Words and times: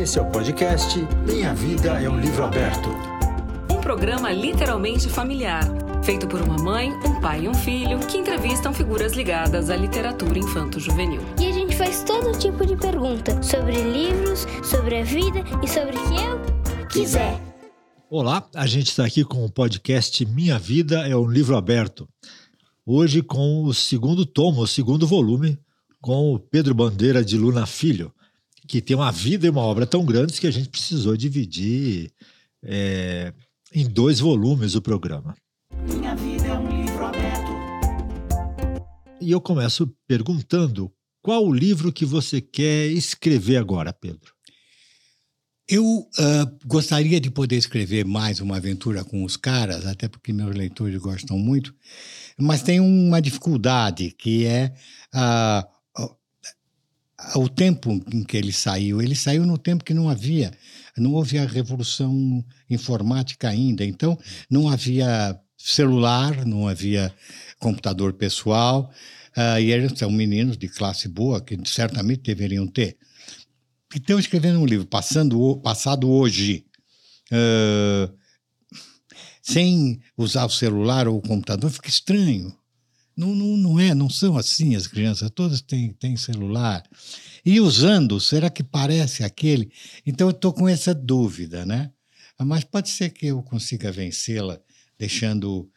Esse 0.00 0.18
é 0.18 0.22
o 0.22 0.30
podcast 0.30 0.98
Minha 1.26 1.54
Vida 1.54 2.02
é 2.02 2.08
um 2.08 2.18
Livro 2.18 2.44
Aberto. 2.44 2.88
Um 3.70 3.78
programa 3.78 4.32
literalmente 4.32 5.06
familiar, 5.06 5.64
feito 6.02 6.26
por 6.26 6.40
uma 6.40 6.56
mãe, 6.56 6.90
um 7.06 7.20
pai 7.20 7.44
e 7.44 7.48
um 7.48 7.52
filho 7.52 7.98
que 7.98 8.16
entrevistam 8.16 8.72
figuras 8.72 9.12
ligadas 9.12 9.68
à 9.68 9.76
literatura 9.76 10.38
infanto-juvenil. 10.38 11.20
E 11.38 11.46
a 11.46 11.52
gente 11.52 11.76
faz 11.76 12.02
todo 12.04 12.36
tipo 12.38 12.64
de 12.64 12.74
pergunta 12.74 13.40
sobre 13.42 13.82
livros, 13.82 14.46
sobre 14.64 14.98
a 14.98 15.04
vida 15.04 15.44
e 15.62 15.68
sobre 15.68 15.94
o 15.94 16.08
que 16.08 16.24
eu 16.24 16.86
quiser. 16.88 17.38
Olá, 18.08 18.48
a 18.54 18.66
gente 18.66 18.88
está 18.88 19.04
aqui 19.04 19.22
com 19.22 19.44
o 19.44 19.52
podcast 19.52 20.24
Minha 20.24 20.58
Vida 20.58 21.06
é 21.06 21.14
um 21.14 21.28
Livro 21.28 21.54
Aberto. 21.54 22.08
Hoje 22.86 23.20
com 23.20 23.64
o 23.64 23.74
segundo 23.74 24.24
tomo, 24.24 24.62
o 24.62 24.66
segundo 24.66 25.06
volume, 25.06 25.58
com 26.00 26.34
o 26.34 26.38
Pedro 26.38 26.74
Bandeira 26.74 27.22
de 27.22 27.36
Luna 27.36 27.66
Filho, 27.66 28.10
que 28.72 28.80
tem 28.80 28.96
uma 28.96 29.12
vida 29.12 29.46
e 29.46 29.50
uma 29.50 29.60
obra 29.60 29.86
tão 29.86 30.02
grandes 30.02 30.38
que 30.38 30.46
a 30.46 30.50
gente 30.50 30.70
precisou 30.70 31.14
dividir 31.14 32.10
é, 32.64 33.34
em 33.70 33.86
dois 33.86 34.18
volumes 34.18 34.74
o 34.74 34.80
programa. 34.80 35.36
Minha 35.86 36.14
vida 36.14 36.46
é 36.46 36.58
um 36.58 36.82
livro 36.82 37.04
aberto. 37.04 37.52
E 39.20 39.30
eu 39.30 39.42
começo 39.42 39.94
perguntando 40.08 40.90
qual 41.20 41.46
o 41.46 41.52
livro 41.52 41.92
que 41.92 42.06
você 42.06 42.40
quer 42.40 42.86
escrever 42.86 43.58
agora, 43.58 43.92
Pedro? 43.92 44.32
Eu 45.68 45.84
uh, 45.84 46.58
gostaria 46.64 47.20
de 47.20 47.30
poder 47.30 47.56
escrever 47.56 48.06
mais 48.06 48.40
uma 48.40 48.56
aventura 48.56 49.04
com 49.04 49.22
os 49.22 49.36
caras, 49.36 49.84
até 49.84 50.08
porque 50.08 50.32
meus 50.32 50.56
leitores 50.56 50.98
gostam 50.98 51.36
muito, 51.36 51.74
mas 52.38 52.62
tem 52.62 52.80
uma 52.80 53.20
dificuldade 53.20 54.14
que 54.18 54.46
é 54.46 54.72
uh, 55.14 55.71
o 57.36 57.48
tempo 57.48 57.92
em 58.12 58.24
que 58.24 58.36
ele 58.36 58.52
saiu. 58.52 59.00
Ele 59.00 59.14
saiu 59.14 59.44
no 59.46 59.58
tempo 59.58 59.84
que 59.84 59.94
não 59.94 60.08
havia, 60.08 60.52
não 60.96 61.12
houve 61.12 61.38
a 61.38 61.46
revolução 61.46 62.44
informática 62.68 63.48
ainda, 63.48 63.84
então 63.84 64.18
não 64.50 64.68
havia 64.68 65.38
celular, 65.56 66.44
não 66.44 66.66
havia 66.66 67.14
computador 67.58 68.12
pessoal, 68.14 68.90
e 69.60 69.70
eles 69.70 69.98
são 69.98 70.10
meninos 70.10 70.56
de 70.56 70.68
classe 70.68 71.08
boa 71.08 71.40
que 71.40 71.58
certamente 71.64 72.22
deveriam 72.22 72.66
ter. 72.66 72.96
Então, 73.94 74.18
escrevendo 74.18 74.58
um 74.58 74.66
livro 74.66 74.86
passando, 74.86 75.56
passado 75.58 76.10
hoje, 76.10 76.64
uh, 77.30 78.12
sem 79.42 80.00
usar 80.16 80.46
o 80.46 80.50
celular 80.50 81.06
ou 81.06 81.18
o 81.18 81.22
computador, 81.22 81.70
fica 81.70 81.88
estranho. 81.88 82.56
Não, 83.16 83.34
não, 83.34 83.56
não 83.56 83.80
é, 83.80 83.94
não 83.94 84.08
são 84.08 84.36
assim 84.36 84.74
as 84.74 84.86
crianças, 84.86 85.30
todas 85.30 85.60
têm, 85.60 85.92
têm 85.92 86.16
celular. 86.16 86.82
E 87.44 87.60
usando, 87.60 88.18
será 88.20 88.48
que 88.48 88.62
parece 88.62 89.24
aquele? 89.24 89.70
Então 90.06 90.28
eu 90.28 90.32
estou 90.32 90.52
com 90.52 90.68
essa 90.68 90.94
dúvida, 90.94 91.66
né? 91.66 91.90
Mas 92.38 92.64
pode 92.64 92.88
ser 92.88 93.10
que 93.10 93.26
eu 93.26 93.42
consiga 93.42 93.92
vencê-la, 93.92 94.58
deixando, 94.98 95.70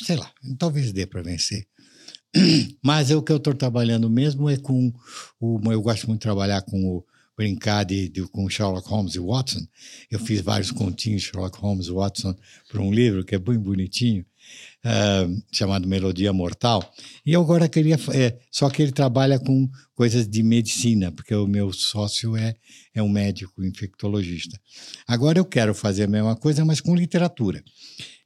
sei 0.00 0.16
lá, 0.16 0.32
talvez 0.58 0.92
dê 0.92 1.06
para 1.06 1.22
vencer. 1.22 1.66
Mas 2.82 3.10
é 3.10 3.16
o 3.16 3.22
que 3.22 3.30
eu 3.30 3.36
estou 3.36 3.54
trabalhando 3.54 4.08
mesmo 4.08 4.48
é 4.48 4.56
com 4.56 4.92
o. 5.40 5.60
Eu 5.70 5.82
gosto 5.82 6.06
muito 6.06 6.20
de 6.20 6.24
trabalhar 6.24 6.62
com 6.62 6.82
o 6.84 7.04
brincar 7.36 7.84
de, 7.84 8.08
de, 8.08 8.22
com 8.28 8.48
Sherlock 8.48 8.88
Holmes 8.88 9.14
e 9.14 9.20
Watson. 9.20 9.66
Eu 10.10 10.18
fiz 10.18 10.40
vários 10.40 10.70
continhos 10.70 11.22
Sherlock 11.22 11.58
Holmes 11.58 11.86
e 11.86 11.92
Watson 11.92 12.34
para 12.68 12.80
um 12.80 12.92
livro 12.92 13.24
que 13.24 13.34
é 13.34 13.38
bem 13.38 13.58
bonitinho, 13.58 14.24
uh, 14.84 15.42
chamado 15.52 15.88
Melodia 15.88 16.32
Mortal. 16.32 16.92
E 17.24 17.32
eu 17.32 17.40
agora 17.40 17.68
queria. 17.68 17.96
É, 18.12 18.38
só 18.50 18.68
que 18.68 18.82
ele 18.82 18.92
trabalha 18.92 19.38
com 19.38 19.68
coisas 19.94 20.28
de 20.28 20.42
medicina, 20.42 21.12
porque 21.12 21.34
o 21.34 21.46
meu 21.46 21.72
sócio 21.72 22.36
é, 22.36 22.54
é 22.94 23.02
um 23.02 23.08
médico 23.08 23.64
infectologista. 23.64 24.58
Agora 25.06 25.38
eu 25.38 25.44
quero 25.44 25.74
fazer 25.74 26.04
a 26.04 26.08
mesma 26.08 26.36
coisa, 26.36 26.64
mas 26.64 26.80
com 26.80 26.94
literatura. 26.94 27.62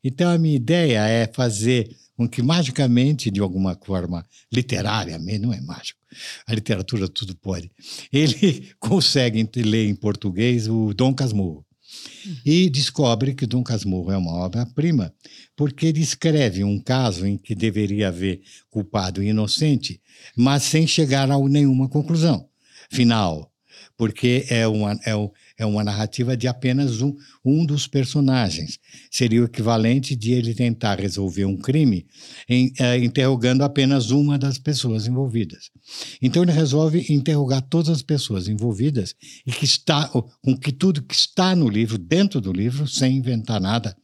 Então 0.02 0.30
a 0.30 0.38
minha 0.38 0.56
ideia 0.56 1.06
é 1.06 1.26
fazer 1.26 1.88
com 2.16 2.26
que 2.28 2.42
magicamente, 2.42 3.30
de 3.30 3.40
alguma 3.40 3.78
forma 3.84 4.24
literária, 4.52 5.18
não 5.18 5.52
é 5.52 5.60
mágico, 5.60 6.00
a 6.46 6.54
literatura 6.54 7.08
tudo 7.08 7.36
pode, 7.36 7.70
ele 8.10 8.70
consegue 8.80 9.46
ler 9.56 9.88
em 9.88 9.94
português 9.94 10.66
o 10.66 10.94
Dom 10.94 11.14
Casmurro. 11.14 11.64
E 12.44 12.68
descobre 12.68 13.34
que 13.34 13.46
Dom 13.46 13.62
Casmurro 13.62 14.10
é 14.10 14.16
uma 14.16 14.32
obra-prima, 14.32 15.14
porque 15.56 15.90
descreve 15.90 16.62
um 16.62 16.78
caso 16.78 17.26
em 17.26 17.38
que 17.38 17.54
deveria 17.54 18.08
haver 18.08 18.42
culpado 18.70 19.22
e 19.22 19.28
inocente, 19.28 20.00
mas 20.36 20.62
sem 20.62 20.86
chegar 20.86 21.30
a 21.30 21.38
nenhuma 21.48 21.88
conclusão. 21.88 22.48
Final, 22.90 23.50
porque 23.96 24.44
é 24.50 24.66
uma, 24.68 24.92
é, 25.04 25.12
é 25.58 25.64
uma 25.64 25.82
narrativa 25.82 26.36
de 26.36 26.46
apenas 26.46 27.00
um, 27.00 27.14
um 27.44 27.64
dos 27.64 27.86
personagens. 27.86 28.78
Seria 29.10 29.42
o 29.42 29.44
equivalente 29.46 30.14
de 30.14 30.32
ele 30.32 30.54
tentar 30.54 31.00
resolver 31.00 31.44
um 31.44 31.56
crime 31.56 32.06
em, 32.48 32.68
uh, 32.80 33.02
interrogando 33.02 33.62
apenas 33.62 34.10
uma 34.10 34.38
das 34.38 34.58
pessoas 34.58 35.06
envolvidas. 35.06 35.70
Então 36.20 36.42
ele 36.42 36.52
resolve 36.52 37.06
interrogar 37.08 37.62
todas 37.62 37.88
as 37.88 38.02
pessoas 38.02 38.48
envolvidas 38.48 39.14
e 39.46 39.52
que 39.52 39.64
está 39.64 40.08
com 40.08 40.56
que 40.58 40.72
tudo 40.72 41.02
que 41.02 41.14
está 41.14 41.56
no 41.56 41.68
livro, 41.68 41.96
dentro 41.96 42.40
do 42.40 42.52
livro, 42.52 42.86
sem 42.86 43.16
inventar 43.16 43.60
nada, 43.60 43.96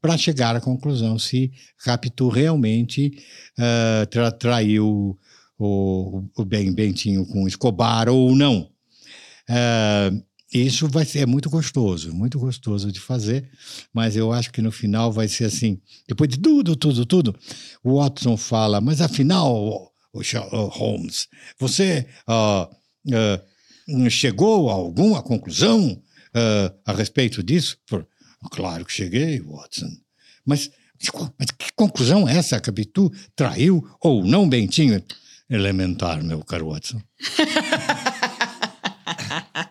para 0.00 0.16
chegar 0.16 0.56
à 0.56 0.60
conclusão 0.60 1.18
se 1.18 1.52
Capitu 1.84 2.28
realmente 2.28 3.12
uh, 3.58 4.06
tra 4.06 4.32
traiu 4.32 5.18
o, 5.58 6.24
o 6.36 6.44
Ben 6.44 6.72
Bentinho 6.72 7.26
com 7.26 7.46
Escobar 7.46 8.08
ou 8.08 8.34
não. 8.34 8.70
Uh, 9.48 10.24
isso 10.62 10.88
vai 10.88 11.04
ser 11.04 11.20
é 11.20 11.26
muito 11.26 11.50
gostoso, 11.50 12.14
muito 12.14 12.38
gostoso 12.38 12.92
de 12.92 13.00
fazer, 13.00 13.50
mas 13.92 14.14
eu 14.14 14.32
acho 14.32 14.52
que 14.52 14.62
no 14.62 14.70
final 14.70 15.10
vai 15.10 15.26
ser 15.26 15.46
assim, 15.46 15.80
depois 16.06 16.30
de 16.30 16.38
tudo, 16.38 16.76
tudo, 16.76 17.04
tudo, 17.04 17.36
o 17.82 17.98
Watson 18.00 18.36
fala, 18.36 18.80
mas 18.80 19.00
afinal, 19.00 19.92
Holmes, 20.70 21.26
você 21.58 22.06
uh, 22.28 22.72
uh, 23.08 24.10
chegou 24.10 24.70
a 24.70 24.74
alguma 24.74 25.22
conclusão 25.22 25.90
uh, 25.90 26.78
a 26.86 26.92
respeito 26.92 27.42
disso? 27.42 27.76
Claro 28.52 28.84
que 28.84 28.92
cheguei, 28.92 29.40
Watson, 29.40 29.88
mas, 30.46 30.70
mas 31.36 31.50
que 31.50 31.72
conclusão 31.74 32.28
é 32.28 32.36
essa? 32.36 32.60
Capitu 32.60 33.10
traiu 33.34 33.84
ou 34.00 34.24
não 34.24 34.48
Bentinho? 34.48 35.02
Elementar, 35.50 36.22
meu 36.22 36.44
caro 36.44 36.70
Watson. 36.70 37.02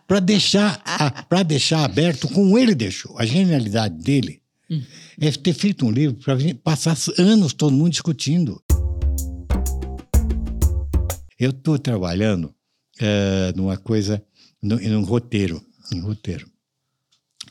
para 0.07 0.19
deixar, 0.19 0.81
deixar 1.45 1.83
aberto 1.83 2.27
como 2.27 2.57
ele 2.57 2.75
deixou. 2.75 3.17
A 3.17 3.25
genialidade 3.25 3.95
dele 3.95 4.41
hum. 4.69 4.81
é 5.19 5.31
ter 5.31 5.53
feito 5.53 5.85
um 5.85 5.91
livro 5.91 6.17
para 6.17 6.37
passar 6.63 6.97
anos 7.17 7.53
todo 7.53 7.73
mundo 7.73 7.91
discutindo. 7.91 8.61
Eu 11.39 11.49
estou 11.49 11.77
trabalhando 11.77 12.45
uh, 12.45 13.55
numa 13.55 13.77
coisa, 13.77 14.23
no, 14.61 14.77
num 14.77 15.03
roteiro, 15.03 15.61
um 15.93 16.01
roteiro. 16.01 16.47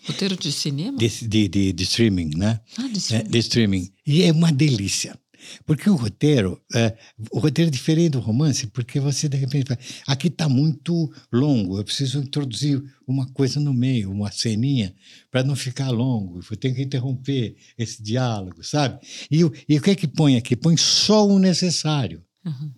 Roteiro 0.04 0.36
de 0.36 0.50
cinema? 0.50 0.96
De, 0.98 1.08
de, 1.08 1.48
de, 1.48 1.72
de 1.72 1.82
streaming, 1.84 2.30
né? 2.36 2.60
Ah, 2.76 2.88
de 2.88 2.98
streaming. 2.98 3.24
É, 3.24 3.28
de 3.28 3.38
streaming. 3.38 3.92
E 4.06 4.22
é 4.22 4.32
uma 4.32 4.50
delícia. 4.50 5.18
Porque 5.66 5.88
o 5.88 5.94
roteiro, 5.94 6.60
é, 6.74 6.96
o 7.30 7.38
roteiro 7.38 7.68
é 7.68 7.72
diferente 7.72 8.10
do 8.10 8.20
romance, 8.20 8.66
porque 8.66 9.00
você 9.00 9.28
de 9.28 9.36
repente 9.36 9.68
fala, 9.68 9.80
aqui 10.06 10.28
está 10.28 10.48
muito 10.48 11.12
longo, 11.32 11.78
eu 11.78 11.84
preciso 11.84 12.18
introduzir 12.18 12.82
uma 13.06 13.26
coisa 13.32 13.60
no 13.60 13.74
meio, 13.74 14.10
uma 14.10 14.30
ceninha, 14.30 14.94
para 15.30 15.42
não 15.42 15.56
ficar 15.56 15.90
longo, 15.90 16.40
eu 16.50 16.56
tenho 16.56 16.74
que 16.74 16.82
interromper 16.82 17.56
esse 17.76 18.02
diálogo, 18.02 18.62
sabe? 18.62 18.98
E, 19.30 19.40
e 19.68 19.78
o 19.78 19.82
que 19.82 19.90
é 19.90 19.94
que 19.94 20.08
põe 20.08 20.36
aqui? 20.36 20.56
Põe 20.56 20.76
só 20.76 21.26
o 21.26 21.38
necessário. 21.38 22.22
Uhum. 22.44 22.72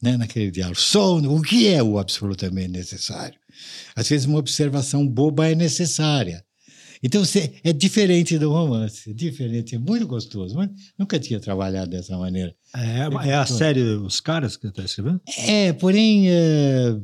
Né, 0.00 0.16
naquele 0.16 0.52
diálogo. 0.52 0.78
Só 0.78 1.16
o, 1.16 1.38
o 1.38 1.42
que 1.42 1.66
é 1.66 1.82
o 1.82 1.98
absolutamente 1.98 2.68
necessário? 2.68 3.36
Às 3.96 4.08
vezes 4.08 4.26
uma 4.26 4.38
observação 4.38 5.06
boba 5.06 5.48
é 5.48 5.56
necessária. 5.56 6.44
Então 7.02 7.24
você, 7.24 7.52
é 7.62 7.72
diferente 7.72 8.38
do 8.38 8.50
romance, 8.50 9.12
diferente, 9.14 9.74
é 9.74 9.78
muito 9.78 10.06
gostoso. 10.06 10.56
Mas 10.56 10.70
nunca 10.98 11.18
tinha 11.18 11.40
trabalhado 11.40 11.90
dessa 11.90 12.16
maneira. 12.16 12.54
É, 12.74 13.28
é 13.28 13.34
a 13.34 13.46
série 13.46 13.82
Os 13.82 14.20
Caras 14.20 14.56
que 14.56 14.66
está 14.66 14.82
escrevendo? 14.82 15.20
É, 15.46 15.72
porém, 15.72 16.28
é, 16.28 16.96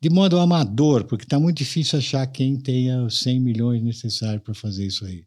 de 0.00 0.10
modo 0.10 0.38
amador, 0.38 1.04
porque 1.04 1.24
está 1.24 1.38
muito 1.40 1.58
difícil 1.58 1.98
achar 1.98 2.26
quem 2.26 2.56
tenha 2.56 3.02
os 3.02 3.20
100 3.20 3.40
milhões 3.40 3.82
necessários 3.82 4.42
para 4.42 4.54
fazer 4.54 4.86
isso 4.86 5.04
aí. 5.04 5.24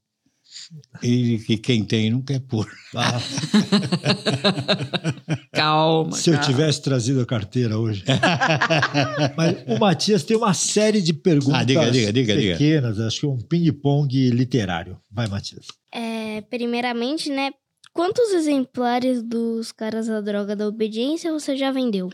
E 1.04 1.40
que 1.40 1.58
quem 1.58 1.84
tem 1.84 2.10
não 2.10 2.22
quer 2.22 2.40
pôr. 2.42 2.68
Ah. 2.96 3.20
calma. 5.52 6.14
Se 6.14 6.32
calma. 6.32 6.44
eu 6.44 6.48
tivesse 6.48 6.82
trazido 6.82 7.22
a 7.22 7.26
carteira 7.26 7.78
hoje. 7.78 8.04
Mas 9.36 9.58
o 9.68 9.80
Matias 9.80 10.24
tem 10.24 10.38
uma 10.38 10.54
série 10.54 11.02
de 11.02 11.14
perguntas 11.14 11.62
ah, 11.62 11.64
diga, 11.64 11.92
diga, 11.92 12.12
diga, 12.12 12.34
pequenas, 12.34 13.00
acho 13.00 13.22
que 13.22 13.26
um 13.26 13.38
ping-pong 13.38 14.30
literário. 14.30 14.98
Vai, 15.12 15.28
Matias. 15.28 15.68
É, 15.94 16.42
primeiramente, 16.42 17.30
né? 17.30 17.52
Quantos 17.94 18.32
exemplares 18.32 19.22
dos 19.22 19.72
caras 19.72 20.08
da 20.08 20.22
droga 20.22 20.56
da 20.56 20.68
obediência 20.68 21.34
você 21.34 21.58
já 21.58 21.72
vendeu? 21.72 22.10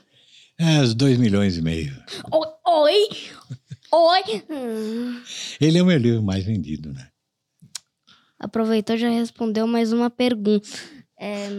É, 0.58 0.82
uns 0.82 0.96
dois 0.96 1.18
milhões 1.18 1.58
e 1.58 1.62
meio. 1.62 1.94
Oi? 2.32 3.08
Oi! 3.94 4.44
Hum. 4.50 5.22
Ele 5.62 5.78
é 5.78 5.84
o 5.84 5.86
meu 5.86 5.98
livro 5.98 6.24
mais 6.24 6.44
vendido, 6.44 6.92
né? 6.92 7.08
Aproveitou 8.40 8.96
e 8.96 9.00
já 9.00 9.10
respondeu 9.10 9.68
mais 9.68 9.92
uma 9.92 10.10
pergunta. 10.10 10.68
É, 11.20 11.50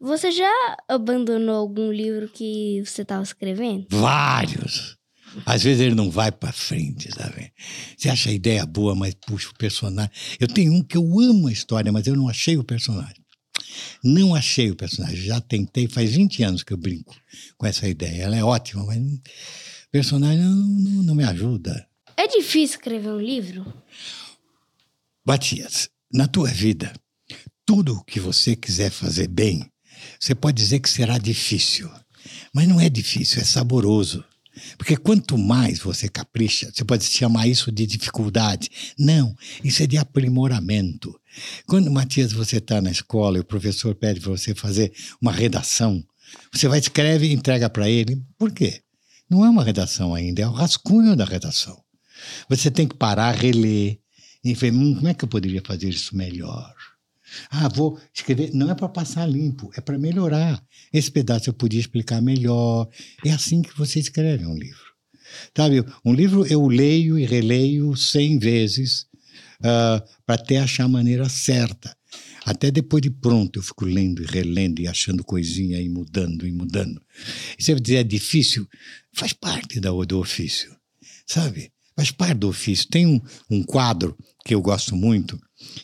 você 0.00 0.30
já 0.30 0.76
abandonou 0.86 1.56
algum 1.56 1.90
livro 1.90 2.28
que 2.28 2.82
você 2.84 3.02
estava 3.02 3.22
escrevendo? 3.22 3.86
Vários. 3.90 4.96
Às 5.44 5.62
vezes 5.62 5.80
ele 5.80 5.94
não 5.94 6.10
vai 6.10 6.30
pra 6.30 6.52
frente, 6.52 7.12
sabe? 7.12 7.52
Você 7.96 8.08
acha 8.08 8.30
a 8.30 8.32
ideia 8.32 8.64
boa, 8.64 8.94
mas 8.94 9.14
puxa 9.14 9.50
o 9.50 9.58
personagem. 9.58 10.10
Eu 10.38 10.48
tenho 10.48 10.72
um 10.72 10.82
que 10.82 10.96
eu 10.96 11.02
amo 11.20 11.48
a 11.48 11.52
história, 11.52 11.92
mas 11.92 12.06
eu 12.06 12.16
não 12.16 12.28
achei 12.28 12.56
o 12.56 12.64
personagem. 12.64 13.24
Não 14.02 14.34
achei 14.34 14.70
o 14.70 14.76
personagem. 14.76 15.16
Já 15.16 15.40
tentei, 15.40 15.88
faz 15.88 16.14
20 16.14 16.42
anos 16.42 16.62
que 16.62 16.72
eu 16.72 16.78
brinco 16.78 17.14
com 17.56 17.66
essa 17.66 17.88
ideia. 17.88 18.22
Ela 18.22 18.36
é 18.36 18.44
ótima, 18.44 18.84
mas 18.84 18.98
o 18.98 19.20
personagem 19.90 20.44
não, 20.44 20.54
não, 20.54 21.02
não 21.02 21.14
me 21.14 21.24
ajuda. 21.24 21.86
É 22.16 22.26
difícil 22.26 22.76
escrever 22.76 23.10
um 23.10 23.20
livro? 23.20 23.66
Matias, 25.28 25.90
na 26.10 26.26
tua 26.26 26.48
vida, 26.48 26.90
tudo 27.66 27.98
o 27.98 28.04
que 28.04 28.18
você 28.18 28.56
quiser 28.56 28.90
fazer 28.90 29.28
bem, 29.28 29.70
você 30.18 30.34
pode 30.34 30.56
dizer 30.56 30.80
que 30.80 30.88
será 30.88 31.18
difícil. 31.18 31.90
Mas 32.50 32.66
não 32.66 32.80
é 32.80 32.88
difícil, 32.88 33.42
é 33.42 33.44
saboroso. 33.44 34.24
Porque 34.78 34.96
quanto 34.96 35.36
mais 35.36 35.80
você 35.80 36.08
capricha, 36.08 36.72
você 36.72 36.82
pode 36.82 37.04
chamar 37.04 37.46
isso 37.46 37.70
de 37.70 37.86
dificuldade. 37.86 38.70
Não, 38.98 39.36
isso 39.62 39.82
é 39.82 39.86
de 39.86 39.98
aprimoramento. 39.98 41.14
Quando, 41.66 41.90
Matias, 41.90 42.32
você 42.32 42.56
está 42.56 42.80
na 42.80 42.90
escola 42.90 43.36
e 43.36 43.40
o 43.40 43.44
professor 43.44 43.94
pede 43.94 44.20
para 44.20 44.30
você 44.30 44.54
fazer 44.54 44.94
uma 45.20 45.30
redação, 45.30 46.02
você 46.50 46.68
vai, 46.68 46.78
escreve 46.78 47.26
e 47.26 47.34
entrega 47.34 47.68
para 47.68 47.86
ele. 47.86 48.18
Por 48.38 48.50
quê? 48.50 48.80
Não 49.28 49.44
é 49.44 49.50
uma 49.50 49.62
redação 49.62 50.14
ainda, 50.14 50.40
é 50.40 50.48
o 50.48 50.52
rascunho 50.52 51.14
da 51.14 51.26
redação. 51.26 51.78
Você 52.48 52.70
tem 52.70 52.88
que 52.88 52.96
parar, 52.96 53.32
reler 53.32 53.98
e 54.48 54.54
ver 54.54 54.72
hum, 54.72 54.94
como 54.94 55.08
é 55.08 55.14
que 55.14 55.24
eu 55.24 55.28
poderia 55.28 55.62
fazer 55.64 55.90
isso 55.90 56.16
melhor. 56.16 56.74
Ah, 57.50 57.68
vou 57.68 58.00
escrever. 58.14 58.50
Não 58.54 58.70
é 58.70 58.74
para 58.74 58.88
passar 58.88 59.26
limpo, 59.26 59.70
é 59.76 59.80
para 59.80 59.98
melhorar. 59.98 60.62
Esse 60.90 61.10
pedaço 61.10 61.50
eu 61.50 61.54
podia 61.54 61.80
explicar 61.80 62.22
melhor. 62.22 62.88
É 63.24 63.30
assim 63.30 63.60
que 63.60 63.76
você 63.76 64.00
escreve 64.00 64.46
um 64.46 64.56
livro. 64.56 64.88
Sabe, 65.54 65.84
um 66.02 66.14
livro 66.14 66.46
eu 66.46 66.66
leio 66.66 67.18
e 67.18 67.26
releio 67.26 67.94
cem 67.94 68.38
vezes 68.38 69.02
uh, 69.60 70.02
para 70.24 70.36
até 70.36 70.58
achar 70.58 70.84
a 70.84 70.88
maneira 70.88 71.28
certa. 71.28 71.94
Até 72.46 72.70
depois 72.70 73.02
de 73.02 73.10
pronto 73.10 73.58
eu 73.58 73.62
fico 73.62 73.84
lendo 73.84 74.22
e 74.22 74.26
relendo 74.26 74.80
e 74.80 74.88
achando 74.88 75.22
coisinha 75.22 75.78
e 75.78 75.90
mudando 75.90 76.46
e 76.46 76.52
mudando. 76.52 77.02
E 77.58 77.62
você 77.62 77.72
vai 77.74 77.82
dizer, 77.82 77.96
é 77.96 78.04
difícil? 78.04 78.66
Faz 79.12 79.34
parte 79.34 79.78
da, 79.78 79.90
do 79.90 80.18
ofício, 80.18 80.74
sabe? 81.26 81.70
Faz 81.98 82.12
parte 82.12 82.34
do 82.34 82.48
ofício. 82.48 82.88
Tem 82.88 83.04
um, 83.04 83.20
um 83.50 83.60
quadro 83.60 84.16
que 84.44 84.54
eu 84.54 84.62
gosto 84.62 84.94
muito, 84.94 85.36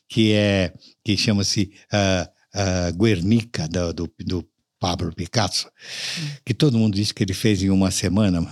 que 0.09 0.33
é 0.33 0.73
que 1.05 1.17
chama-se 1.17 1.73
uh, 1.93 2.31
uh, 2.57 2.97
Guernica, 2.97 3.67
do, 3.67 3.93
do, 3.93 4.15
do, 4.21 4.49
Pablo 4.79 5.13
Picasso, 5.13 5.69
que 6.45 6.53
todo 6.53 6.79
mundo 6.79 6.95
diz 6.95 7.11
que 7.11 7.25
ele 7.25 7.33
fez 7.33 7.63
em 7.63 7.71
uma 7.71 7.91
semana, 7.91 8.47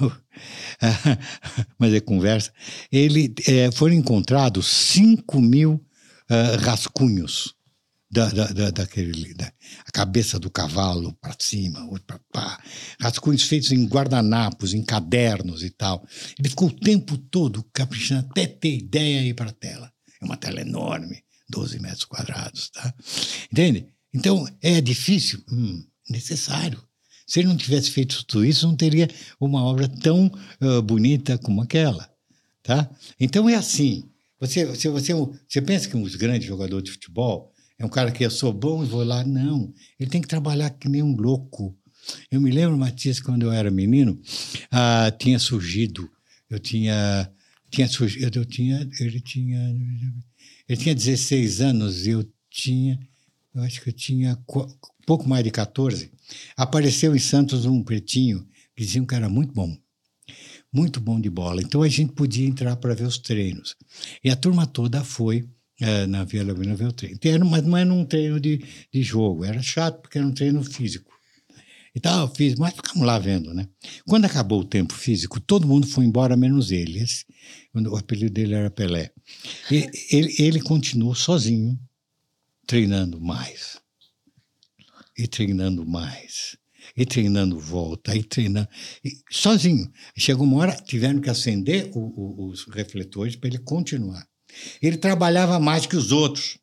mas 1.79 1.93
é 1.93 2.01
conversa. 2.01 2.51
Ele 2.91 3.33
é, 3.47 3.71
foram 3.71 3.95
encontrados 3.95 4.67
5 4.67 5.41
mil 5.41 5.75
uh, 5.75 6.65
rascunhos 6.65 7.55
da, 8.13 8.29
da, 8.29 8.47
da, 8.49 8.71
daquele, 8.71 9.33
da 9.33 9.51
a 9.87 9.91
cabeça 9.91 10.39
do 10.39 10.51
cavalo 10.51 11.15
para 11.15 11.35
cima, 11.39 11.81
para 12.07 12.21
pá, 12.31 12.63
rascunhos 13.01 13.45
feitos 13.45 13.73
em 13.73 13.87
guardanapos, 13.87 14.75
em 14.75 14.85
cadernos 14.85 15.63
e 15.63 15.71
tal. 15.71 16.07
Ele 16.39 16.51
ficou 16.51 16.69
o 16.69 16.73
tempo 16.73 17.17
todo 17.17 17.65
caprichando 17.73 18.27
até 18.31 18.47
ter 18.47 18.77
ideia 18.77 19.23
e 19.23 19.29
ir 19.29 19.35
para 19.35 19.49
a 19.49 19.55
tela. 19.55 19.91
É 20.21 20.25
uma 20.27 20.37
tela 20.37 20.61
enorme, 20.61 21.25
12 21.49 21.81
metros 21.81 22.05
quadrados, 22.05 22.69
tá? 22.69 22.95
Entende? 23.51 23.89
Então, 24.13 24.47
é 24.61 24.79
difícil? 24.83 25.43
Hum, 25.51 25.83
necessário. 26.11 26.83
Se 27.27 27.41
ele 27.41 27.49
não 27.49 27.57
tivesse 27.57 27.91
feito 27.91 28.27
tudo 28.27 28.45
isso, 28.45 28.67
não 28.67 28.77
teria 28.77 29.09
uma 29.41 29.65
obra 29.65 29.89
tão 29.89 30.31
uh, 30.61 30.83
bonita 30.83 31.39
como 31.39 31.63
aquela, 31.63 32.11
tá? 32.63 32.91
Então, 33.19 33.49
é 33.49 33.55
assim. 33.55 34.05
Você, 34.39 34.67
você, 34.67 34.91
você, 34.91 35.15
você 35.15 35.63
pensa 35.63 35.89
que 35.89 35.97
um 35.97 36.03
grande 36.03 36.47
jogador 36.47 36.83
de 36.83 36.91
futebol 36.91 37.52
é 37.83 37.85
um 37.85 37.89
cara 37.89 38.13
que 38.13 38.25
eu 38.25 38.31
sou 38.31 38.53
bom 38.53 38.85
e 38.85 38.87
vou 38.87 39.03
lá. 39.03 39.25
Não. 39.25 39.75
Ele 39.99 40.09
tem 40.09 40.23
que 40.23 40.29
trabalhar 40.29 40.71
que 40.71 40.89
nem 40.89 41.03
um 41.03 41.17
louco. 41.17 41.77
Eu 42.31 42.41
me 42.41 42.49
lembro, 42.53 42.79
Matias, 42.79 43.19
quando 43.19 43.43
eu 43.43 43.53
era 43.53 43.73
menino, 43.73 44.13
uh, 44.13 45.19
tinha 45.19 45.37
surgido, 45.39 46.09
eu 46.49 46.61
tinha 46.61 47.29
tinha 47.69 47.89
surgido, 47.89 48.39
eu 48.39 48.45
tinha, 48.45 48.89
ele 49.01 49.21
tinha, 49.21 49.59
ele 50.69 50.81
tinha 50.81 50.95
16 50.95 51.61
anos, 51.63 52.07
eu 52.07 52.25
tinha, 52.51 53.01
eu 53.55 53.63
acho 53.63 53.81
que 53.81 53.89
eu 53.89 53.93
tinha 53.93 54.39
pouco 55.07 55.29
mais 55.29 55.43
de 55.43 55.51
14. 55.51 56.13
Apareceu 56.57 57.17
em 57.17 57.19
Santos 57.19 57.65
um 57.65 57.83
pretinho 57.83 58.47
que 58.77 58.85
diziam 58.85 59.07
que 59.07 59.15
era 59.15 59.29
muito 59.29 59.53
bom, 59.55 59.77
muito 60.73 61.01
bom 61.01 61.21
de 61.21 61.31
bola. 61.31 61.63
Então 61.63 61.83
a 61.83 61.89
gente 61.89 62.13
podia 62.13 62.47
entrar 62.47 62.77
para 62.77 62.95
ver 62.95 63.07
os 63.07 63.19
treinos. 63.19 63.75
E 64.23 64.31
a 64.31 64.37
turma 64.37 64.67
toda 64.67 65.03
foi 65.03 65.49
é, 65.83 66.07
na 66.07 66.25
Vila 66.25 66.53
Lobina 66.53 66.77
ver 66.77 66.87
o 66.87 66.93
treino. 66.93 67.19
Era, 67.23 67.45
mas 67.45 67.65
não 67.65 67.77
era 67.77 67.93
um 67.93 68.05
treino 68.05 68.39
de, 68.39 68.65
de 68.93 69.03
jogo, 69.03 69.45
era 69.45 69.61
chato 69.61 70.01
porque 70.01 70.17
era 70.17 70.27
um 70.27 70.33
treino 70.33 70.63
físico. 70.63 71.11
E 71.95 72.01
tal, 72.01 72.33
fiz, 72.35 72.55
mas 72.55 72.73
ficamos 72.73 73.07
lá 73.07 73.19
vendo, 73.19 73.53
né? 73.53 73.69
Quando 74.07 74.25
acabou 74.25 74.61
o 74.61 74.65
tempo 74.65 74.95
físico, 74.95 75.39
todo 75.41 75.67
mundo 75.67 75.87
foi 75.87 76.07
embora, 76.07 76.37
menos 76.37 76.71
ele. 76.71 77.05
O 77.75 77.97
apelido 77.97 78.33
dele 78.33 78.55
era 78.55 78.71
Pelé. 78.71 79.11
E, 79.71 79.91
ele, 80.11 80.35
ele 80.39 80.61
continuou 80.61 81.15
sozinho, 81.15 81.79
treinando 82.67 83.21
mais. 83.21 83.79
E 85.19 85.27
treinando 85.27 85.85
mais. 85.85 86.57
E 86.97 87.05
treinando 87.05 87.59
volta, 87.59 88.17
e 88.17 88.23
treinando. 88.23 88.69
E, 89.05 89.11
sozinho. 89.31 89.93
Chegou 90.17 90.47
uma 90.47 90.59
hora, 90.59 90.77
tiveram 90.77 91.21
que 91.21 91.29
acender 91.29 91.91
o, 91.93 91.99
o, 91.99 92.49
os 92.49 92.65
refletores 92.69 93.37
para 93.37 93.49
ele 93.49 93.59
continuar. 93.59 94.27
Ele 94.81 94.97
trabalhava 94.97 95.59
mais 95.59 95.87
que 95.87 95.97
os 95.97 96.13
outros. 96.13 96.59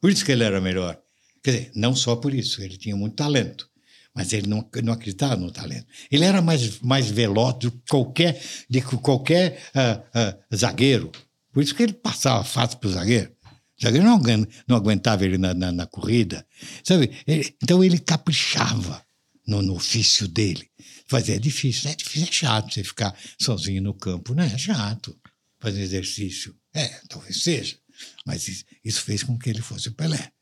Por 0.00 0.10
isso 0.10 0.24
que 0.24 0.32
ele 0.32 0.44
era 0.44 0.60
melhor. 0.60 0.98
Quer 1.42 1.50
dizer, 1.50 1.72
não 1.74 1.94
só 1.94 2.16
por 2.16 2.32
isso, 2.32 2.62
ele 2.62 2.76
tinha 2.76 2.96
muito 2.96 3.16
talento 3.16 3.68
mas 4.14 4.32
ele 4.32 4.46
não, 4.46 4.64
não 4.82 4.92
acreditava 4.92 5.34
no 5.34 5.50
talento. 5.50 5.86
Ele 6.10 6.24
era 6.24 6.40
mais, 6.40 6.78
mais 6.80 7.10
veloz 7.10 7.56
do 7.58 7.72
que 7.72 7.80
qualquer, 7.90 8.40
de 8.70 8.80
qualquer 8.80 9.60
uh, 9.74 10.18
uh, 10.18 10.56
zagueiro. 10.56 11.10
Por 11.52 11.62
isso 11.62 11.74
que 11.74 11.82
ele 11.82 11.92
passava 11.92 12.44
fácil 12.44 12.78
para 12.78 12.88
o 12.88 12.92
zagueiro. 12.92 13.32
O 13.76 13.82
zagueiro 13.82 14.06
não, 14.06 14.20
não 14.68 14.76
aguentava 14.76 15.24
ele 15.24 15.36
na, 15.36 15.52
na, 15.52 15.72
na 15.72 15.86
corrida. 15.86 16.46
Sabe? 16.84 17.10
Ele, 17.26 17.56
então 17.60 17.82
ele 17.82 17.98
caprichava 17.98 19.04
no, 19.44 19.60
no 19.60 19.74
ofício 19.74 20.28
dele. 20.28 20.68
Fazer 21.08 21.34
é 21.34 21.38
difícil. 21.40 21.90
É 21.90 21.94
difícil, 21.96 22.28
é 22.28 22.32
chato 22.32 22.72
você 22.72 22.84
ficar 22.84 23.16
sozinho 23.40 23.82
no 23.82 23.94
campo. 23.94 24.32
Não 24.32 24.44
é 24.44 24.56
chato 24.56 25.18
fazer 25.58 25.82
exercício. 25.82 26.54
É, 26.74 26.88
talvez 27.08 27.42
seja. 27.42 27.78
Mas 28.26 28.64
isso, 28.84 29.00
fez 29.02 29.22
com 29.22 29.38
que 29.38 29.48
ele 29.48 29.62
fosse 29.62 29.88
o 29.88 29.94
Pelé. 29.94 30.32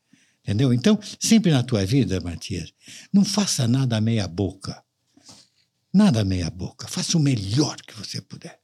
Entendeu? 0.43 0.73
Então, 0.73 0.99
sempre 1.19 1.51
na 1.51 1.63
tua 1.63 1.85
vida, 1.85 2.19
Matias, 2.19 2.73
não 3.13 3.23
faça 3.23 3.67
nada 3.67 4.01
meia 4.01 4.27
boca. 4.27 4.83
Nada 5.93 6.25
meia 6.25 6.49
boca. 6.49 6.87
Faça 6.87 7.17
o 7.17 7.21
melhor 7.21 7.77
que 7.77 7.93
você 7.93 8.19
puder. 8.19 8.59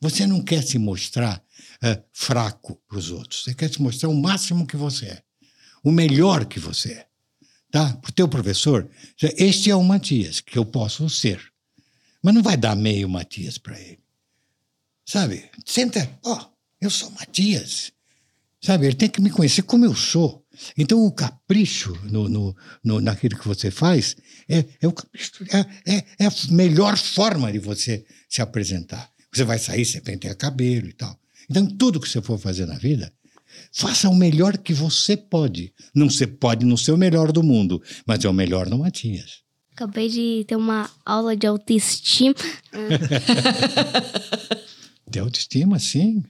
Você 0.00 0.26
não 0.26 0.42
quer 0.42 0.62
se 0.62 0.78
mostrar 0.78 1.42
uh, 1.82 2.02
fraco 2.12 2.80
para 2.88 2.98
os 2.98 3.10
outros. 3.10 3.44
Você 3.44 3.54
quer 3.54 3.70
se 3.70 3.80
mostrar 3.80 4.08
o 4.08 4.20
máximo 4.20 4.66
que 4.66 4.76
você 4.76 5.06
é. 5.06 5.22
O 5.84 5.92
melhor 5.92 6.46
que 6.46 6.58
você 6.58 6.92
é. 6.92 7.06
Tá? 7.70 7.94
Para 7.94 8.08
o 8.08 8.12
teu 8.12 8.26
professor, 8.26 8.90
este 9.38 9.70
é 9.70 9.76
o 9.76 9.82
Matias, 9.82 10.40
que 10.40 10.58
eu 10.58 10.64
posso 10.64 11.08
ser. 11.08 11.40
Mas 12.22 12.34
não 12.34 12.42
vai 12.42 12.56
dar 12.56 12.74
meio 12.74 13.08
Matias 13.08 13.58
para 13.58 13.78
ele. 13.80 14.00
Sabe? 15.06 15.48
Senta, 15.64 16.18
ó, 16.24 16.34
oh, 16.34 16.50
eu 16.80 16.90
sou 16.90 17.10
Matias. 17.12 17.92
Sabe? 18.60 18.86
Ele 18.86 18.94
tem 18.94 19.08
que 19.08 19.20
me 19.20 19.30
conhecer 19.30 19.62
como 19.62 19.84
eu 19.84 19.94
sou. 19.94 20.44
Então, 20.76 21.04
o 21.04 21.12
capricho 21.12 21.96
no, 22.04 22.28
no, 22.28 22.56
no, 22.84 23.00
naquilo 23.00 23.38
que 23.38 23.48
você 23.48 23.70
faz 23.70 24.16
é, 24.48 24.64
é, 24.82 24.86
o 24.86 24.92
capricho, 24.92 25.32
é, 25.50 25.94
é, 25.94 26.04
é, 26.18 26.26
a 26.26 26.32
melhor 26.50 26.98
forma 26.98 27.50
de 27.50 27.58
você 27.58 28.04
se 28.28 28.42
apresentar. 28.42 29.10
Você 29.32 29.44
vai 29.44 29.58
sair, 29.58 29.84
você 29.84 30.00
penteia 30.00 30.34
cabelo 30.34 30.88
e 30.88 30.92
tal. 30.92 31.18
Então, 31.48 31.66
tudo 31.66 32.00
que 32.00 32.08
você 32.08 32.20
for 32.20 32.38
fazer 32.38 32.66
na 32.66 32.76
vida, 32.76 33.12
faça 33.72 34.08
o 34.08 34.14
melhor 34.14 34.58
que 34.58 34.74
você 34.74 35.16
pode. 35.16 35.72
Não 35.94 36.10
você 36.10 36.26
pode 36.26 36.66
não 36.66 36.76
ser 36.76 36.92
o 36.92 36.98
melhor 36.98 37.32
do 37.32 37.42
mundo, 37.42 37.82
mas 38.06 38.24
é 38.24 38.28
o 38.28 38.34
melhor 38.34 38.68
no 38.68 38.78
Matias. 38.78 39.40
Acabei 39.72 40.08
de 40.08 40.44
ter 40.46 40.56
uma 40.56 40.90
aula 41.06 41.34
de 41.34 41.46
autoestima. 41.46 42.34
de 45.08 45.18
autoestima, 45.18 45.78
sim. 45.78 46.22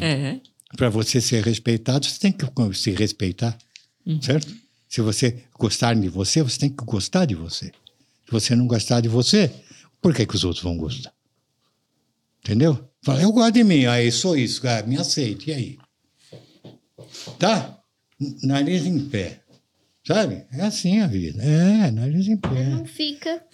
É. 0.00 0.40
Para 0.76 0.88
você 0.88 1.20
ser 1.20 1.44
respeitado, 1.44 2.06
você 2.06 2.18
tem 2.18 2.32
que 2.32 2.46
se 2.74 2.90
respeitar, 2.92 3.56
uhum. 4.06 4.20
certo? 4.22 4.54
Se 4.88 5.00
você 5.00 5.44
gostar 5.58 5.94
de 5.94 6.08
você, 6.08 6.42
você 6.42 6.58
tem 6.58 6.70
que 6.70 6.84
gostar 6.84 7.24
de 7.24 7.34
você. 7.34 7.66
Se 8.26 8.30
você 8.30 8.54
não 8.54 8.66
gostar 8.66 9.00
de 9.00 9.08
você, 9.08 9.50
por 10.00 10.14
que, 10.14 10.26
que 10.26 10.34
os 10.34 10.44
outros 10.44 10.62
vão 10.62 10.76
gostar? 10.76 11.12
Entendeu? 12.40 12.88
Fala, 13.02 13.22
eu 13.22 13.32
gosto 13.32 13.54
de 13.54 13.64
mim, 13.64 13.86
aí 13.86 14.10
sou 14.10 14.36
isso, 14.36 14.60
cara, 14.62 14.86
me 14.86 14.96
aceite, 14.96 15.50
e 15.50 15.54
aí? 15.54 15.78
Tá? 17.38 17.78
Nariz 18.42 18.86
em 18.86 19.08
pé. 19.08 19.42
Sabe? 20.04 20.44
É 20.52 20.62
assim 20.62 21.00
a 21.00 21.06
vida. 21.06 21.42
É, 21.42 21.90
nariz 21.90 22.26
em 22.26 22.36
pé. 22.36 22.70
Não 22.70 22.84
fica. 22.84 23.44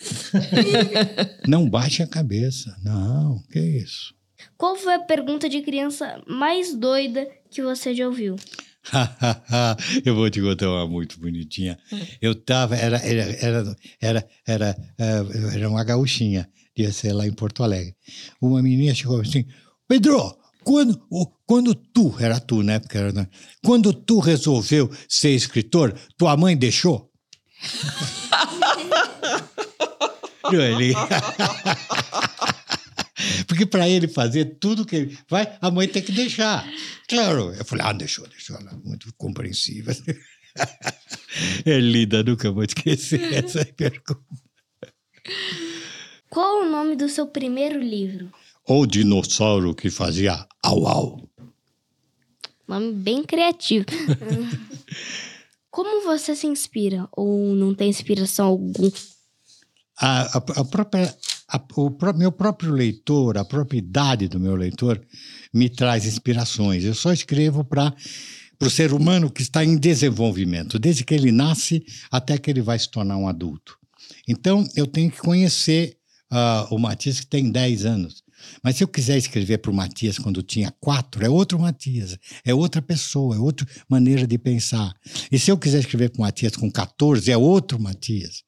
Não 1.46 1.68
baixe 1.68 2.02
a 2.02 2.06
cabeça. 2.06 2.74
Não, 2.82 3.42
que 3.52 3.60
isso. 3.60 4.14
Qual 4.56 4.76
foi 4.76 4.94
a 4.94 4.98
pergunta 5.00 5.48
de 5.48 5.60
criança 5.62 6.22
mais 6.26 6.74
doida 6.74 7.28
que 7.50 7.62
você 7.62 7.94
já 7.94 8.06
ouviu? 8.06 8.36
eu 10.04 10.14
vou 10.14 10.30
te 10.30 10.40
contar 10.40 10.68
uma 10.70 10.86
muito 10.86 11.18
bonitinha. 11.20 11.78
Eu 12.22 12.34
tava, 12.34 12.76
era, 12.76 12.96
era, 12.98 13.22
era, 13.40 13.76
era, 14.00 14.28
era, 14.46 14.76
eh, 14.98 15.54
era 15.56 15.68
uma 15.68 15.84
gauchinha, 15.84 16.48
devia 16.74 16.92
ser 16.92 17.12
lá 17.12 17.26
em 17.26 17.32
Porto 17.32 17.62
Alegre. 17.62 17.94
Uma 18.40 18.62
menina 18.62 18.94
chegou 18.94 19.20
assim, 19.20 19.44
Pedro, 19.86 20.36
quando, 20.64 20.98
o- 21.10 21.26
quando 21.46 21.74
tu, 21.74 22.14
era 22.18 22.40
tu, 22.40 22.62
né? 22.62 22.78
Porque 22.78 22.96
era, 22.96 23.12
né? 23.12 23.26
quando 23.64 23.92
tu 23.92 24.20
resolveu 24.20 24.90
ser 25.08 25.30
escritor, 25.30 25.92
tua 26.16 26.36
mãe 26.36 26.56
deixou? 26.56 27.10
Não, 30.50 30.62
ele... 30.62 30.94
Porque 33.46 33.66
para 33.66 33.88
ele 33.88 34.08
fazer 34.08 34.56
tudo 34.60 34.84
que 34.84 34.96
ele 34.96 35.18
vai, 35.28 35.56
a 35.60 35.70
mãe 35.70 35.88
tem 35.88 36.02
que 36.02 36.12
deixar. 36.12 36.68
Claro. 37.08 37.52
Eu 37.54 37.64
falei, 37.64 37.84
ah, 37.84 37.92
deixou, 37.92 38.26
deixou. 38.28 38.56
Ela 38.56 38.72
muito 38.84 39.12
compreensiva. 39.16 39.92
É 41.64 41.78
linda, 41.78 42.22
nunca 42.22 42.50
vou 42.50 42.64
esquecer 42.64 43.20
essa 43.32 43.64
pergunta. 43.64 44.24
Qual 46.28 46.62
o 46.62 46.70
nome 46.70 46.96
do 46.96 47.08
seu 47.08 47.26
primeiro 47.26 47.80
livro? 47.80 48.32
O 48.66 48.86
dinossauro 48.86 49.74
que 49.74 49.88
fazia 49.88 50.46
au 50.62 50.86
au. 50.86 51.30
Nome 52.66 52.92
bem 52.92 53.22
criativo. 53.22 53.86
Como 55.70 56.04
você 56.04 56.34
se 56.34 56.46
inspira? 56.46 57.08
Ou 57.12 57.54
não 57.54 57.74
tem 57.74 57.88
inspiração 57.88 58.46
algum? 58.46 58.90
A, 59.96 60.22
a, 60.22 60.36
a 60.36 60.64
própria, 60.64 61.16
a- 61.50 61.62
o 61.76 61.90
pró- 61.90 62.12
meu 62.12 62.30
próprio 62.30 62.70
leitor, 62.72 63.38
a 63.38 63.44
própria 63.44 63.78
idade 63.78 64.28
do 64.28 64.38
meu 64.38 64.54
leitor, 64.54 65.00
me 65.52 65.68
traz 65.68 66.04
inspirações. 66.06 66.84
Eu 66.84 66.94
só 66.94 67.12
escrevo 67.12 67.64
para 67.64 67.94
o 68.60 68.68
ser 68.70 68.92
humano 68.92 69.30
que 69.30 69.42
está 69.42 69.64
em 69.64 69.76
desenvolvimento, 69.76 70.78
desde 70.78 71.04
que 71.04 71.14
ele 71.14 71.32
nasce 71.32 71.84
até 72.10 72.36
que 72.36 72.50
ele 72.50 72.60
vai 72.60 72.78
se 72.78 72.90
tornar 72.90 73.16
um 73.16 73.28
adulto. 73.28 73.76
Então, 74.26 74.66
eu 74.76 74.86
tenho 74.86 75.10
que 75.10 75.18
conhecer 75.18 75.96
ah, 76.30 76.66
o 76.70 76.78
Matias, 76.78 77.20
que 77.20 77.26
tem 77.26 77.50
10 77.50 77.86
anos. 77.86 78.22
Mas 78.62 78.76
se 78.76 78.84
eu 78.84 78.88
quiser 78.88 79.16
escrever 79.16 79.58
para 79.58 79.70
o 79.70 79.74
Matias 79.74 80.18
quando 80.18 80.42
tinha 80.42 80.70
quatro, 80.78 81.24
é 81.24 81.28
outro 81.28 81.58
Matias, 81.58 82.18
é 82.44 82.52
outra 82.54 82.82
pessoa, 82.82 83.34
é 83.34 83.38
outra 83.38 83.66
maneira 83.88 84.26
de 84.26 84.36
pensar. 84.36 84.92
E 85.32 85.38
se 85.38 85.50
eu 85.50 85.56
quiser 85.56 85.80
escrever 85.80 86.10
para 86.10 86.18
o 86.18 86.22
Matias 86.22 86.54
com 86.54 86.70
14, 86.70 87.30
é 87.30 87.36
outro 87.36 87.80
Matias. 87.80 88.42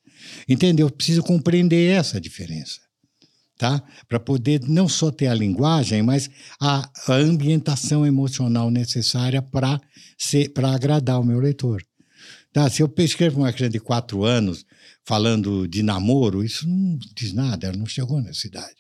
Entendeu? 0.47 0.89
Eu 0.89 0.91
preciso 0.93 1.23
compreender 1.23 1.91
essa 1.97 2.21
diferença, 2.21 2.81
tá? 3.61 3.83
Para 4.09 4.19
poder 4.19 4.63
não 4.67 4.89
só 4.89 5.11
ter 5.11 5.27
a 5.27 5.35
linguagem, 5.35 6.03
mas 6.03 6.31
a, 6.59 6.91
a 7.07 7.13
ambientação 7.13 8.07
emocional 8.07 8.71
necessária 8.71 9.43
para 9.43 9.79
para 10.55 10.75
agradar 10.75 11.21
o 11.21 11.25
meu 11.25 11.39
leitor. 11.39 11.83
Tá? 12.55 12.71
Se 12.71 12.83
eu 12.83 12.91
escrevo 12.99 13.41
uma 13.41 13.53
criança 13.53 13.73
de 13.73 13.81
quatro 13.81 14.25
anos 14.25 14.65
falando 15.05 15.69
de 15.69 15.83
namoro, 15.83 16.43
isso 16.43 16.67
não 16.67 16.99
diz 17.15 17.35
nada, 17.35 17.67
ela 17.67 17.77
não 17.77 17.85
chegou 17.85 18.23
nessa 18.23 18.47
idade. 18.47 18.77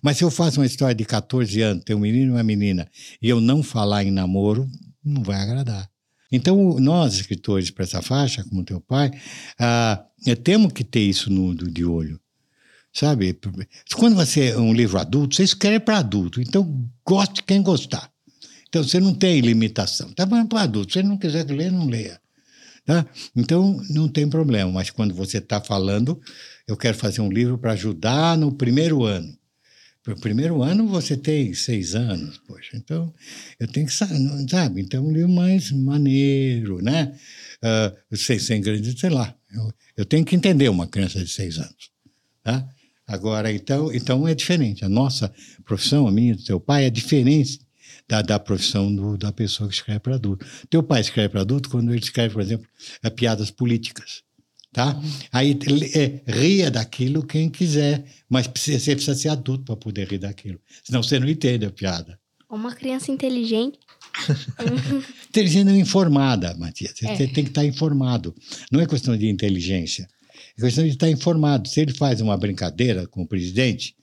Mas 0.00 0.18
se 0.18 0.22
eu 0.22 0.30
faço 0.30 0.60
uma 0.60 0.66
história 0.66 0.94
de 0.94 1.04
14 1.04 1.60
anos, 1.60 1.82
tem 1.84 1.96
um 1.96 2.00
menino 2.00 2.26
e 2.26 2.36
uma 2.36 2.42
menina, 2.44 2.88
e 3.20 3.28
eu 3.28 3.40
não 3.40 3.64
falar 3.64 4.04
em 4.04 4.12
namoro, 4.12 4.68
não 5.04 5.24
vai 5.24 5.40
agradar. 5.40 5.90
Então, 6.30 6.78
nós, 6.78 7.14
escritores 7.14 7.70
para 7.70 7.84
essa 7.84 8.00
faixa, 8.00 8.44
como 8.44 8.64
teu 8.64 8.80
pai, 8.80 9.10
ah, 9.58 10.04
temos 10.44 10.72
que 10.72 10.84
ter 10.84 11.00
isso 11.00 11.30
no, 11.30 11.52
de 11.54 11.84
olho. 11.84 12.20
Sabe? 12.94 13.36
Quando 13.96 14.14
você 14.14 14.50
é 14.50 14.58
um 14.58 14.72
livro 14.72 14.98
adulto, 14.98 15.34
você 15.34 15.42
escreve 15.42 15.80
para 15.80 15.98
adulto. 15.98 16.40
Então, 16.40 16.88
goste 17.04 17.42
quem 17.42 17.60
gostar. 17.60 18.08
Então, 18.68 18.84
você 18.84 19.00
não 19.00 19.12
tem 19.12 19.40
limitação. 19.40 20.10
Está 20.10 20.26
falando 20.26 20.48
para 20.48 20.62
adulto. 20.62 20.92
Se 20.92 21.02
não 21.02 21.18
quiser 21.18 21.44
ler, 21.50 21.72
não 21.72 21.86
leia. 21.88 22.20
Tá? 22.86 23.04
Então, 23.34 23.82
não 23.90 24.08
tem 24.08 24.28
problema. 24.28 24.70
Mas 24.70 24.90
quando 24.90 25.12
você 25.12 25.38
está 25.38 25.60
falando, 25.60 26.20
eu 26.68 26.76
quero 26.76 26.96
fazer 26.96 27.20
um 27.20 27.30
livro 27.30 27.58
para 27.58 27.72
ajudar 27.72 28.38
no 28.38 28.52
primeiro 28.52 29.02
ano. 29.02 29.36
No 30.06 30.14
primeiro 30.20 30.62
ano 30.62 30.86
você 30.86 31.16
tem 31.16 31.54
seis 31.54 31.94
anos, 31.94 32.38
poxa. 32.46 32.76
Então, 32.76 33.12
eu 33.58 33.66
tenho 33.66 33.86
que 33.86 33.92
sabe? 33.92 34.82
Então, 34.82 35.06
um 35.06 35.10
livro 35.10 35.30
mais 35.30 35.70
maneiro, 35.72 36.82
né? 36.82 37.18
Ah, 37.62 37.92
sem, 38.12 38.38
sem 38.38 38.60
grande, 38.60 38.98
sei 39.00 39.08
lá. 39.08 39.34
Eu, 39.50 39.72
eu 39.96 40.04
tenho 40.04 40.24
que 40.24 40.36
entender 40.36 40.68
uma 40.68 40.86
criança 40.86 41.24
de 41.24 41.30
seis 41.30 41.56
anos, 41.58 41.90
tá? 42.42 42.68
Agora, 43.06 43.52
então, 43.52 43.92
então 43.92 44.26
é 44.26 44.34
diferente. 44.34 44.84
A 44.84 44.88
nossa 44.88 45.32
profissão, 45.64 46.06
a 46.08 46.12
minha, 46.12 46.34
do 46.34 46.42
teu 46.44 46.58
pai, 46.58 46.84
é 46.86 46.90
diferente 46.90 47.60
da, 48.08 48.22
da 48.22 48.38
profissão 48.38 48.94
do- 48.94 49.16
da 49.18 49.30
pessoa 49.32 49.68
que 49.68 49.74
escreve 49.74 50.00
para 50.00 50.14
adulto. 50.14 50.46
Teu 50.70 50.82
pai 50.82 51.00
escreve 51.00 51.28
para 51.30 51.40
adulto 51.42 51.68
quando 51.68 51.90
ele 51.92 52.02
escreve, 52.02 52.32
por 52.34 52.42
exemplo, 52.42 52.66
eh, 53.02 53.10
piadas 53.10 53.50
políticas. 53.50 54.22
Tá? 54.72 55.00
Aí 55.30 55.56
é, 55.94 56.20
ria 56.32 56.68
daquilo 56.68 57.24
quem 57.24 57.48
quiser, 57.48 58.04
mas 58.28 58.48
precisa, 58.48 58.80
você 58.80 58.96
precisa 58.96 59.14
ser 59.16 59.28
adulto 59.28 59.64
para 59.64 59.76
poder 59.76 60.08
rir 60.08 60.18
daquilo. 60.18 60.60
Senão 60.82 61.00
você 61.00 61.20
não 61.20 61.28
entende 61.28 61.64
a 61.64 61.70
piada. 61.70 62.18
Uma 62.50 62.74
criança 62.74 63.12
inteligente. 63.12 63.78
Inteligente 65.28 65.64
não 65.64 65.76
informada, 65.76 66.54
Matias. 66.56 66.92
Você 66.96 67.06
É. 67.06 67.16
tem 67.26 67.44
que 67.44 67.50
estar 67.50 67.64
informado. 67.64 68.34
Não 68.70 68.80
é 68.80 68.86
questão 68.86 69.16
de 69.16 69.28
inteligência. 69.28 70.08
É 70.58 70.60
questão 70.62 70.84
de 70.84 70.90
estar 70.90 71.08
informado. 71.10 71.68
Se 71.68 71.80
ele 71.80 71.92
faz 71.92 72.20
uma 72.20 72.36
brincadeira 72.36 73.06
com 73.06 73.22
o 73.22 73.26
presidente, 73.26 73.94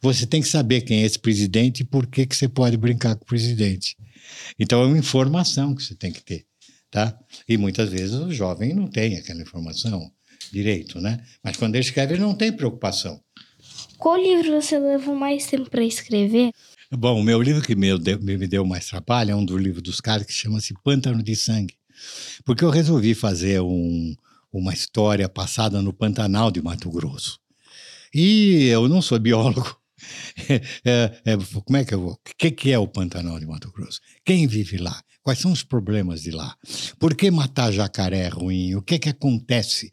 você 0.00 0.26
tem 0.26 0.40
que 0.40 0.48
saber 0.48 0.82
quem 0.82 1.02
é 1.02 1.06
esse 1.06 1.18
presidente 1.18 1.80
e 1.80 1.84
por 1.84 2.06
que, 2.06 2.26
que 2.26 2.36
você 2.36 2.48
pode 2.48 2.76
brincar 2.76 3.14
com 3.16 3.22
o 3.24 3.26
presidente. 3.26 3.96
Então 4.58 4.82
é 4.82 4.86
uma 4.86 4.98
informação 4.98 5.74
que 5.74 5.82
você 5.82 5.94
tem 5.94 6.12
que 6.12 6.22
ter. 6.22 6.44
Tá? 6.90 7.16
E 7.48 7.56
muitas 7.56 7.88
vezes 7.88 8.14
o 8.14 8.32
jovem 8.32 8.74
não 8.74 8.88
tem 8.88 9.16
aquela 9.16 9.40
informação 9.40 10.10
direito, 10.52 11.00
né? 11.00 11.22
Mas 11.42 11.56
quando 11.56 11.76
ele 11.76 11.84
escreve, 11.84 12.14
ele 12.14 12.22
não 12.22 12.34
tem 12.34 12.52
preocupação. 12.52 13.20
Qual 13.96 14.16
livro 14.16 14.60
você 14.60 14.78
levou 14.78 15.14
mais 15.14 15.46
tempo 15.46 15.70
para 15.70 15.84
escrever? 15.84 16.50
Bom, 16.90 17.20
o 17.20 17.22
meu 17.22 17.40
livro 17.40 17.62
que 17.62 17.76
me 17.76 17.96
deu, 17.96 18.20
me 18.20 18.48
deu 18.48 18.66
mais 18.66 18.86
trabalho 18.88 19.30
é 19.30 19.36
um 19.36 19.44
dos 19.44 19.60
livros 19.60 19.82
dos 19.82 20.00
caras 20.00 20.26
que 20.26 20.32
chama-se 20.32 20.74
Pântano 20.82 21.22
de 21.22 21.36
Sangue. 21.36 21.74
Porque 22.44 22.64
eu 22.64 22.70
resolvi 22.70 23.14
fazer 23.14 23.60
um- 23.60 24.16
uma 24.52 24.72
história 24.72 25.28
passada 25.28 25.80
no 25.80 25.92
Pantanal 25.92 26.50
de 26.50 26.60
Mato 26.60 26.90
Grosso. 26.90 27.38
E 28.12 28.66
eu 28.66 28.88
não 28.88 29.00
sou 29.00 29.18
biólogo. 29.18 29.79
É, 30.84 31.20
é, 31.24 31.36
como 31.64 31.76
é 31.76 31.84
que 31.84 31.94
eu 31.94 32.00
vou? 32.00 32.12
O 32.12 32.18
que, 32.36 32.50
que 32.50 32.72
é 32.72 32.78
o 32.78 32.88
Pantanal 32.88 33.38
de 33.38 33.46
Mato 33.46 33.70
Grosso? 33.70 34.00
Quem 34.24 34.46
vive 34.46 34.78
lá? 34.78 35.00
Quais 35.22 35.38
são 35.38 35.52
os 35.52 35.62
problemas 35.62 36.22
de 36.22 36.30
lá? 36.30 36.56
Por 36.98 37.14
que 37.14 37.30
matar 37.30 37.70
jacaré 37.70 38.20
é 38.20 38.28
ruim? 38.28 38.74
O 38.74 38.82
que, 38.82 38.98
que 38.98 39.10
acontece? 39.10 39.90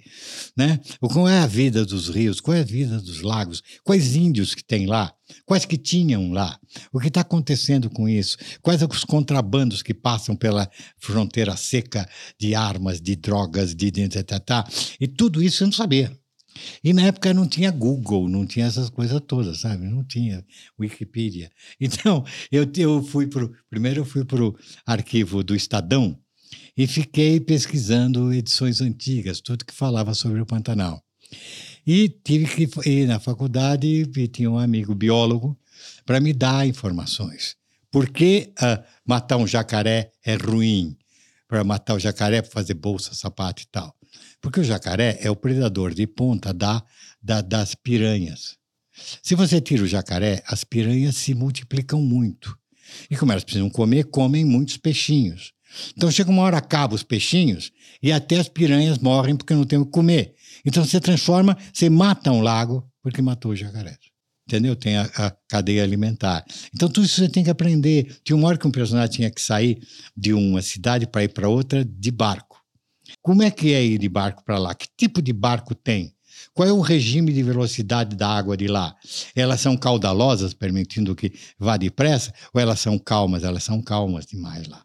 Né? 0.55 0.79
Qual 1.01 1.27
é 1.27 1.39
a 1.39 1.47
vida 1.47 1.85
dos 1.85 2.07
rios? 2.07 2.39
Qual 2.39 2.55
é 2.55 2.61
a 2.61 2.63
vida 2.63 2.99
dos 3.01 3.21
lagos? 3.21 3.61
Quais 3.83 4.15
índios 4.15 4.55
que 4.55 4.63
tem 4.63 4.85
lá? 4.85 5.13
Quais 5.45 5.65
que 5.65 5.77
tinham 5.77 6.31
lá? 6.31 6.57
O 6.93 6.99
que 6.99 7.09
está 7.09 7.21
acontecendo 7.21 7.89
com 7.89 8.07
isso? 8.07 8.37
Quais 8.61 8.81
os 8.81 9.03
contrabandos 9.03 9.83
que 9.83 9.93
passam 9.93 10.33
pela 10.33 10.69
fronteira 10.97 11.57
seca 11.57 12.07
de 12.39 12.55
armas, 12.55 13.01
de 13.01 13.15
drogas, 13.17 13.75
de, 13.75 13.91
de, 13.91 14.07
de, 14.07 14.23
de, 14.23 14.23
de, 14.23 14.63
E 15.01 15.07
tudo 15.09 15.43
isso 15.43 15.63
eu 15.63 15.67
não 15.67 15.73
sabia. 15.73 16.17
E 16.83 16.93
na 16.93 17.03
época 17.03 17.33
não 17.33 17.47
tinha 17.47 17.71
Google, 17.71 18.27
não 18.27 18.45
tinha 18.45 18.65
essas 18.65 18.89
coisas 18.89 19.21
todas, 19.27 19.59
sabe? 19.59 19.85
Não 19.87 20.03
tinha 20.03 20.45
Wikipedia. 20.79 21.51
Então, 21.79 22.25
eu, 22.51 22.69
eu 22.77 23.03
fui 23.03 23.27
pro. 23.27 23.53
Primeiro 23.69 24.01
eu 24.01 24.05
fui 24.05 24.25
para 24.25 24.43
o 24.43 24.55
arquivo 24.85 25.43
do 25.43 25.55
Estadão 25.55 26.17
e 26.75 26.87
fiquei 26.87 27.39
pesquisando 27.39 28.33
edições 28.33 28.81
antigas, 28.81 29.41
tudo 29.41 29.65
que 29.65 29.73
falava 29.73 30.13
sobre 30.13 30.41
o 30.41 30.45
Pantanal. 30.45 31.03
E 31.85 32.09
tive 32.09 32.45
que 32.45 32.89
ir 32.89 33.07
na 33.07 33.19
faculdade 33.19 33.87
e 33.87 34.27
tinha 34.27 34.51
um 34.51 34.57
amigo 34.57 34.93
biólogo 34.93 35.57
para 36.05 36.19
me 36.19 36.33
dar 36.33 36.67
informações. 36.67 37.55
Por 37.91 38.09
que 38.09 38.51
ah, 38.59 38.83
matar 39.05 39.37
um 39.37 39.47
jacaré 39.47 40.11
é 40.23 40.35
ruim? 40.35 40.97
Para 41.47 41.63
matar 41.63 41.95
o 41.95 41.99
jacaré, 41.99 42.41
para 42.41 42.51
fazer 42.51 42.73
bolsa, 42.73 43.13
sapato 43.13 43.63
e 43.63 43.65
tal. 43.67 43.96
Porque 44.41 44.59
o 44.59 44.63
jacaré 44.63 45.17
é 45.21 45.29
o 45.29 45.35
predador 45.35 45.93
de 45.93 46.05
ponta 46.05 46.53
da, 46.53 46.83
da, 47.21 47.41
das 47.41 47.75
piranhas. 47.75 48.57
Se 49.21 49.35
você 49.35 49.61
tira 49.61 49.83
o 49.83 49.87
jacaré, 49.87 50.43
as 50.47 50.63
piranhas 50.63 51.15
se 51.15 51.33
multiplicam 51.33 52.01
muito. 52.01 52.57
E 53.09 53.15
como 53.15 53.31
elas 53.31 53.43
precisam 53.43 53.69
comer, 53.69 54.05
comem 54.05 54.45
muitos 54.45 54.77
peixinhos. 54.77 55.53
Então 55.95 56.09
chega 56.09 56.29
uma 56.29 56.43
hora, 56.43 56.57
acaba 56.57 56.95
os 56.95 57.03
peixinhos 57.03 57.71
e 58.01 58.11
até 58.11 58.39
as 58.39 58.47
piranhas 58.47 58.97
morrem 58.97 59.35
porque 59.35 59.53
não 59.53 59.65
tem 59.65 59.77
o 59.77 59.85
que 59.85 59.91
comer. 59.91 60.33
Então 60.65 60.83
você 60.83 60.99
transforma, 60.99 61.57
você 61.73 61.89
mata 61.89 62.31
um 62.31 62.41
lago 62.41 62.89
porque 63.01 63.21
matou 63.21 63.51
o 63.51 63.55
jacaré. 63.55 63.97
entendeu? 64.47 64.75
Tem 64.75 64.97
a, 64.97 65.03
a, 65.15 65.31
cadeia 65.47 65.83
alimentar. 65.83 66.45
Então, 66.73 66.89
tudo 66.89 67.05
isso 67.05 67.21
você 67.21 67.29
tem 67.29 67.43
que 67.43 67.49
aprender. 67.49 68.17
Tinha 68.23 68.35
uma 68.35 68.47
hora 68.47 68.57
que 68.57 68.67
um 68.67 68.71
personagem 68.71 69.15
tinha 69.15 69.31
que 69.31 69.41
sair 69.41 69.77
de 70.15 70.33
uma 70.33 70.61
cidade 70.61 71.05
para 71.07 71.23
ir 71.23 71.29
para 71.29 71.49
outra 71.49 71.83
de 71.83 72.11
barco. 72.11 72.46
Como 73.27 73.43
é 73.43 73.51
que 73.51 73.73
é 73.73 73.83
ir 73.83 73.97
de 73.97 74.07
barco 74.07 74.41
para 74.41 74.57
lá? 74.57 74.73
Que 74.73 74.87
tipo 74.95 75.21
de 75.21 75.33
barco 75.33 75.75
tem? 75.75 76.15
Qual 76.53 76.65
é 76.65 76.71
o 76.71 76.79
regime 76.79 77.33
de 77.33 77.43
velocidade 77.43 78.15
da 78.15 78.25
água 78.25 78.55
de 78.55 78.69
lá? 78.69 78.95
Elas 79.35 79.59
são 79.59 79.75
caudalosas, 79.75 80.53
permitindo 80.53 81.13
que 81.13 81.33
vá 81.59 81.75
depressa, 81.75 82.33
ou 82.53 82.61
elas 82.61 82.79
são 82.79 82.97
calmas? 82.97 83.43
Elas 83.43 83.65
são 83.65 83.81
calmas 83.81 84.25
demais 84.25 84.65
lá. 84.69 84.81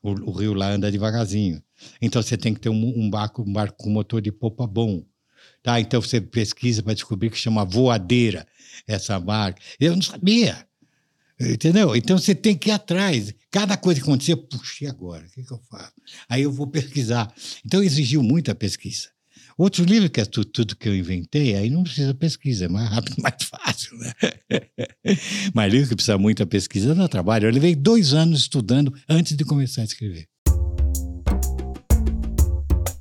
O, 0.00 0.10
o 0.10 0.30
rio 0.30 0.54
lá 0.54 0.70
anda 0.70 0.88
devagarzinho. 0.88 1.60
Então 2.00 2.22
você 2.22 2.36
tem 2.36 2.54
que 2.54 2.60
ter 2.60 2.68
um, 2.68 2.92
um, 2.96 3.10
barco, 3.10 3.42
um 3.42 3.52
barco 3.52 3.82
com 3.82 3.90
motor 3.90 4.22
de 4.22 4.30
popa 4.30 4.68
bom. 4.68 5.02
Tá? 5.60 5.80
Então 5.80 6.00
você 6.00 6.20
pesquisa 6.20 6.84
para 6.84 6.94
descobrir 6.94 7.28
que 7.28 7.36
chama 7.36 7.64
voadeira 7.64 8.46
essa 8.86 9.18
marca. 9.18 9.60
Eu 9.80 9.96
não 9.96 10.02
sabia. 10.02 10.64
Entendeu? 11.40 11.96
Então 11.96 12.18
você 12.18 12.34
tem 12.34 12.54
que 12.54 12.68
ir 12.68 12.72
atrás. 12.72 13.32
Cada 13.50 13.76
coisa 13.76 14.00
que 14.00 14.06
acontecer, 14.06 14.36
puxa, 14.36 14.90
agora? 14.90 15.24
O 15.26 15.30
que, 15.30 15.42
que 15.42 15.52
eu 15.52 15.60
faço? 15.70 15.92
Aí 16.28 16.42
eu 16.42 16.52
vou 16.52 16.66
pesquisar. 16.66 17.32
Então 17.64 17.82
exigiu 17.82 18.22
muita 18.22 18.54
pesquisa. 18.54 19.08
Outro 19.56 19.84
livro 19.84 20.08
que 20.08 20.20
é 20.20 20.24
tudo, 20.24 20.46
tudo, 20.46 20.76
que 20.76 20.88
eu 20.88 20.96
inventei, 20.96 21.54
aí 21.54 21.68
não 21.68 21.82
precisa 21.82 22.14
pesquisa, 22.14 22.64
é 22.64 22.68
mais 22.68 22.88
rápido, 22.88 23.16
mais 23.20 23.42
fácil, 23.42 23.96
né? 23.98 24.12
Mas 25.52 25.72
livro 25.72 25.88
que 25.88 25.96
precisa 25.96 26.16
muita 26.16 26.46
pesquisa 26.46 26.94
dá 26.94 27.08
trabalho. 27.08 27.46
Eu 27.46 27.52
levei 27.52 27.74
dois 27.74 28.12
anos 28.12 28.40
estudando 28.40 28.94
antes 29.08 29.36
de 29.36 29.44
começar 29.44 29.82
a 29.82 29.84
escrever. 29.84 30.26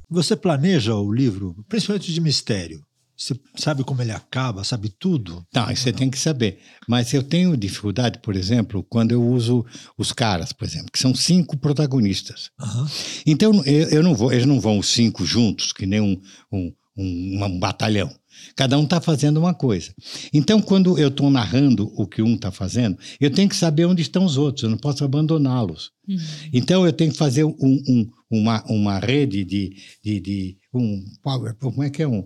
Você 0.09 0.35
planeja 0.35 0.95
o 0.95 1.13
livro, 1.13 1.55
principalmente 1.67 2.11
de 2.11 2.19
mistério? 2.19 2.83
Você 3.19 3.37
sabe 3.57 3.83
como 3.83 4.01
ele 4.01 4.13
acaba, 4.13 4.63
sabe 4.63 4.87
tudo? 4.87 5.45
Não, 5.53 5.67
você 5.67 5.91
tem 5.91 6.09
que 6.09 6.17
saber. 6.17 6.59
Mas 6.87 7.13
eu 7.13 7.21
tenho 7.21 7.57
dificuldade, 7.57 8.19
por 8.19 8.33
exemplo, 8.33 8.81
quando 8.81 9.11
eu 9.11 9.21
uso 9.21 9.65
os 9.97 10.13
caras, 10.13 10.53
por 10.53 10.65
exemplo, 10.65 10.89
que 10.89 10.97
são 10.97 11.13
cinco 11.13 11.57
protagonistas. 11.57 12.49
Uhum. 12.57 12.87
Então 13.25 13.65
eu, 13.65 13.89
eu, 13.89 14.03
não 14.03 14.15
vou, 14.15 14.31
eles 14.31 14.45
não 14.45 14.57
vão 14.61 14.79
os 14.79 14.87
cinco 14.87 15.25
juntos, 15.25 15.73
que 15.73 15.85
nem 15.85 15.99
um, 15.99 16.17
um, 16.49 16.71
um, 16.97 17.43
um 17.43 17.59
batalhão. 17.59 18.09
Cada 18.55 18.77
um 18.77 18.85
está 18.85 19.01
fazendo 19.01 19.37
uma 19.37 19.53
coisa. 19.53 19.93
Então, 20.33 20.61
quando 20.61 20.97
eu 20.97 21.09
estou 21.09 21.29
narrando 21.29 21.91
o 21.95 22.07
que 22.07 22.21
um 22.21 22.35
está 22.35 22.51
fazendo, 22.51 22.97
eu 23.19 23.29
tenho 23.29 23.49
que 23.49 23.55
saber 23.55 23.83
onde 23.83 24.01
estão 24.01 24.23
os 24.23 24.37
outros, 24.37 24.63
eu 24.63 24.69
não 24.69 24.77
posso 24.77 25.03
abandoná-los. 25.03 25.91
Uhum. 26.07 26.17
Então, 26.53 26.85
eu 26.85 26.93
tenho 26.93 27.11
que 27.11 27.17
fazer 27.17 27.43
um, 27.43 27.53
um, 27.59 28.09
uma, 28.29 28.63
uma 28.65 28.99
rede 28.99 29.43
de, 29.43 29.75
de, 30.01 30.19
de 30.21 30.57
um 30.73 31.03
power, 31.21 31.55
como 31.55 31.83
é 31.83 31.89
que 31.89 32.01
é 32.01 32.07
um, 32.07 32.25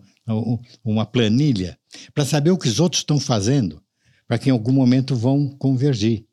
uma 0.83 1.05
planilha 1.05 1.77
para 2.13 2.25
saber 2.25 2.51
o 2.51 2.57
que 2.57 2.67
os 2.67 2.79
outros 2.79 3.01
estão 3.01 3.19
fazendo, 3.19 3.81
para 4.27 4.37
que 4.37 4.49
em 4.49 4.51
algum 4.51 4.71
momento 4.71 5.15
vão 5.15 5.49
convergir, 5.57 6.25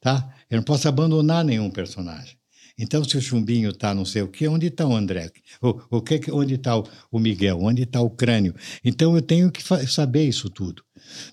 tá? 0.00 0.32
Eu 0.48 0.56
não 0.56 0.64
posso 0.64 0.86
abandonar 0.86 1.44
nenhum 1.44 1.70
personagem. 1.70 2.36
Então, 2.78 3.04
se 3.04 3.16
o 3.16 3.22
Chumbinho 3.22 3.70
está 3.70 3.94
não 3.94 4.04
sei 4.04 4.22
o 4.22 4.28
quê, 4.28 4.48
onde 4.48 4.66
está 4.66 4.86
o 4.86 4.94
André? 4.94 5.30
O, 5.60 5.98
o 5.98 6.02
que, 6.02 6.20
onde 6.32 6.54
está 6.54 6.76
o, 6.76 6.84
o, 7.10 7.18
Miguel? 7.18 7.60
Onde 7.60 7.82
está 7.82 8.00
o 8.00 8.10
crânio? 8.10 8.54
Então, 8.84 9.14
eu 9.14 9.22
tenho 9.22 9.50
que 9.50 9.62
saber 9.86 10.26
isso 10.26 10.48
tudo. 10.48 10.82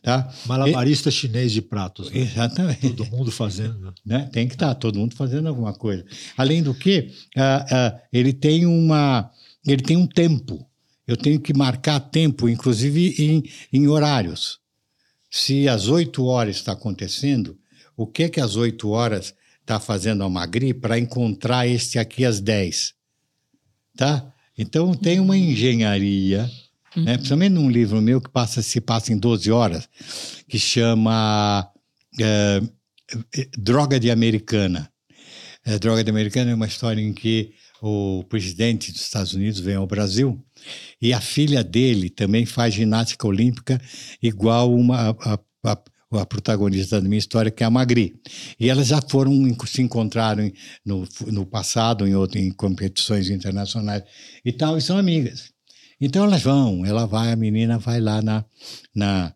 Tá? 0.01 0.32
Malabarista 0.46 1.10
e, 1.10 1.12
chinês 1.12 1.51
de 1.51 1.62
pratos. 1.62 2.12
Né? 2.12 2.22
Exatamente. 2.22 2.89
Todo 2.94 3.06
mundo 3.10 3.32
fazendo. 3.32 3.94
Né? 4.06 4.30
Tem 4.32 4.48
que 4.48 4.56
estar, 4.56 4.68
tá, 4.68 4.75
todo 4.75 5.00
mundo 5.00 5.16
fazendo 5.16 5.48
alguma 5.48 5.74
coisa. 5.74 6.06
Além 6.38 6.62
do 6.62 6.74
que, 6.74 7.12
uh, 7.38 7.96
uh, 7.96 8.00
ele 8.12 8.34
tem 8.34 8.66
uma... 8.66 9.32
Ele 9.66 9.82
tem 9.82 9.98
um 9.98 10.08
tempo 10.08 10.69
eu 11.10 11.18
tenho 11.18 11.39
que 11.39 11.56
marcar 11.56 12.00
tempo, 12.00 12.48
inclusive 12.48 13.16
em, 13.18 13.44
em 13.74 13.88
horários. 13.88 14.60
Se 15.28 15.68
às 15.68 15.88
8 15.88 16.24
horas 16.24 16.58
está 16.58 16.74
acontecendo, 16.74 17.58
o 17.98 18.06
que 18.06 18.24
é 18.24 18.30
que 18.30 18.39
às 18.39 18.56
8 18.56 18.88
horas 18.88 19.34
está 19.60 19.80
fazendo 19.80 20.24
a 20.24 20.30
Magri 20.30 20.72
para 20.72 21.00
encontrar 21.00 21.67
este 21.67 21.98
aqui 21.98 22.24
às 22.24 22.39
10? 22.39 22.93
Tá? 23.98 24.32
Então 24.56 24.93
tem 24.93 25.19
uma 25.19 25.36
engenharia, 25.36 26.48
uhum. 26.95 27.04
né? 27.04 27.17
principalmente 27.17 27.54
num 27.54 27.72
livro 27.72 28.00
meu 28.00 28.22
que 28.22 28.30
passa, 28.30 28.62
se 28.62 28.80
passa 28.80 29.12
em 29.12 29.17
12 29.17 29.52
horas, 29.52 29.89
que 30.48 30.60
chama 30.60 31.67
é, 32.19 32.62
Droga 33.58 34.00
de 34.00 34.12
Americana. 34.12 34.91
É, 35.65 35.80
Droga 35.80 36.04
de 36.04 36.12
Americana 36.12 36.52
é 36.52 36.56
uma 36.56 36.67
história 36.67 37.02
em 37.02 37.13
que 37.13 37.52
o 37.82 38.24
presidente 38.30 38.91
dos 38.91 39.02
Estados 39.02 39.34
Unidos 39.34 39.60
vem 39.60 39.74
ao 39.74 39.88
Brasil 39.88 40.39
e 41.02 41.13
a 41.13 41.22
filha 41.22 41.63
dele 41.63 42.10
também 42.10 42.45
faz 42.45 42.74
ginástica 42.74 43.28
olímpica 43.28 43.80
igual 44.22 44.74
uma 44.74 45.12
a, 45.12 45.39
a, 45.63 45.78
a 46.12 46.26
protagonista 46.26 47.00
da 47.00 47.08
minha 47.08 47.19
história, 47.19 47.52
que 47.52 47.63
é 47.63 47.65
a 47.65 47.69
Magri. 47.69 48.15
E 48.60 48.69
elas 48.69 48.88
já 48.88 49.02
foram, 49.02 49.32
se 49.65 49.82
encontraram 49.82 50.52
no, 50.86 51.08
no 51.28 51.45
passado, 51.45 52.08
em, 52.08 52.15
outro, 52.15 52.39
em 52.39 52.52
competições 52.52 53.30
internacionais 53.30 54.04
e 54.43 54.52
tal, 54.52 54.78
e 54.78 54.82
são 54.82 54.98
amigas. 54.98 55.52
Então 56.02 56.24
elas 56.24 56.41
vão, 56.41 56.86
ela 56.86 57.06
vai, 57.06 57.32
a 57.32 57.36
menina 57.36 57.78
vai 57.78 58.00
lá 58.00 58.22
na, 58.22 58.45
na, 58.95 59.36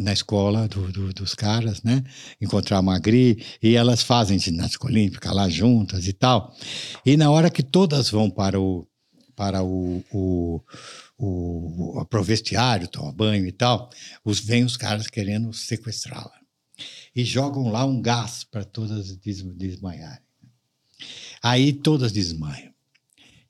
na 0.00 0.12
escola 0.12 0.66
do, 0.68 0.90
do, 0.90 1.12
dos 1.12 1.34
caras, 1.34 1.82
né? 1.82 2.02
Encontrar 2.40 2.78
a 2.78 2.82
Magri, 2.82 3.44
e 3.62 3.74
elas 3.74 4.02
fazem 4.02 4.38
ginástica 4.38 4.86
olímpica 4.86 5.32
lá 5.32 5.48
juntas 5.48 6.06
e 6.06 6.12
tal. 6.12 6.54
E 7.04 7.16
na 7.16 7.30
hora 7.30 7.50
que 7.50 7.62
todas 7.62 8.10
vão 8.10 8.30
para 8.30 8.60
o, 8.60 8.87
para 9.38 9.62
o, 9.62 10.02
o, 10.12 10.60
o, 11.16 12.00
o 12.00 12.00
tomar 12.88 13.12
banho 13.12 13.46
e 13.46 13.52
tal, 13.52 13.88
os, 14.24 14.40
vem 14.40 14.64
os 14.64 14.76
caras 14.76 15.06
querendo 15.06 15.52
sequestrá-la. 15.52 16.32
E 17.14 17.24
jogam 17.24 17.68
lá 17.68 17.84
um 17.84 18.02
gás 18.02 18.42
para 18.42 18.64
todas 18.64 19.16
desmaiarem. 19.16 20.26
Aí 21.40 21.72
todas 21.72 22.10
desmaiam. 22.10 22.72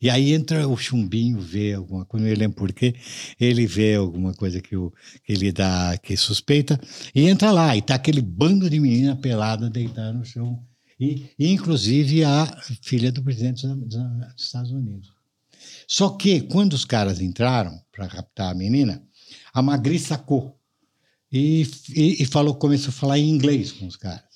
E 0.00 0.10
aí 0.10 0.34
entra 0.34 0.68
o 0.68 0.76
chumbinho, 0.76 1.40
vê 1.40 1.72
alguma 1.72 2.04
coisa, 2.04 2.26
não 2.26 2.36
lembro 2.36 2.56
por 2.58 2.70
quê, 2.70 2.94
ele 3.40 3.66
vê 3.66 3.94
alguma 3.94 4.34
coisa 4.34 4.60
que, 4.60 4.76
o, 4.76 4.92
que 5.24 5.32
ele 5.32 5.50
dá, 5.50 5.96
que 5.96 6.16
suspeita, 6.18 6.78
e 7.14 7.26
entra 7.26 7.50
lá, 7.50 7.74
e 7.76 7.82
tá 7.82 7.94
aquele 7.94 8.20
bando 8.20 8.70
de 8.70 8.78
menina 8.78 9.16
pelada 9.16 9.68
deitada 9.68 10.12
no 10.12 10.24
chão, 10.24 10.62
e, 11.00 11.30
e 11.36 11.48
inclusive 11.48 12.22
a 12.22 12.46
filha 12.80 13.10
do 13.10 13.24
presidente 13.24 13.66
dos 13.66 13.96
Estados 14.36 14.70
Unidos. 14.70 15.17
Só 15.86 16.10
que, 16.10 16.42
quando 16.42 16.74
os 16.74 16.84
caras 16.84 17.20
entraram 17.20 17.80
para 17.92 18.06
raptar 18.06 18.50
a 18.50 18.54
menina, 18.54 19.02
a 19.52 19.62
Magri 19.62 19.98
sacou 19.98 20.58
e, 21.30 21.66
e, 21.94 22.22
e, 22.22 22.26
falou, 22.26 22.54
começou 22.54 22.88
a 22.90 22.92
falar 22.92 23.18
em 23.18 23.28
inglês 23.28 23.72
com 23.72 23.86
os 23.86 23.96
caras. 23.96 24.28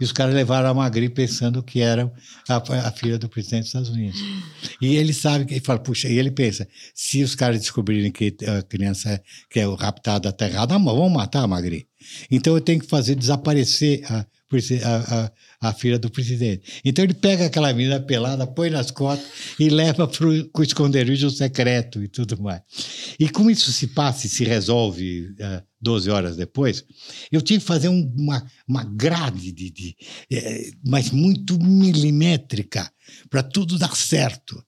E 0.00 0.04
os 0.04 0.10
caras 0.10 0.34
levaram 0.34 0.68
a 0.68 0.74
Magri 0.74 1.08
pensando 1.08 1.62
que 1.62 1.80
era 1.80 2.12
a, 2.48 2.88
a, 2.88 2.90
filha 2.90 3.16
do 3.16 3.28
presidente 3.28 3.60
dos 3.60 3.68
Estados 3.68 3.90
Unidos. 3.90 4.20
E 4.80 4.96
ele 4.96 5.12
sabe 5.12 5.46
ele 5.48 5.60
fala, 5.60 5.78
puxa, 5.78 6.08
e 6.08 6.18
ele 6.18 6.32
pensa: 6.32 6.66
se 6.92 7.22
os 7.22 7.36
caras 7.36 7.60
descobrirem 7.60 8.10
que 8.10 8.36
a 8.46 8.62
criança 8.62 9.22
que 9.48 9.60
é 9.60 9.74
raptada 9.74 10.30
está 10.30 10.48
errada, 10.48 10.76
vão 10.78 11.08
matar 11.08 11.44
a 11.44 11.46
Magri. 11.46 11.86
Então 12.30 12.54
eu 12.54 12.60
tenho 12.60 12.80
que 12.80 12.86
fazer 12.86 13.14
desaparecer 13.14 14.04
a, 14.10 14.26
a, 14.82 15.24
a, 15.62 15.68
a, 15.68 15.72
filha 15.72 15.98
do 15.98 16.10
presidente. 16.10 16.80
Então 16.84 17.04
ele 17.04 17.14
pega 17.14 17.46
aquela 17.46 17.72
menina 17.72 17.98
pelada, 18.00 18.46
põe 18.46 18.70
nas 18.70 18.90
costas 18.90 19.26
e 19.58 19.68
leva 19.68 20.06
para 20.06 20.26
o 20.26 20.62
esconderijo 20.62 21.30
secreto 21.30 22.02
e 22.02 22.08
tudo 22.08 22.40
mais. 22.40 22.62
E 23.18 23.28
como 23.28 23.50
isso 23.50 23.72
se 23.72 23.88
passa 23.88 24.26
e 24.26 24.30
se 24.30 24.44
resolve 24.44 25.28
uh, 25.40 25.62
12 25.80 26.10
horas 26.10 26.36
depois, 26.36 26.84
eu 27.30 27.42
tive 27.42 27.60
que 27.60 27.66
fazer 27.66 27.88
um, 27.88 28.12
uma, 28.16 28.44
uma 28.66 28.84
grade, 28.84 29.52
de, 29.52 29.70
de, 29.70 29.96
é, 30.32 30.70
mas 30.86 31.10
muito 31.10 31.58
milimétrica, 31.58 32.90
para 33.28 33.42
tudo 33.42 33.78
dar 33.78 33.94
certo. 33.96 34.62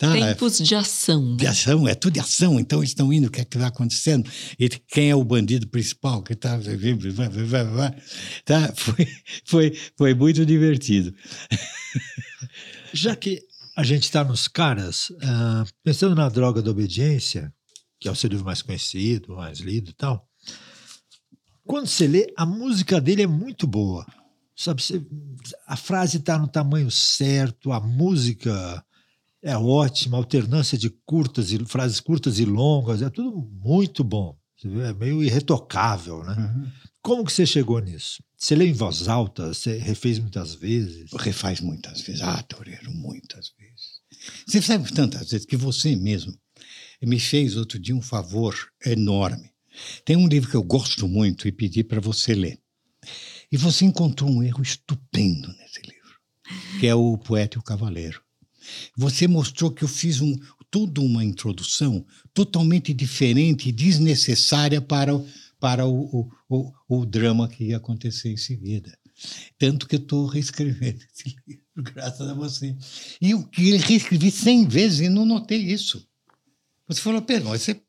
Tá? 0.00 0.14
Tempos 0.14 0.56
de 0.56 0.74
ação. 0.74 1.36
De 1.36 1.46
ação, 1.46 1.86
é 1.86 1.94
tudo 1.94 2.14
de 2.14 2.20
ação. 2.20 2.58
Então 2.58 2.78
eles 2.78 2.88
estão 2.88 3.12
indo, 3.12 3.26
o 3.26 3.30
que 3.30 3.42
é 3.42 3.44
que 3.44 3.58
está 3.58 3.66
acontecendo? 3.66 4.26
E 4.58 4.66
quem 4.66 5.10
é 5.10 5.14
o 5.14 5.22
bandido 5.22 5.68
principal? 5.68 6.22
Que 6.22 6.34
tá, 6.34 6.58
tá? 8.46 8.72
Foi, 8.74 9.06
foi, 9.44 9.78
foi 9.98 10.14
muito 10.14 10.46
divertido. 10.46 11.14
Já 12.94 13.14
que 13.14 13.42
a 13.76 13.84
gente 13.84 14.04
está 14.04 14.24
nos 14.24 14.48
caras, 14.48 15.10
uh, 15.10 15.68
pensando 15.84 16.14
na 16.14 16.30
droga 16.30 16.62
da 16.62 16.70
obediência, 16.70 17.52
que 18.00 18.08
é 18.08 18.10
o 18.10 18.16
seu 18.16 18.30
livro 18.30 18.46
mais 18.46 18.62
conhecido, 18.62 19.36
mais 19.36 19.58
lido 19.58 19.90
e 19.90 19.94
tal, 19.94 20.26
quando 21.66 21.86
você 21.86 22.06
lê, 22.06 22.32
a 22.38 22.46
música 22.46 23.02
dele 23.02 23.20
é 23.20 23.26
muito 23.26 23.66
boa. 23.66 24.06
Sabe, 24.56 24.82
você, 24.82 25.04
a 25.66 25.76
frase 25.76 26.16
está 26.16 26.38
no 26.38 26.48
tamanho 26.48 26.90
certo, 26.90 27.70
a 27.70 27.80
música 27.80 28.82
é 29.42 29.56
ótima, 29.56 30.16
alternância 30.16 30.76
de 30.76 30.90
curtas 31.06 31.52
e 31.52 31.64
frases 31.64 32.00
curtas 32.00 32.38
e 32.38 32.44
longas, 32.44 33.02
é 33.02 33.08
tudo 33.08 33.48
muito 33.52 34.04
bom. 34.04 34.38
É 34.64 34.92
meio 34.92 35.22
irretocável, 35.22 36.22
né? 36.22 36.34
Uhum. 36.34 36.70
Como 37.02 37.24
que 37.24 37.32
você 37.32 37.46
chegou 37.46 37.78
nisso? 37.80 38.22
Você 38.36 38.54
lê 38.54 38.66
em 38.66 38.74
voz 38.74 39.08
alta? 39.08 39.48
Você 39.48 39.78
refez 39.78 40.18
muitas 40.18 40.54
vezes? 40.54 41.10
Refaz 41.18 41.60
muitas 41.60 42.02
vezes. 42.02 42.20
Ah, 42.20 42.42
Toreiro, 42.42 42.92
muitas 42.92 43.52
vezes. 43.58 44.00
Você 44.46 44.60
sabe 44.60 44.92
tantas 44.92 45.30
vezes 45.30 45.46
que 45.46 45.56
você 45.56 45.96
mesmo 45.96 46.34
me 47.02 47.18
fez 47.18 47.56
outro 47.56 47.78
dia 47.78 47.96
um 47.96 48.02
favor 48.02 48.54
enorme. 48.84 49.50
Tem 50.04 50.16
um 50.16 50.28
livro 50.28 50.50
que 50.50 50.56
eu 50.56 50.62
gosto 50.62 51.08
muito 51.08 51.48
e 51.48 51.52
pedi 51.52 51.82
para 51.82 52.00
você 52.00 52.34
ler. 52.34 52.58
E 53.50 53.56
você 53.56 53.86
encontrou 53.86 54.30
um 54.30 54.42
erro 54.42 54.62
estupendo 54.62 55.48
nesse 55.54 55.80
livro, 55.80 56.18
que 56.78 56.86
é 56.86 56.94
o 56.94 57.16
Poeta 57.16 57.56
e 57.56 57.60
o 57.60 57.62
Cavaleiro. 57.62 58.22
Você 58.96 59.26
mostrou 59.28 59.70
que 59.70 59.84
eu 59.84 59.88
fiz 59.88 60.20
um, 60.20 60.36
toda 60.70 61.00
uma 61.00 61.24
introdução 61.24 62.04
totalmente 62.32 62.92
diferente 62.92 63.68
e 63.68 63.72
desnecessária 63.72 64.80
para, 64.80 65.14
o, 65.14 65.26
para 65.58 65.86
o, 65.86 66.04
o, 66.16 66.30
o, 66.48 66.72
o 66.88 67.06
drama 67.06 67.48
que 67.48 67.64
ia 67.64 67.76
acontecer 67.76 68.30
em 68.30 68.36
seguida. 68.36 68.96
Tanto 69.58 69.86
que 69.86 69.96
eu 69.96 70.00
estou 70.00 70.26
reescrevendo 70.26 71.00
esse 71.12 71.36
livro, 71.46 71.64
graças 71.76 72.28
a 72.28 72.34
você. 72.34 72.76
E 73.20 73.30
eu 73.30 73.42
que 73.44 73.76
reescrevi 73.76 74.30
cem 74.30 74.66
vezes 74.66 75.00
e 75.00 75.08
não 75.08 75.26
notei 75.26 75.58
isso. 75.58 76.06
Você 76.88 77.00
falou, 77.00 77.24
mas 77.44 77.62
você 77.62 77.80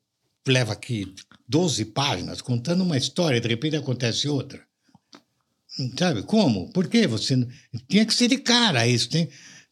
leva 0.47 0.73
aqui 0.73 1.13
12 1.47 1.85
páginas 1.85 2.41
contando 2.41 2.83
uma 2.83 2.97
história 2.97 3.37
e 3.37 3.41
de 3.41 3.47
repente 3.47 3.75
acontece 3.75 4.27
outra. 4.27 4.61
Sabe 5.97 6.23
como? 6.23 6.71
Por 6.71 6.87
quê? 6.87 7.07
Você 7.07 7.47
tinha 7.87 8.05
que 8.05 8.13
ser 8.13 8.27
de 8.27 8.37
cara 8.37 8.87
isso. 8.87 9.09
Tem... 9.09 9.29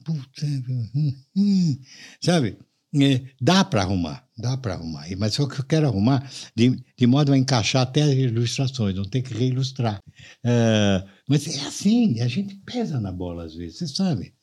Puta... 0.10 0.45
Sabe? 2.22 2.58
É, 2.95 3.22
dá 3.39 3.63
para 3.63 3.84
arrumar, 3.84 4.28
dá 4.36 4.58
para 4.58 4.74
arrumar. 4.74 5.06
Mas 5.17 5.36
só 5.36 5.48
que 5.48 5.60
eu 5.60 5.65
quero 5.65 5.88
arrumar 5.88 6.28
de, 6.56 6.84
de 6.98 7.08
modo 7.08 7.32
a 7.32 7.38
encaixar 7.38 7.84
até 7.84 8.02
as 8.02 8.13
ilustrações, 8.13 8.95
não 8.95 9.06
tem 9.06 9.22
que 9.22 9.34
reilustrar. 9.34 10.02
Uh, 10.43 11.08
mas 11.28 11.48
é 11.48 11.67
assim, 11.67 12.19
a 12.19 12.28
gente 12.28 12.56
pesa 12.65 13.00
na 13.00 13.12
bola 13.12 13.45
às 13.45 13.54
vezes, 13.54 13.78
você 13.78 13.88
sabe. 13.88 14.34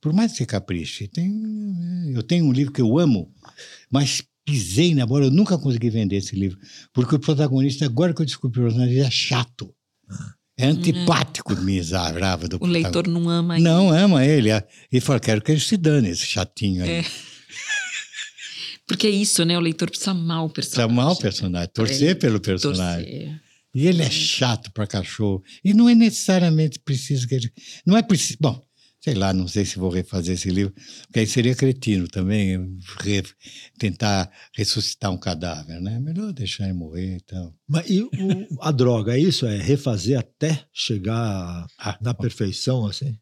Por 0.00 0.12
mais 0.12 0.32
que 0.32 0.38
você 0.38 0.46
capriche. 0.46 1.08
Tem, 1.08 2.12
eu 2.14 2.22
tenho 2.22 2.44
um 2.44 2.52
livro 2.52 2.72
que 2.72 2.82
eu 2.82 2.98
amo, 2.98 3.32
mas 3.90 4.22
pisei 4.44 4.94
na 4.94 5.06
bola, 5.06 5.26
eu 5.26 5.30
nunca 5.30 5.58
consegui 5.58 5.90
vender 5.90 6.16
esse 6.16 6.36
livro. 6.36 6.58
Porque 6.92 7.16
o 7.16 7.20
protagonista, 7.20 7.84
agora 7.84 8.14
que 8.14 8.22
eu 8.22 8.26
descobri 8.26 8.60
o 8.60 8.64
personagem, 8.64 9.00
é 9.00 9.10
chato. 9.10 9.74
É 10.62 10.66
antipático, 10.68 11.52
hum. 11.54 11.62
miserável. 11.62 12.48
Do 12.48 12.58
o 12.60 12.66
leitor 12.66 13.08
não 13.08 13.28
ama 13.28 13.56
ele. 13.56 13.64
Não 13.64 13.90
ama 13.90 14.24
ele. 14.24 14.50
Ele 14.50 15.00
fala, 15.00 15.18
quero 15.18 15.42
que 15.42 15.50
ele 15.50 15.60
se 15.60 15.76
dane, 15.76 16.08
esse 16.08 16.26
chatinho 16.26 16.84
aí. 16.84 16.90
É. 16.90 17.04
Porque 18.86 19.06
é 19.06 19.10
isso, 19.10 19.44
né? 19.44 19.56
O 19.56 19.60
leitor 19.60 19.88
precisa 19.88 20.10
amar 20.10 20.44
o 20.44 20.50
personagem. 20.50 20.86
Precisa 20.86 21.02
amar 21.02 21.12
o 21.12 21.16
personagem, 21.16 21.70
torcer 21.72 22.18
pelo 22.18 22.40
personagem. 22.40 23.04
Torcer. 23.04 23.40
E 23.74 23.86
ele 23.86 24.02
é 24.02 24.10
chato 24.10 24.70
para 24.72 24.86
cachorro. 24.86 25.42
E 25.64 25.72
não 25.72 25.88
é 25.88 25.94
necessariamente 25.94 26.78
preciso 26.78 27.26
que 27.26 27.34
ele. 27.34 27.50
Não 27.86 27.96
é 27.96 28.02
preciso. 28.02 28.38
Bom, 28.40 28.62
sei 29.02 29.14
lá, 29.14 29.32
não 29.32 29.48
sei 29.48 29.64
se 29.64 29.80
vou 29.80 29.90
refazer 29.90 30.34
esse 30.34 30.48
livro, 30.48 30.72
porque 31.06 31.18
aí 31.18 31.26
seria 31.26 31.56
cretino 31.56 32.06
também, 32.06 32.78
re, 33.00 33.22
tentar 33.76 34.30
ressuscitar 34.54 35.10
um 35.10 35.18
cadáver, 35.18 35.80
né? 35.80 35.98
Melhor 35.98 36.32
deixar 36.32 36.64
ele 36.64 36.74
morrer 36.74 37.16
e 37.16 37.20
tal. 37.20 37.52
Mas 37.68 37.90
e 37.90 38.02
o, 38.02 38.10
a 38.60 38.70
droga, 38.70 39.16
é 39.16 39.18
isso? 39.18 39.44
É 39.44 39.56
refazer 39.56 40.16
até 40.16 40.64
chegar 40.72 41.66
ah, 41.78 41.98
na 42.00 42.14
perfeição, 42.14 42.86
assim? 42.86 43.18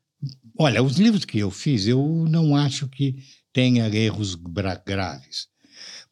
Olha, 0.59 0.83
os 0.83 0.99
livros 0.99 1.25
que 1.25 1.39
eu 1.39 1.51
fiz, 1.51 1.87
eu 1.87 2.27
não 2.29 2.55
acho 2.55 2.87
que 2.87 3.17
tenha 3.51 3.89
erros 3.89 4.35
graves. 4.87 5.49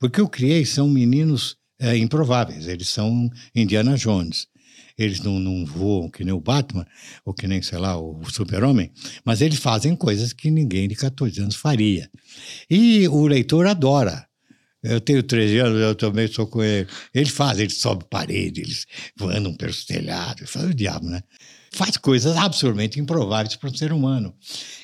Porque 0.00 0.18
eu 0.18 0.28
criei 0.28 0.64
são 0.64 0.88
meninos 0.88 1.56
é, 1.78 1.94
improváveis, 1.98 2.66
eles 2.66 2.88
são 2.88 3.28
Indiana 3.54 3.98
Jones. 3.98 4.46
Eles 4.98 5.20
não, 5.20 5.38
não 5.38 5.64
voam 5.64 6.10
que 6.10 6.24
nem 6.24 6.34
o 6.34 6.40
Batman, 6.40 6.86
ou 7.24 7.32
que 7.32 7.46
nem, 7.46 7.62
sei 7.62 7.78
lá, 7.78 7.96
o 7.96 8.20
Super-Homem, 8.28 8.90
mas 9.24 9.40
eles 9.40 9.58
fazem 9.58 9.94
coisas 9.94 10.32
que 10.32 10.50
ninguém 10.50 10.88
de 10.88 10.96
14 10.96 11.40
anos 11.40 11.54
faria. 11.54 12.10
E 12.68 13.06
o 13.08 13.26
leitor 13.26 13.66
adora. 13.66 14.26
Eu 14.82 15.00
tenho 15.00 15.22
13 15.22 15.58
anos, 15.58 15.80
eu 15.80 15.94
também 15.94 16.28
sou 16.28 16.46
com 16.46 16.62
ele. 16.62 16.88
Ele 17.12 17.28
faz, 17.28 17.58
ele 17.58 17.70
sobe 17.70 18.04
parede, 18.08 18.60
eles 18.60 18.86
andam 19.20 19.52
pelo 19.54 19.72
telhado, 19.86 20.46
faz 20.46 20.66
o 20.66 20.74
diabo, 20.74 21.06
né? 21.06 21.20
Faz 21.72 21.96
coisas 21.96 22.36
absolutamente 22.36 22.98
improváveis 22.98 23.56
para 23.56 23.70
um 23.70 23.74
ser 23.74 23.92
humano. 23.92 24.34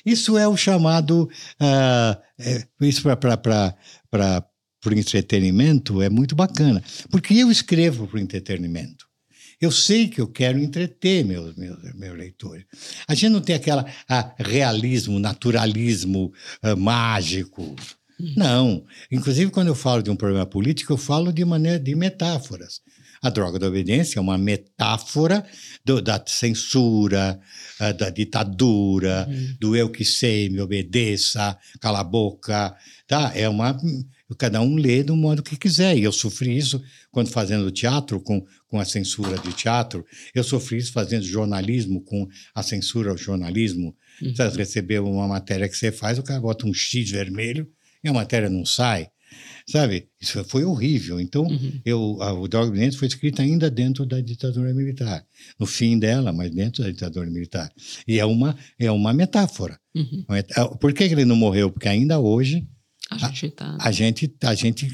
Isso 0.05 0.37
é 0.37 0.47
o 0.47 0.57
chamado. 0.57 1.29
Uh, 1.59 2.21
é, 2.37 2.67
isso 2.81 3.01
para 3.03 3.75
o 4.85 4.93
entretenimento 4.93 6.01
é 6.01 6.09
muito 6.09 6.35
bacana, 6.35 6.83
porque 7.09 7.33
eu 7.33 7.49
escrevo 7.49 8.05
para 8.05 8.17
o 8.17 8.21
entretenimento. 8.21 9.04
Eu 9.61 9.71
sei 9.71 10.07
que 10.07 10.19
eu 10.19 10.27
quero 10.27 10.59
entreter 10.59 11.23
meus, 11.23 11.55
meus, 11.55 11.77
meus 11.95 12.17
leitores. 12.17 12.65
A 13.07 13.13
gente 13.13 13.29
não 13.29 13.41
tem 13.41 13.55
aquela 13.55 13.85
ah, 14.07 14.33
realismo, 14.37 15.19
naturalismo 15.19 16.33
ah, 16.61 16.75
mágico. 16.75 17.75
Não. 18.35 18.85
Inclusive, 19.11 19.51
quando 19.51 19.67
eu 19.67 19.75
falo 19.75 20.01
de 20.01 20.09
um 20.09 20.15
problema 20.15 20.45
político, 20.45 20.93
eu 20.93 20.97
falo 20.97 21.33
de 21.33 21.43
maneira 21.43 21.79
de 21.79 21.95
metáforas. 21.95 22.81
A 23.21 23.29
droga 23.29 23.57
da 23.57 23.67
obediência 23.67 24.19
é 24.19 24.21
uma 24.21 24.37
metáfora 24.37 25.43
do, 25.83 26.01
da 26.01 26.23
censura, 26.27 27.39
uh, 27.81 27.93
da 27.97 28.09
ditadura, 28.09 29.27
uhum. 29.27 29.55
do 29.59 29.75
eu 29.75 29.89
que 29.89 30.05
sei, 30.05 30.47
me 30.49 30.61
obedeça, 30.61 31.57
cala 31.79 32.01
a 32.01 32.03
boca. 32.03 32.75
Tá? 33.07 33.31
É 33.33 33.49
uma 33.49 33.75
cada 34.33 34.61
um 34.61 34.75
lê 34.75 35.03
do 35.03 35.15
modo 35.15 35.43
que 35.43 35.57
quiser. 35.57 35.97
E 35.97 36.03
eu 36.03 36.11
sofri 36.11 36.57
isso 36.57 36.81
quando 37.11 37.29
fazendo 37.29 37.69
teatro, 37.69 38.19
com, 38.19 38.43
com 38.67 38.79
a 38.79 38.85
censura 38.85 39.37
de 39.37 39.53
teatro. 39.53 40.05
Eu 40.33 40.43
sofri 40.43 40.77
isso 40.77 40.91
fazendo 40.91 41.23
jornalismo, 41.23 42.01
com 42.01 42.27
a 42.55 42.63
censura 42.63 43.11
ao 43.11 43.17
jornalismo. 43.17 43.95
Uhum. 44.21 44.33
Você 44.33 44.57
recebeu 44.57 45.05
uma 45.05 45.27
matéria 45.27 45.69
que 45.69 45.77
você 45.77 45.91
faz, 45.91 46.17
o 46.17 46.23
cara 46.23 46.39
bota 46.39 46.65
um 46.65 46.73
X 46.73 47.11
vermelho 47.11 47.69
e 48.03 48.07
a 48.07 48.13
matéria 48.13 48.49
não 48.49 48.65
sai. 48.65 49.09
Sabe? 49.67 50.07
Isso 50.21 50.43
foi 50.45 50.63
horrível. 50.63 51.19
Então, 51.19 51.43
uhum. 51.43 51.81
eu, 51.83 52.17
a, 52.21 52.33
o 52.33 52.47
Droga 52.47 52.71
Dentro 52.71 52.99
foi 52.99 53.07
escrita 53.07 53.41
ainda 53.41 53.69
dentro 53.69 54.05
da 54.05 54.21
ditadura 54.21 54.73
militar. 54.73 55.25
No 55.59 55.65
fim 55.65 55.97
dela, 55.97 56.31
mas 56.31 56.51
dentro 56.51 56.83
da 56.83 56.91
ditadura 56.91 57.29
militar. 57.29 57.71
E 58.07 58.19
é 58.19 58.25
uma, 58.25 58.55
é 58.77 58.91
uma 58.91 59.11
metáfora. 59.11 59.79
Uhum. 59.95 60.25
Por 60.79 60.93
que 60.93 61.03
ele 61.03 61.25
não 61.25 61.35
morreu? 61.35 61.71
Porque 61.71 61.87
ainda 61.87 62.19
hoje 62.19 62.67
a 63.11 63.17
gente, 63.17 63.49
tá... 63.49 63.77
a, 63.79 63.91
gente, 63.91 64.35
a 64.43 64.55
gente 64.55 64.87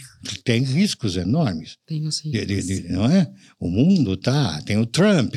tem 0.43 0.63
riscos 0.63 1.15
enormes. 1.15 1.77
Tem 1.87 2.05
os 2.05 2.19
riscos. 2.19 2.89
Não 2.89 3.05
é? 3.05 3.31
O 3.57 3.69
mundo 3.69 4.17
tá, 4.17 4.61
tem 4.63 4.77
o 4.77 4.85
Trump, 4.85 5.33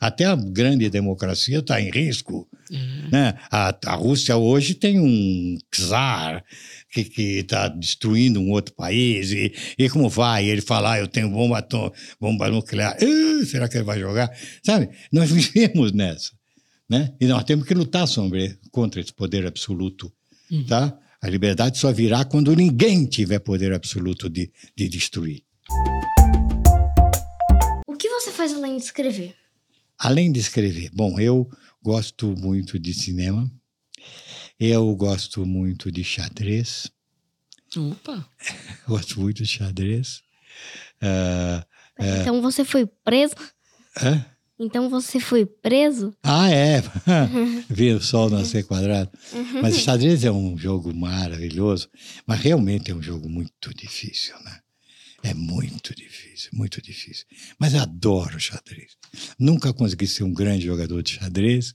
até 0.00 0.24
a 0.24 0.34
grande 0.34 0.88
democracia 0.88 1.58
está 1.58 1.80
em 1.80 1.90
risco. 1.90 2.48
Uhum. 2.70 3.08
Né? 3.12 3.34
A, 3.50 3.76
a 3.86 3.94
Rússia 3.94 4.36
hoje 4.36 4.74
tem 4.74 4.98
um 4.98 5.58
czar 5.70 6.42
que 6.90 7.00
está 7.40 7.68
destruindo 7.68 8.40
um 8.40 8.50
outro 8.50 8.74
país. 8.74 9.30
E, 9.32 9.52
e 9.78 9.90
como 9.90 10.08
vai? 10.08 10.46
Ele 10.46 10.62
fala, 10.62 10.94
ah, 10.94 10.98
eu 10.98 11.06
tenho 11.06 11.28
bomba, 11.28 11.66
bomba 12.18 12.48
nuclear. 12.48 12.96
Uh, 13.02 13.44
será 13.44 13.68
que 13.68 13.76
ele 13.76 13.84
vai 13.84 14.00
jogar? 14.00 14.30
Sabe? 14.64 14.88
Nós 15.12 15.28
vivemos 15.30 15.92
nessa. 15.92 16.30
Né? 16.88 17.12
E 17.20 17.26
nós 17.26 17.44
temos 17.44 17.66
que 17.66 17.74
lutar 17.74 18.08
sobre, 18.08 18.58
contra 18.72 19.00
esse 19.00 19.12
poder 19.12 19.46
absoluto. 19.46 20.10
Uhum. 20.50 20.64
Tá? 20.64 20.98
A 21.22 21.28
liberdade 21.28 21.76
só 21.76 21.92
virá 21.92 22.24
quando 22.24 22.56
ninguém 22.56 23.04
tiver 23.04 23.40
poder 23.40 23.74
absoluto 23.74 24.30
de, 24.30 24.50
de 24.74 24.88
destruir. 24.88 25.44
O 27.86 27.94
que 27.94 28.08
você 28.08 28.32
faz 28.32 28.54
além 28.54 28.78
de 28.78 28.84
escrever? 28.84 29.36
Além 29.98 30.32
de 30.32 30.40
escrever, 30.40 30.90
bom, 30.94 31.20
eu 31.20 31.46
gosto 31.82 32.34
muito 32.38 32.78
de 32.78 32.94
cinema, 32.94 33.50
eu 34.58 34.96
gosto 34.96 35.44
muito 35.44 35.92
de 35.92 36.02
xadrez. 36.02 36.90
Opa! 37.76 38.26
gosto 38.88 39.20
muito 39.20 39.42
de 39.42 39.46
xadrez. 39.46 40.22
Uh, 41.02 41.62
então 41.98 42.38
uh, 42.38 42.42
você 42.42 42.64
foi 42.64 42.86
preso? 42.86 43.34
Hã? 44.02 44.24
Então 44.62 44.90
você 44.90 45.18
foi 45.18 45.46
preso? 45.46 46.14
Ah, 46.22 46.50
é. 46.50 46.82
Vi 47.70 47.92
o 47.92 48.02
sol 48.02 48.28
nascer 48.28 48.62
quadrado. 48.62 49.10
Mas 49.62 49.78
xadrez 49.78 50.22
é 50.22 50.30
um 50.30 50.56
jogo 50.58 50.94
maravilhoso, 50.94 51.88
mas 52.26 52.40
realmente 52.40 52.90
é 52.90 52.94
um 52.94 53.02
jogo 53.02 53.26
muito 53.26 53.72
difícil, 53.74 54.34
né? 54.44 54.58
É 55.22 55.32
muito 55.32 55.94
difícil, 55.94 56.50
muito 56.52 56.82
difícil. 56.82 57.24
Mas 57.58 57.72
eu 57.72 57.80
adoro 57.80 58.38
xadrez. 58.38 58.92
Nunca 59.38 59.72
consegui 59.72 60.06
ser 60.06 60.24
um 60.24 60.32
grande 60.32 60.66
jogador 60.66 61.02
de 61.02 61.12
xadrez. 61.12 61.74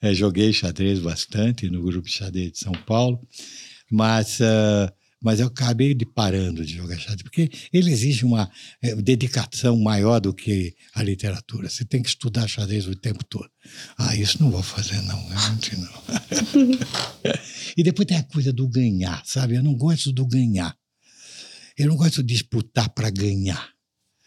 É, 0.00 0.14
joguei 0.14 0.50
xadrez 0.50 1.00
bastante 1.00 1.68
no 1.68 1.82
grupo 1.82 2.08
de 2.08 2.14
xadrez 2.14 2.52
de 2.52 2.58
São 2.58 2.72
Paulo, 2.72 3.20
mas 3.90 4.40
uh, 4.40 4.90
mas 5.24 5.40
eu 5.40 5.46
acabei 5.46 5.94
de 5.94 6.04
parando 6.04 6.66
de 6.66 6.76
jogar 6.76 6.98
xadrez, 6.98 7.22
porque 7.22 7.50
ele 7.72 7.90
exige 7.90 8.26
uma 8.26 8.50
é, 8.82 8.94
dedicação 8.94 9.74
maior 9.80 10.20
do 10.20 10.34
que 10.34 10.76
a 10.94 11.02
literatura. 11.02 11.70
Você 11.70 11.82
tem 11.82 12.02
que 12.02 12.10
estudar 12.10 12.46
xadrez 12.46 12.86
o 12.86 12.94
tempo 12.94 13.24
todo. 13.24 13.48
Ah, 13.96 14.14
isso 14.14 14.42
não 14.42 14.50
vou 14.50 14.62
fazer, 14.62 15.00
não. 15.02 15.26
Realmente 15.28 15.76
não. 15.76 16.02
e 17.74 17.82
depois 17.82 18.06
tem 18.06 18.18
a 18.18 18.22
coisa 18.22 18.52
do 18.52 18.68
ganhar, 18.68 19.22
sabe? 19.24 19.54
Eu 19.54 19.62
não 19.62 19.74
gosto 19.74 20.12
do 20.12 20.26
ganhar. 20.26 20.76
Eu 21.78 21.88
não 21.88 21.96
gosto 21.96 22.22
de 22.22 22.34
disputar 22.34 22.90
para 22.90 23.08
ganhar. 23.08 23.70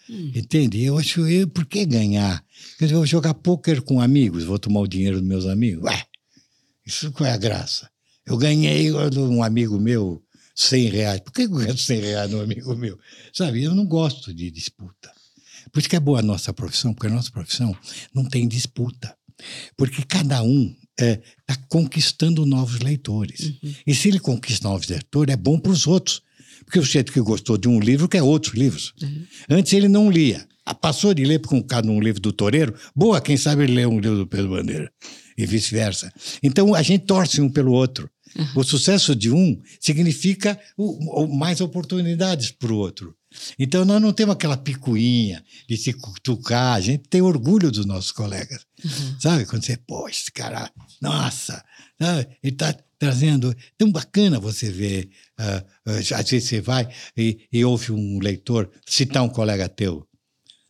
Hum. 0.10 0.32
Entende? 0.34 0.84
Eu 0.84 0.98
acho, 0.98 1.28
eu, 1.28 1.48
por 1.48 1.68
que 1.68 1.86
ganhar? 1.86 2.44
Quer 2.80 2.86
dizer, 2.86 2.96
eu 2.96 3.00
vou 3.00 3.06
jogar 3.06 3.36
pôquer 3.36 3.82
com 3.82 4.02
amigos, 4.02 4.46
vou 4.46 4.58
tomar 4.58 4.80
o 4.80 4.88
dinheiro 4.88 5.20
dos 5.20 5.28
meus 5.28 5.46
amigos. 5.46 5.84
Ué, 5.84 6.06
isso 6.84 7.12
qual 7.12 7.30
é 7.30 7.34
a 7.34 7.38
graça? 7.38 7.88
Eu 8.28 8.36
ganhei 8.36 8.92
um 8.92 9.42
amigo 9.42 9.80
meu 9.80 10.22
100 10.58 10.90
reais. 10.90 11.20
Por 11.22 11.32
que 11.32 11.44
eu 11.44 11.50
ganho 11.50 11.78
100 11.78 12.02
reais 12.02 12.32
no 12.32 12.42
amigo 12.42 12.76
meu? 12.76 12.98
Sabe, 13.32 13.64
eu 13.64 13.76
não 13.76 13.86
gosto 13.86 14.34
de 14.34 14.50
disputa. 14.50 15.12
Por 15.72 15.80
isso 15.80 15.88
que 15.88 15.96
é 15.96 16.00
boa 16.00 16.20
a 16.20 16.24
nossa 16.24 16.52
profissão, 16.52 16.94
porque 16.94 17.08
a 17.08 17.12
nossa 17.12 17.32
profissão 17.32 17.78
não 18.14 18.26
tem 18.26 18.48
disputa. 18.48 19.16
Porque 19.78 20.02
cada 20.04 20.42
um 20.42 20.76
está 20.98 21.56
conquistando 21.70 22.44
novos 22.44 22.80
leitores. 22.80 23.42
Uhum. 23.62 23.76
E 23.86 23.94
se 23.94 24.08
ele 24.08 24.20
conquista 24.20 24.68
novos 24.68 24.88
leitores, 24.88 25.32
é 25.32 25.38
bom 25.38 25.60
para 25.60 25.72
os 25.72 25.86
outros. 25.86 26.24
Porque 26.66 26.80
o 26.80 26.84
sujeito 26.84 27.14
que 27.14 27.22
gostou 27.22 27.56
de 27.56 27.68
um 27.68 27.80
livro 27.80 28.10
quer 28.10 28.24
outros 28.24 28.56
livros. 28.56 28.94
Antes 29.48 29.74
ele 29.74 29.88
não 29.88 30.10
lia. 30.10 30.48
Ah, 30.66 30.74
Passou 30.74 31.14
de 31.14 31.24
ler 31.24 31.40
por 31.40 31.54
de 31.54 31.90
um 31.90 32.02
livro 32.02 32.20
do 32.20 32.34
Toreiro, 32.34 32.74
boa, 32.96 33.22
quem 33.22 33.38
sabe 33.38 33.64
ele 33.64 33.74
lê 33.74 33.86
um 33.86 34.00
livro 34.00 34.18
do 34.18 34.28
Pedro 34.28 34.50
Bandeira. 34.50 34.92
E 35.38 35.46
vice-versa. 35.46 36.12
Então 36.42 36.74
a 36.74 36.82
gente 36.82 37.06
torce 37.06 37.40
um 37.40 37.50
pelo 37.50 37.72
outro. 37.72 38.10
O 38.56 38.64
sucesso 38.64 39.16
de 39.16 39.32
um 39.32 39.62
significa 39.80 40.60
o- 40.78 41.24
o- 41.24 41.28
mais 41.38 41.60
oportunidades 41.62 42.52
para 42.52 42.72
o 42.72 42.78
outro. 42.78 43.16
Então 43.60 43.84
nós 43.86 44.02
não 44.02 44.14
temos 44.14 44.34
aquela 44.34 44.56
picuinha 44.58 45.44
de 45.68 45.76
se 45.78 45.94
cutucar, 45.94 46.76
a 46.76 46.82
gente 46.82 47.08
tem 47.10 47.22
orgulho 47.22 47.72
dos 47.72 47.86
nossos 47.86 48.12
colegas. 48.12 48.66
Sabe? 49.20 49.46
Quando 49.46 49.64
você, 49.66 49.78
pô, 49.78 50.08
esse 50.08 50.32
cara, 50.32 50.72
nossa, 51.02 51.64
ah, 52.00 52.20
ele 52.44 52.54
está 52.54 52.74
trazendo. 53.00 53.56
Tão 53.78 53.92
bacana 53.92 54.40
você 54.40 54.72
ver. 54.72 55.10
ah, 55.38 55.64
ah, 55.86 55.92
às 56.00 56.30
vezes 56.30 56.50
você 56.50 56.62
vai 56.62 56.88
e, 57.16 57.40
e 57.52 57.64
ouve 57.66 57.92
um 57.92 58.20
leitor 58.20 58.70
citar 58.88 59.24
um 59.24 59.30
colega 59.30 59.68
teu, 59.70 60.08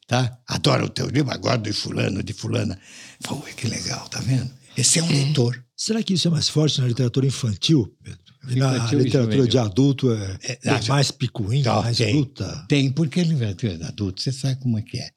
tá? 0.07 0.37
Adora 0.47 0.83
o 0.85 0.89
teu 0.89 1.07
livro, 1.07 1.31
agora 1.31 1.57
de 1.57 1.71
fulano, 1.73 2.21
de 2.23 2.33
fulana. 2.33 2.77
Pô, 3.23 3.37
que 3.41 3.67
legal, 3.67 4.07
tá 4.09 4.19
vendo? 4.19 4.51
Esse 4.75 4.99
é 4.99 5.03
um 5.03 5.09
leitor. 5.09 5.63
Será 5.79 6.01
que 6.01 6.15
isso 6.15 6.27
é 6.27 6.31
mais 6.31 6.49
forte 6.49 6.81
na 6.81 6.87
literatura 6.87 7.27
infantil, 7.27 7.95
Pedro? 8.03 8.19
Na 8.43 8.77
Infantil 8.77 8.99
literatura 8.99 9.47
de 9.47 9.57
adulto 9.59 10.11
é, 10.11 10.37
É, 10.43 10.59
é 10.63 10.87
mais 10.87 11.11
picuinha, 11.11 11.63
Tá, 11.65 11.81
mais 11.83 11.97
tem. 11.97 12.15
luta? 12.15 12.65
Tem, 12.67 12.91
porque 12.91 13.21
literatura 13.21 13.77
de 13.77 13.83
adulto, 13.83 14.21
você 14.21 14.31
sabe 14.31 14.59
como 14.59 14.79
é 14.79 14.81
que 14.81 14.97
é. 14.97 15.11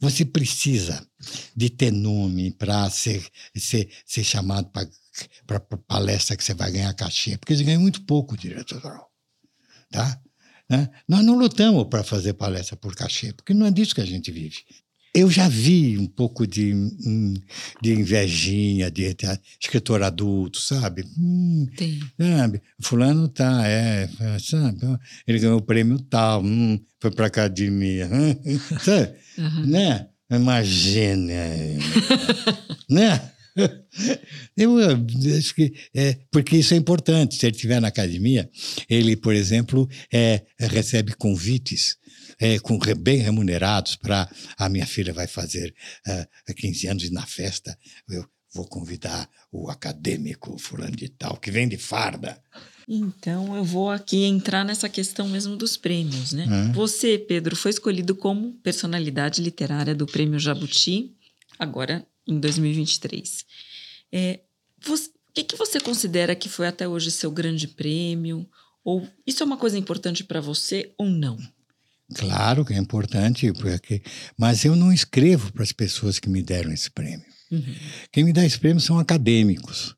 Você 0.00 0.24
precisa 0.24 1.06
de 1.54 1.70
ter 1.70 1.92
nome 1.92 2.50
para 2.50 2.90
ser, 2.90 3.24
ser, 3.54 3.88
ser 4.04 4.24
chamado 4.24 4.68
para 5.46 5.60
palestra 5.86 6.36
que 6.36 6.42
você 6.42 6.54
vai 6.54 6.72
ganhar 6.72 6.92
cachê, 6.94 7.38
porque 7.38 7.56
você 7.56 7.62
ganha 7.62 7.78
muito 7.78 8.02
pouco 8.02 8.36
diretoral. 8.36 9.08
Tá? 9.92 10.20
Né? 10.68 10.88
Nós 11.06 11.24
não 11.24 11.36
lutamos 11.38 11.86
para 11.88 12.02
fazer 12.02 12.32
palestra 12.34 12.76
por 12.76 12.96
cachê, 12.96 13.32
porque 13.32 13.54
não 13.54 13.66
é 13.66 13.70
disso 13.70 13.94
que 13.94 14.00
a 14.00 14.06
gente 14.06 14.32
vive. 14.32 14.58
Eu 15.12 15.28
já 15.30 15.48
vi 15.48 15.98
um 15.98 16.06
pouco 16.06 16.46
de, 16.46 16.72
hum, 16.72 17.34
de 17.82 17.92
invejinha 17.94 18.90
de 18.90 19.06
a- 19.26 19.38
escritor 19.60 20.02
adulto, 20.04 20.60
sabe? 20.60 21.04
Hum, 21.18 21.66
Tem. 21.76 21.98
Sabe? 22.18 22.62
Fulano 22.80 23.26
tá, 23.28 23.66
é, 23.66 24.08
sabe? 24.38 24.78
Ele 25.26 25.38
ganhou 25.40 25.58
o 25.58 25.62
prêmio 25.62 25.98
tal, 25.98 26.42
hum, 26.44 26.78
foi 27.00 27.10
pra 27.10 27.26
academia, 27.26 28.08
hum, 28.08 28.58
sabe? 28.84 29.14
Aham. 29.38 29.66
Né? 29.66 30.06
Imagina, 30.30 31.32
né? 32.88 33.30
Eu 34.56 34.76
acho 35.36 35.54
que 35.56 35.72
é, 35.92 36.16
porque 36.30 36.56
isso 36.56 36.72
é 36.72 36.76
importante. 36.76 37.34
Se 37.34 37.46
ele 37.46 37.56
estiver 37.56 37.80
na 37.80 37.88
academia, 37.88 38.48
ele, 38.88 39.16
por 39.16 39.34
exemplo, 39.34 39.88
é, 40.12 40.42
recebe 40.58 41.14
convites 41.16 41.96
é, 42.40 42.58
com, 42.58 42.78
bem 42.98 43.18
remunerados 43.18 43.96
para 43.96 44.28
a 44.56 44.68
minha 44.68 44.86
filha 44.86 45.12
vai 45.12 45.26
fazer 45.26 45.74
ah, 46.06 46.26
15 46.56 46.86
anos 46.88 47.04
e 47.04 47.10
na 47.12 47.26
festa 47.26 47.78
eu 48.08 48.26
vou 48.52 48.66
convidar 48.66 49.28
o 49.52 49.70
acadêmico 49.70 50.58
fulano 50.58 50.96
de 50.96 51.08
tal 51.08 51.36
que 51.36 51.50
vem 51.50 51.68
de 51.68 51.76
farda. 51.76 52.42
Então 52.88 53.54
eu 53.54 53.62
vou 53.64 53.90
aqui 53.90 54.24
entrar 54.24 54.64
nessa 54.64 54.88
questão 54.88 55.28
mesmo 55.28 55.56
dos 55.56 55.76
prêmios, 55.76 56.32
né? 56.32 56.46
Hum. 56.50 56.72
Você, 56.72 57.16
Pedro, 57.16 57.54
foi 57.54 57.70
escolhido 57.70 58.16
como 58.16 58.54
personalidade 58.54 59.40
literária 59.40 59.94
do 59.94 60.06
Prêmio 60.06 60.40
Jabuti, 60.40 61.14
agora 61.56 62.04
em 62.26 62.40
2023. 62.40 63.44
É, 64.10 64.40
você- 64.84 65.10
o 65.10 65.32
que, 65.32 65.44
que 65.44 65.56
você 65.56 65.78
considera 65.78 66.34
que 66.34 66.48
foi 66.48 66.66
até 66.66 66.88
hoje 66.88 67.12
seu 67.12 67.30
grande 67.30 67.68
prêmio? 67.68 68.48
Ou 68.82 69.06
isso 69.24 69.44
é 69.44 69.46
uma 69.46 69.56
coisa 69.56 69.78
importante 69.78 70.24
para 70.24 70.40
você 70.40 70.92
ou 70.98 71.06
não? 71.08 71.38
Claro 72.14 72.64
que 72.64 72.72
é 72.72 72.78
importante, 72.78 73.52
porque, 73.52 74.02
mas 74.36 74.64
eu 74.64 74.74
não 74.76 74.92
escrevo 74.92 75.52
para 75.52 75.62
as 75.62 75.72
pessoas 75.72 76.18
que 76.18 76.28
me 76.28 76.42
deram 76.42 76.72
esse 76.72 76.90
prêmio. 76.90 77.24
Uhum. 77.50 77.74
Quem 78.12 78.24
me 78.24 78.32
dá 78.32 78.44
esse 78.44 78.58
prêmio 78.58 78.80
são 78.80 78.98
acadêmicos. 78.98 79.94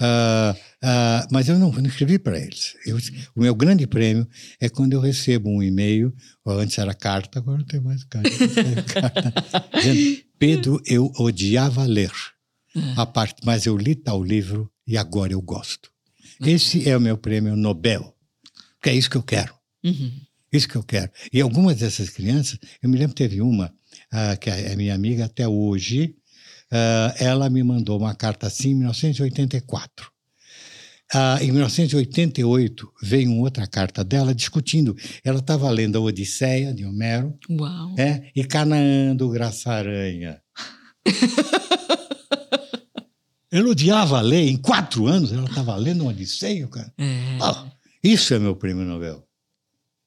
Ah, 0.00 0.56
ah, 0.82 1.28
mas 1.32 1.48
eu 1.48 1.58
não, 1.58 1.72
não 1.72 1.86
escrevi 1.86 2.18
para 2.18 2.38
eles. 2.38 2.76
Eu- 2.86 2.96
o 3.34 3.40
meu 3.40 3.54
grande 3.54 3.86
prêmio 3.86 4.28
é 4.60 4.68
quando 4.68 4.92
eu 4.92 5.00
recebo 5.00 5.50
um 5.50 5.62
e-mail, 5.62 6.14
ou 6.44 6.58
antes 6.60 6.78
era 6.78 6.94
carta, 6.94 7.40
agora 7.40 7.58
não 7.58 7.66
tem 7.66 7.80
mais 7.80 8.04
carta. 8.04 8.30
carta 8.86 9.34
dizendo, 9.74 10.22
Pedro, 10.38 10.80
eu 10.86 11.10
odiava 11.18 11.84
ler, 11.84 12.12
a 12.96 13.04
parte, 13.06 13.36
mas 13.44 13.66
eu 13.66 13.76
li 13.76 13.94
tal 13.94 14.22
livro 14.22 14.70
e 14.86 14.96
agora 14.96 15.32
eu 15.32 15.40
gosto. 15.42 15.90
Esse 16.40 16.88
é 16.88 16.96
o 16.96 17.00
meu 17.00 17.16
prêmio 17.16 17.56
Nobel, 17.56 18.14
que 18.82 18.90
é 18.90 18.94
isso 18.94 19.10
que 19.10 19.16
eu 19.16 19.22
quero. 19.22 19.54
Uhum. 19.84 20.12
Isso 20.54 20.68
que 20.68 20.76
eu 20.76 20.84
quero. 20.84 21.10
E 21.32 21.40
algumas 21.40 21.78
dessas 21.78 22.08
crianças, 22.08 22.58
eu 22.80 22.88
me 22.88 22.96
lembro 22.96 23.14
que 23.14 23.22
teve 23.22 23.40
uma, 23.40 23.74
ah, 24.12 24.36
que 24.36 24.48
é 24.48 24.76
minha 24.76 24.94
amiga 24.94 25.24
até 25.24 25.48
hoje, 25.48 26.14
ah, 26.70 27.12
ela 27.18 27.50
me 27.50 27.62
mandou 27.64 27.98
uma 27.98 28.14
carta 28.14 28.46
assim 28.46 28.70
em 28.70 28.74
1984. 28.76 30.10
Ah, 31.12 31.38
em 31.40 31.50
1988, 31.50 32.92
veio 33.02 33.30
uma 33.32 33.42
outra 33.42 33.66
carta 33.66 34.04
dela 34.04 34.34
discutindo. 34.34 34.96
Ela 35.24 35.40
estava 35.40 35.68
lendo 35.70 35.98
a 35.98 36.00
Odisseia 36.00 36.72
de 36.72 36.84
Homero 36.84 37.36
Uau! 37.50 37.94
é, 37.98 38.30
e 38.34 38.44
Canaã 38.44 39.14
do 39.14 39.28
Graça-Aranha. 39.28 40.40
Ela 43.50 43.68
odiava 43.68 44.20
ler, 44.20 44.48
em 44.48 44.56
quatro 44.56 45.06
anos 45.06 45.32
ela 45.32 45.48
estava 45.48 45.76
lendo 45.76 46.00
uma 46.00 46.10
Odisseia, 46.10 46.66
cara. 46.66 46.92
É. 46.98 47.38
Ah, 47.40 47.70
isso 48.02 48.34
é 48.34 48.38
meu 48.40 48.56
prêmio 48.56 48.84
Nobel. 48.84 49.23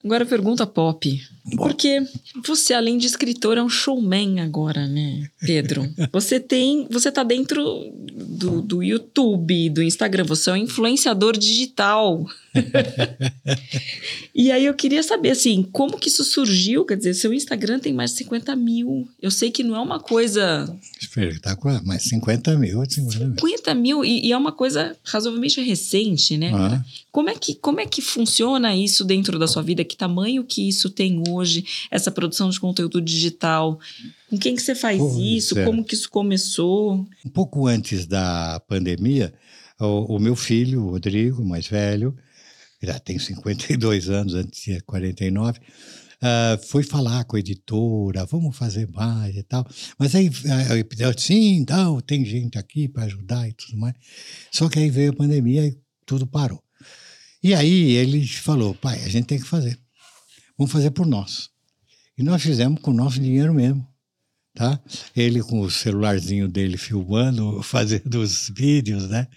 Agora 0.04 0.26
pergunta 0.26 0.66
pop. 0.66 1.22
Bom. 1.44 1.68
Porque 1.68 2.02
você, 2.46 2.74
além 2.74 2.98
de 2.98 3.08
escritor, 3.08 3.58
é 3.58 3.64
um 3.64 3.70
showman 3.70 4.40
agora, 4.40 4.88
né, 4.88 5.30
Pedro? 5.40 5.90
Você 6.14 6.40
tem. 6.40 6.88
Você 6.90 7.12
tá 7.12 7.24
dentro 7.24 7.64
do, 7.94 8.62
do 8.62 8.84
YouTube, 8.84 9.70
do 9.70 9.82
Instagram, 9.82 10.24
você 10.24 10.50
é 10.50 10.54
um 10.54 10.58
influenciador 10.58 11.38
digital. 11.38 12.26
E 14.34 14.52
aí 14.52 14.66
eu 14.66 14.74
queria 14.74 15.04
saber, 15.04 15.32
assim, 15.32 15.64
como 15.72 15.98
que 15.98 16.10
isso 16.10 16.24
surgiu? 16.24 16.86
Quer 16.86 16.98
dizer, 16.98 17.14
seu 17.14 17.34
Instagram 17.34 17.80
tem 17.80 17.94
mais 17.94 18.12
de 18.12 18.18
50 18.18 18.56
mil. 18.56 19.08
Eu 19.22 19.32
sei 19.32 19.52
que 19.52 19.64
não 19.64 19.76
é 19.76 19.80
uma 19.80 20.00
coisa. 20.00 20.74
Espetacular, 21.00 21.82
mas 21.86 22.04
50 22.04 22.58
mil, 22.58 22.84
50 22.86 23.26
mil. 23.26 23.36
50 23.40 23.76
mil, 23.76 24.06
e, 24.06 24.28
e 24.28 24.32
é 24.32 24.38
uma 24.38 24.52
coisa 24.52 24.96
razoavelmente 25.04 25.62
recente, 25.62 26.38
né? 26.38 26.52
Ah. 26.54 26.84
Como 27.12 27.30
é, 27.30 27.36
que, 27.36 27.56
como 27.56 27.80
é 27.80 27.86
que 27.86 28.02
funciona 28.02 28.76
isso 28.76 29.04
dentro 29.04 29.40
da 29.40 29.48
sua 29.48 29.64
vida? 29.64 29.84
Que 29.84 29.98
tamanho 29.98 30.44
que 30.44 30.68
isso 30.68 30.90
tem 30.90 31.24
hoje, 31.28 31.66
essa 31.90 32.12
produção 32.12 32.50
de 32.50 32.60
conteúdo 32.60 33.02
digital? 33.02 33.80
Com 34.30 34.38
quem 34.38 34.56
que 34.56 34.62
você 34.62 34.76
faz 34.76 35.02
isso? 35.18 35.58
é. 35.58 35.66
Como 35.66 35.84
que 35.84 35.96
isso 35.96 36.10
começou? 36.10 37.08
Um 37.26 37.30
pouco 37.30 37.66
antes 37.66 38.06
da 38.06 38.62
pandemia, 38.68 39.34
o, 39.80 40.16
o 40.16 40.20
meu 40.20 40.36
filho, 40.36 40.84
o 40.84 40.92
Rodrigo, 40.92 41.44
mais 41.46 41.68
velho, 41.68 42.16
já 42.82 43.00
tem 43.00 43.18
52 43.18 44.10
anos, 44.10 44.34
antes 44.34 44.62
tinha 44.62 44.82
49, 44.82 45.60
ah, 46.22 46.60
foi 46.68 46.84
falar 46.84 47.24
com 47.26 47.36
a 47.36 47.40
editora, 47.40 48.26
vamos 48.26 48.56
fazer 48.58 48.88
mais 48.90 49.36
e 49.36 49.44
tal. 49.44 49.68
Mas 49.98 50.16
aí, 50.16 50.30
ah, 50.50 50.76
eu 50.76 50.86
pedi, 50.86 51.04
sim, 51.18 51.66
não, 51.68 52.00
tem 52.02 52.26
gente 52.26 52.58
aqui 52.58 52.88
para 52.88 53.04
ajudar 53.04 53.48
e 53.48 53.54
tudo 53.54 53.78
mais. 53.78 53.96
Só 54.52 54.68
que 54.70 54.80
aí 54.80 54.90
veio 54.90 55.12
a 55.12 55.16
pandemia 55.16 55.68
e 55.68 55.78
tudo 56.06 56.26
parou. 56.26 56.64
E 57.44 57.54
aí 57.54 57.92
ele 57.92 58.26
falou, 58.28 58.74
pai, 58.74 59.04
a 59.04 59.10
gente 59.10 59.28
tem 59.28 59.40
que 59.40 59.48
fazer. 59.48 59.80
Vamos 60.58 60.72
fazer 60.72 60.92
por 60.92 61.06
nós. 61.06 61.50
E 62.18 62.24
nós 62.24 62.42
fizemos 62.42 62.82
com 62.82 62.92
o 62.92 62.96
nosso 62.96 63.20
dinheiro 63.20 63.54
mesmo 63.54 63.88
tá? 64.58 64.80
Ele 65.16 65.44
com 65.44 65.62
o 65.62 65.70
celularzinho 65.70 66.48
dele 66.48 66.78
filmando, 66.78 67.62
fazendo 67.62 68.16
os 68.16 68.50
vídeos, 68.50 69.08
né? 69.08 69.28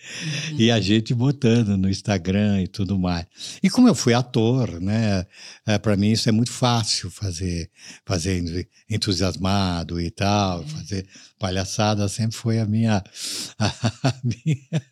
E 0.59 0.71
a 0.71 0.81
gente 0.81 1.13
botando 1.13 1.77
no 1.77 1.91
Instagram 1.91 2.63
e 2.63 2.67
tudo 2.67 2.99
mais. 2.99 3.27
E 3.63 3.69
como 3.69 3.87
eu 3.87 3.95
fui 3.95 4.15
ator, 4.15 4.81
né? 4.81 5.27
Para 5.83 5.95
mim 5.95 6.11
isso 6.11 6.27
é 6.31 6.33
muito 6.33 6.51
fácil 6.51 7.11
fazer, 7.11 7.71
fazer 8.07 8.67
entusiasmado 8.89 10.01
e 10.01 10.11
tal, 10.11 10.65
fazer 10.67 11.07
palhaçada 11.39 12.09
sempre 12.09 12.37
foi 12.37 12.59
a 12.59 12.65
minha, 12.65 13.05
a 13.59 14.15
minha, 14.25 14.83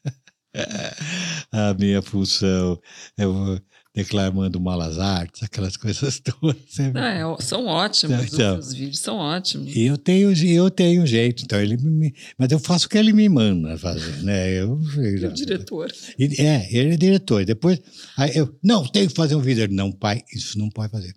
a 1.50 1.74
minha 1.74 2.02
função. 2.02 2.78
Eu, 3.16 3.58
declamando 3.98 4.60
malas 4.60 4.98
artes, 4.98 5.42
aquelas 5.42 5.74
coisas 5.76 6.20
todas. 6.20 6.78
É, 6.78 7.42
são 7.42 7.66
ótimos, 7.66 8.32
Então. 8.32 8.58
os 8.58 8.72
vídeos 8.72 9.00
são 9.00 9.16
ótimos. 9.16 9.74
E 9.74 9.82
eu 9.82 9.98
tenho, 9.98 10.32
eu 10.46 10.70
tenho 10.70 11.04
jeito, 11.06 11.42
então 11.42 11.60
ele 11.60 11.76
me, 11.76 12.14
mas 12.38 12.50
eu 12.52 12.58
faço 12.60 12.86
o 12.86 12.88
que 12.88 12.96
ele 12.96 13.12
me 13.12 13.28
manda 13.28 13.76
fazer, 13.76 14.22
né? 14.22 14.52
Eu, 14.60 14.74
O 14.74 15.32
diretor. 15.32 15.90
É, 16.38 16.76
ele 16.76 16.94
é 16.94 16.96
diretor. 16.96 17.44
Depois, 17.44 17.80
aí 18.16 18.36
eu, 18.36 18.56
não, 18.62 18.86
tenho 18.86 19.08
que 19.08 19.14
fazer 19.16 19.34
um 19.34 19.40
vídeo. 19.40 19.64
Ele, 19.64 19.74
não, 19.74 19.90
pai, 19.90 20.22
isso 20.32 20.56
não 20.58 20.70
pode 20.70 20.92
fazer. 20.92 21.12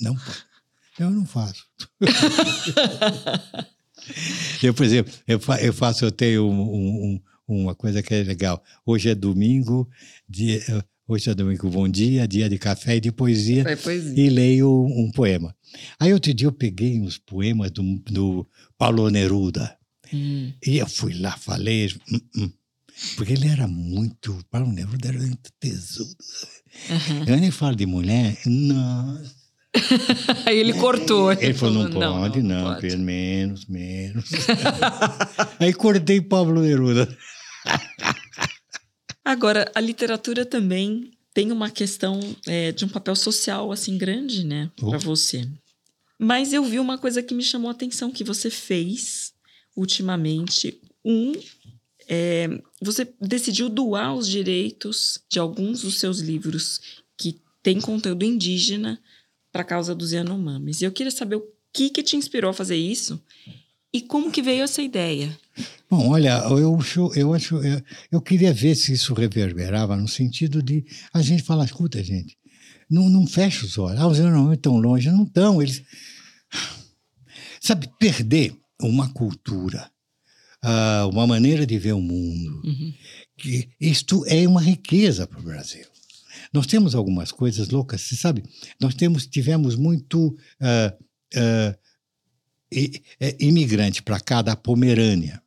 Não 0.00 0.14
pode. 0.16 0.38
Eu 0.98 1.10
não 1.10 1.24
faço. 1.26 1.64
eu, 4.62 4.74
por 4.74 4.84
exemplo, 4.84 5.12
eu, 5.26 5.40
eu 5.60 5.72
faço, 5.72 6.04
eu 6.04 6.12
tenho 6.12 6.46
um- 6.48 6.62
um- 6.62 7.20
um- 7.48 7.62
uma 7.62 7.74
coisa 7.74 8.02
que 8.02 8.14
é 8.14 8.22
legal. 8.22 8.62
Hoje 8.86 9.10
é 9.10 9.14
domingo, 9.14 9.88
dia, 10.28 10.62
hoje 11.06 11.30
é 11.30 11.34
domingo, 11.34 11.68
bom 11.68 11.88
dia, 11.88 12.26
dia 12.26 12.48
de 12.48 12.58
café 12.58 12.96
e 12.96 13.00
de 13.00 13.12
poesia 13.12 13.64
É 13.66 13.76
poesia. 13.76 14.14
e 14.16 14.30
leio 14.30 14.68
um 14.86 15.10
poema. 15.10 15.54
Aí 15.98 16.12
outro 16.12 16.32
dia 16.32 16.46
eu 16.46 16.52
peguei 16.52 17.00
uns 17.00 17.18
poemas 17.18 17.70
do, 17.70 17.82
do 18.10 18.46
Paulo 18.78 19.10
Neruda. 19.10 19.76
Hum. 20.12 20.52
E 20.64 20.78
eu 20.78 20.86
fui 20.88 21.14
lá, 21.14 21.36
falei, 21.36 21.92
hum, 22.10 22.20
hum. 22.36 22.50
porque 23.16 23.32
ele 23.32 23.48
era 23.48 23.66
muito, 23.66 24.38
Paulo 24.50 24.72
Neruda 24.72 25.08
era 25.08 25.18
muito 25.18 25.50
tesudo. 25.60 26.16
Aham. 26.90 27.24
Eu 27.26 27.36
nem 27.36 27.50
falo 27.50 27.76
de 27.76 27.86
mulher, 27.86 28.36
nossa. 28.46 29.44
Aí 30.46 30.56
ele 30.56 30.72
cortou. 30.72 31.32
Ele 31.32 31.52
falou, 31.52 31.88
não 31.88 31.90
pode, 31.90 32.42
não, 32.42 32.64
pode. 32.64 32.80
Pedro, 32.82 33.00
menos, 33.00 33.66
menos. 33.66 34.30
Aí 35.58 35.72
cortei 35.72 36.20
Pablo 36.20 36.62
Neruda. 36.62 37.08
Agora, 39.24 39.70
a 39.74 39.80
literatura 39.80 40.44
também 40.44 41.10
tem 41.32 41.50
uma 41.50 41.70
questão 41.70 42.20
é, 42.46 42.70
de 42.72 42.84
um 42.84 42.88
papel 42.88 43.16
social 43.16 43.72
assim 43.72 43.96
grande, 43.98 44.44
né, 44.44 44.70
Oh. 44.82 44.90
para 44.90 44.98
você. 44.98 45.48
Mas 46.18 46.52
eu 46.52 46.62
vi 46.64 46.78
uma 46.78 46.96
coisa 46.98 47.22
que 47.22 47.34
me 47.34 47.42
chamou 47.42 47.68
a 47.68 47.72
atenção 47.72 48.10
que 48.10 48.22
você 48.22 48.48
fez 48.50 49.32
ultimamente. 49.76 50.78
Um, 51.04 51.32
é, 52.08 52.48
você 52.80 53.08
decidiu 53.20 53.68
doar 53.68 54.14
os 54.14 54.28
direitos 54.28 55.20
de 55.28 55.38
alguns 55.38 55.82
dos 55.82 55.98
seus 55.98 56.20
livros 56.20 56.80
que 57.16 57.40
têm 57.62 57.80
conteúdo 57.80 58.24
indígena 58.24 59.00
para 59.50 59.62
a 59.62 59.64
causa 59.64 59.94
dos 59.94 60.12
Yanomamis. 60.12 60.80
E 60.80 60.84
eu 60.84 60.92
queria 60.92 61.10
saber 61.10 61.36
o 61.36 61.46
que 61.72 61.90
que 61.90 62.02
te 62.02 62.16
inspirou 62.16 62.50
a 62.50 62.54
fazer 62.54 62.76
isso 62.76 63.20
e 63.94 64.00
como 64.02 64.30
que 64.30 64.42
veio 64.42 64.64
essa 64.64 64.82
ideia. 64.82 65.38
Bom, 65.88 66.08
olha, 66.10 66.38
eu 66.50 66.76
eu 67.14 67.32
acho, 67.32 67.56
eu, 67.62 67.80
eu 68.10 68.20
queria 68.20 68.52
ver 68.52 68.74
se 68.74 68.92
isso 68.92 69.14
reverberava 69.14 69.96
no 69.96 70.08
sentido 70.08 70.60
de 70.60 70.84
a 71.12 71.22
gente 71.22 71.44
falar, 71.44 71.64
escuta, 71.64 72.02
gente, 72.02 72.36
não, 72.90 73.08
não 73.08 73.24
fecha 73.26 73.64
os 73.64 73.78
olhos. 73.78 74.00
Ah, 74.00 74.08
os 74.08 74.18
não 74.18 74.52
estão 74.52 74.76
longe, 74.78 75.08
não 75.10 75.22
estão. 75.22 75.62
Eles, 75.62 75.82
sabe, 77.60 77.88
perder 77.98 78.56
uma 78.80 79.08
cultura, 79.12 79.88
ah, 80.62 81.08
uma 81.12 81.26
maneira 81.26 81.64
de 81.64 81.78
ver 81.78 81.92
o 81.92 82.00
mundo, 82.00 82.62
que 83.38 83.68
isto 83.80 84.24
é 84.26 84.46
uma 84.48 84.60
riqueza 84.60 85.26
para 85.26 85.38
o 85.38 85.42
Brasil. 85.44 85.86
Nós 86.52 86.66
temos 86.66 86.94
algumas 86.94 87.30
coisas 87.32 87.68
loucas, 87.68 88.00
você 88.02 88.16
sabe? 88.16 88.42
Nós 88.80 88.94
temos, 88.94 89.26
tivemos 89.26 89.76
muito 89.76 90.36
i- 90.60 91.36
é, 91.36 91.78
imigrante 93.38 94.02
para 94.02 94.20
cá 94.20 94.42
da 94.42 94.56
Pomerânia, 94.56 95.42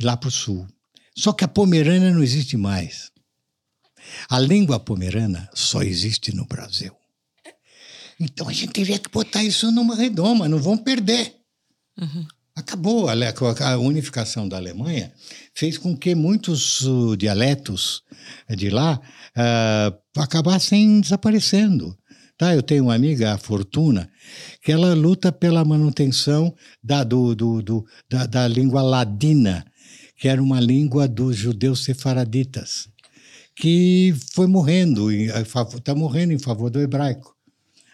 lá 0.00 0.16
para 0.16 0.28
o 0.28 0.32
sul. 0.32 0.66
Só 1.14 1.32
que 1.32 1.44
a 1.44 1.48
Pomerânia 1.48 2.12
não 2.12 2.22
existe 2.22 2.56
mais. 2.56 3.10
A 4.28 4.38
língua 4.38 4.78
pomerana 4.78 5.48
só 5.54 5.82
existe 5.82 6.34
no 6.34 6.44
Brasil. 6.46 6.94
Então 8.18 8.48
a 8.48 8.52
gente 8.52 8.72
teria 8.72 8.98
que 8.98 9.10
botar 9.10 9.42
isso 9.42 9.70
numa 9.70 9.94
redoma, 9.94 10.48
não 10.48 10.58
vão 10.58 10.76
perder. 10.76 11.34
Acabou. 12.54 13.08
A, 13.08 13.76
unificação 13.78 14.48
da 14.48 14.56
Alemanha 14.56 15.12
fez 15.54 15.76
com 15.76 15.94
que 15.96 16.14
muitos 16.14 16.80
uh, 16.82 17.16
dialetos 17.16 18.02
de 18.48 18.70
lá 18.70 18.98
ah, 19.34 19.92
acabassem 20.16 21.00
desaparecendo. 21.00 21.96
Tá? 22.38 22.54
Eu 22.54 22.62
tenho 22.62 22.84
uma 22.84 22.94
amiga, 22.94 23.32
a 23.32 23.38
Fortuna, 23.38 24.10
que 24.62 24.70
ela 24.70 24.92
luta 24.94 25.32
pela 25.32 25.64
manutenção 25.64 26.54
da, 26.82 27.02
do, 27.02 27.34
do, 27.34 27.62
do- 27.62 27.84
da, 28.10 28.26
da 28.26 28.48
língua 28.48 28.82
ladina, 28.82 29.64
que 30.18 30.28
era 30.28 30.42
uma 30.42 30.60
língua 30.60 31.08
dos 31.08 31.36
judeus 31.36 31.84
sefaraditas, 31.84 32.88
que 33.54 34.14
foi 34.34 34.46
morrendo, 34.46 35.10
está 35.10 35.94
morrendo 35.94 36.32
em 36.34 36.38
favor 36.38 36.68
do 36.70 36.80
hebraico. 36.80 37.34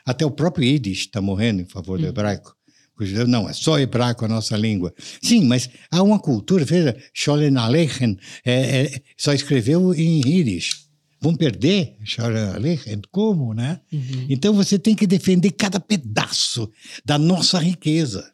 Até 0.05 0.27
o 0.27 0.31
próprio 0.31 0.65
Yiddish 0.67 1.03
está 1.03 1.21
morrendo 1.21 1.63
em 1.63 1.67
favor 1.67 1.99
do 2.01 2.07
hebraico. 2.07 2.53
Os 2.99 3.09
judeus, 3.09 3.29
Não, 3.29 3.49
é 3.49 3.53
só 3.53 3.79
hebraico 3.79 4.25
a 4.25 4.29
nossa 4.29 4.57
língua. 4.57 4.93
Sim, 5.23 5.45
mas 5.45 5.71
há 5.91 6.03
uma 6.03 6.19
cultura, 6.19 6.65
veja, 6.65 6.97
Scholen 7.15 7.57
Aleichem 7.57 8.19
é, 8.45 8.83
é, 8.83 9.03
só 9.17 9.33
escreveu 9.33 9.95
em 9.95 10.21
Yiddish. 10.27 10.82
Vão 11.23 11.35
perder 11.37 11.97
Scholen 12.05 12.49
Aleichem? 12.55 13.01
Como, 13.11 13.55
né? 13.55 13.81
Então 14.29 14.53
você 14.55 14.79
tem 14.79 14.95
que 14.95 15.07
defender 15.07 15.53
cada 15.53 15.79
pedaço 15.79 16.69
da 17.05 17.17
nossa 17.17 17.59
riqueza. 17.61 18.29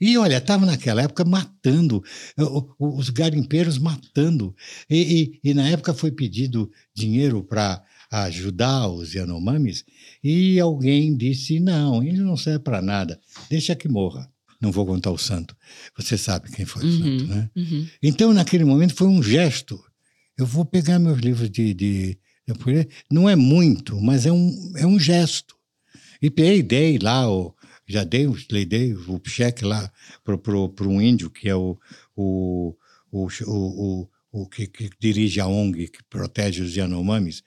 E 0.00 0.18
olha, 0.18 0.38
estava 0.38 0.66
naquela 0.66 1.02
época 1.02 1.24
matando, 1.24 2.02
o- 2.38 2.74
o- 2.78 2.98
os 2.98 3.10
garimpeiros 3.10 3.78
matando. 3.78 4.54
E, 4.90 5.38
e- 5.44 5.50
e 5.50 5.54
na 5.54 5.68
época 5.68 5.94
foi 5.94 6.10
pedido 6.10 6.70
dinheiro 6.94 7.44
para 7.44 7.82
ajudar 8.10 8.88
os 8.88 9.14
Yanomamis 9.14 9.84
e 10.22 10.58
alguém 10.60 11.16
disse: 11.16 11.60
não, 11.60 12.02
ele 12.02 12.18
não 12.20 12.36
serve 12.36 12.60
para 12.60 12.82
nada, 12.82 13.20
deixa 13.48 13.74
que 13.76 13.88
morra. 13.88 14.28
Não 14.60 14.72
vou 14.72 14.86
contar 14.86 15.10
o 15.10 15.18
santo. 15.18 15.54
Você 15.98 16.16
sabe 16.16 16.50
quem 16.50 16.64
foi 16.64 16.82
o 16.82 16.86
Uhum, 16.86 16.98
santo, 17.18 17.26
né? 17.26 17.50
uhum. 17.54 17.86
Então, 18.02 18.32
naquele 18.32 18.64
momento, 18.64 18.94
foi 18.94 19.06
um 19.06 19.22
gesto. 19.22 19.78
Eu 20.38 20.46
vou 20.46 20.64
pegar 20.64 20.98
meus 20.98 21.18
livros 21.18 21.50
de. 21.50 21.72
de, 21.74 22.18
de- 22.46 22.88
não 23.10 23.28
é 23.28 23.34
muito, 23.36 24.00
mas 24.00 24.26
é 24.26 24.32
um, 24.32 24.72
é 24.76 24.86
um 24.86 24.98
gesto. 24.98 25.56
E 26.20 26.30
peguei, 26.30 26.62
dei 26.62 26.98
lá, 26.98 27.24
já 27.86 28.04
dei, 28.04 28.26
dei 28.66 28.94
o 28.94 29.20
cheque 29.26 29.64
lá 29.64 29.90
para 30.24 30.88
um 30.88 31.00
índio, 31.00 31.30
que 31.30 31.48
é 31.48 31.54
o, 31.54 31.78
o, 32.16 32.74
o, 33.10 33.26
o, 33.46 34.08
o, 34.42 34.48
que, 34.48 34.66
que 34.66 34.90
dirige 35.00 35.40
a 35.40 35.46
ONG, 35.46 35.88
que 35.88 36.02
protege 36.10 36.62
os 36.62 36.76
Yanomamis. 36.76 37.42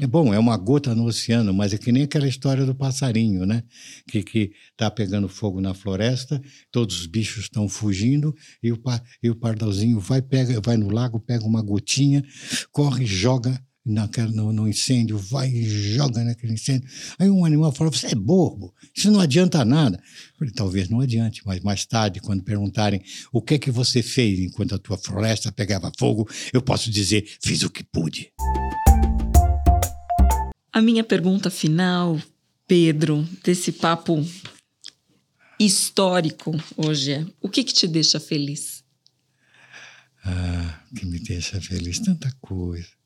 É 0.00 0.06
bom, 0.06 0.32
é 0.32 0.38
uma 0.38 0.56
gota 0.56 0.94
no 0.94 1.04
oceano, 1.04 1.52
mas 1.52 1.74
é 1.74 1.78
que 1.78 1.92
nem 1.92 2.04
aquela 2.04 2.26
história 2.26 2.64
do 2.64 2.74
passarinho, 2.74 3.44
né? 3.44 3.62
Que 4.08 4.22
que 4.22 4.52
tá 4.76 4.90
pegando 4.90 5.28
fogo 5.28 5.60
na 5.60 5.74
floresta, 5.74 6.40
todos 6.70 7.00
os 7.00 7.06
bichos 7.06 7.44
estão 7.44 7.68
fugindo 7.68 8.34
e 8.62 8.72
o, 8.72 8.80
e 9.22 9.30
o 9.30 9.36
pardalzinho 9.36 10.00
vai 10.00 10.22
pega, 10.22 10.60
vai 10.60 10.76
no 10.76 10.88
lago, 10.88 11.20
pega 11.20 11.44
uma 11.44 11.62
gotinha, 11.62 12.24
corre, 12.72 13.04
joga 13.04 13.60
naquela, 13.84 14.30
no, 14.30 14.52
no 14.52 14.68
incêndio, 14.68 15.18
vai 15.18 15.48
e 15.48 15.94
joga 15.94 16.22
naquele 16.22 16.52
incêndio. 16.52 16.88
Aí 17.18 17.28
um 17.28 17.44
animal 17.44 17.72
fala: 17.72 17.90
"Você 17.90 18.08
é 18.08 18.14
bobo, 18.14 18.74
isso 18.94 19.10
não 19.10 19.20
adianta 19.20 19.64
nada". 19.64 19.96
Eu 19.96 20.38
falei, 20.38 20.54
talvez 20.54 20.88
não 20.88 21.00
adiante, 21.00 21.42
mas 21.44 21.60
mais 21.60 21.86
tarde, 21.86 22.20
quando 22.20 22.42
perguntarem 22.42 23.02
o 23.32 23.40
que 23.40 23.54
é 23.54 23.58
que 23.58 23.70
você 23.70 24.02
fez 24.02 24.38
enquanto 24.38 24.74
a 24.74 24.78
tua 24.78 24.98
floresta 24.98 25.52
pegava 25.52 25.92
fogo, 25.98 26.28
eu 26.52 26.62
posso 26.62 26.90
dizer: 26.90 27.24
fiz 27.42 27.62
o 27.62 27.70
que 27.70 27.82
pude. 27.82 28.32
A 30.72 30.80
minha 30.80 31.02
pergunta 31.02 31.50
final, 31.50 32.20
Pedro, 32.66 33.28
desse 33.42 33.72
papo 33.72 34.24
histórico 35.58 36.52
hoje 36.76 37.12
é: 37.12 37.26
o 37.40 37.48
que, 37.48 37.64
que 37.64 37.72
te 37.72 37.86
deixa 37.88 38.20
feliz? 38.20 38.84
Ah, 40.24 40.82
que 40.94 41.06
me 41.06 41.18
deixa 41.18 41.60
feliz, 41.60 41.98
tanta 41.98 42.30
coisa. 42.40 42.99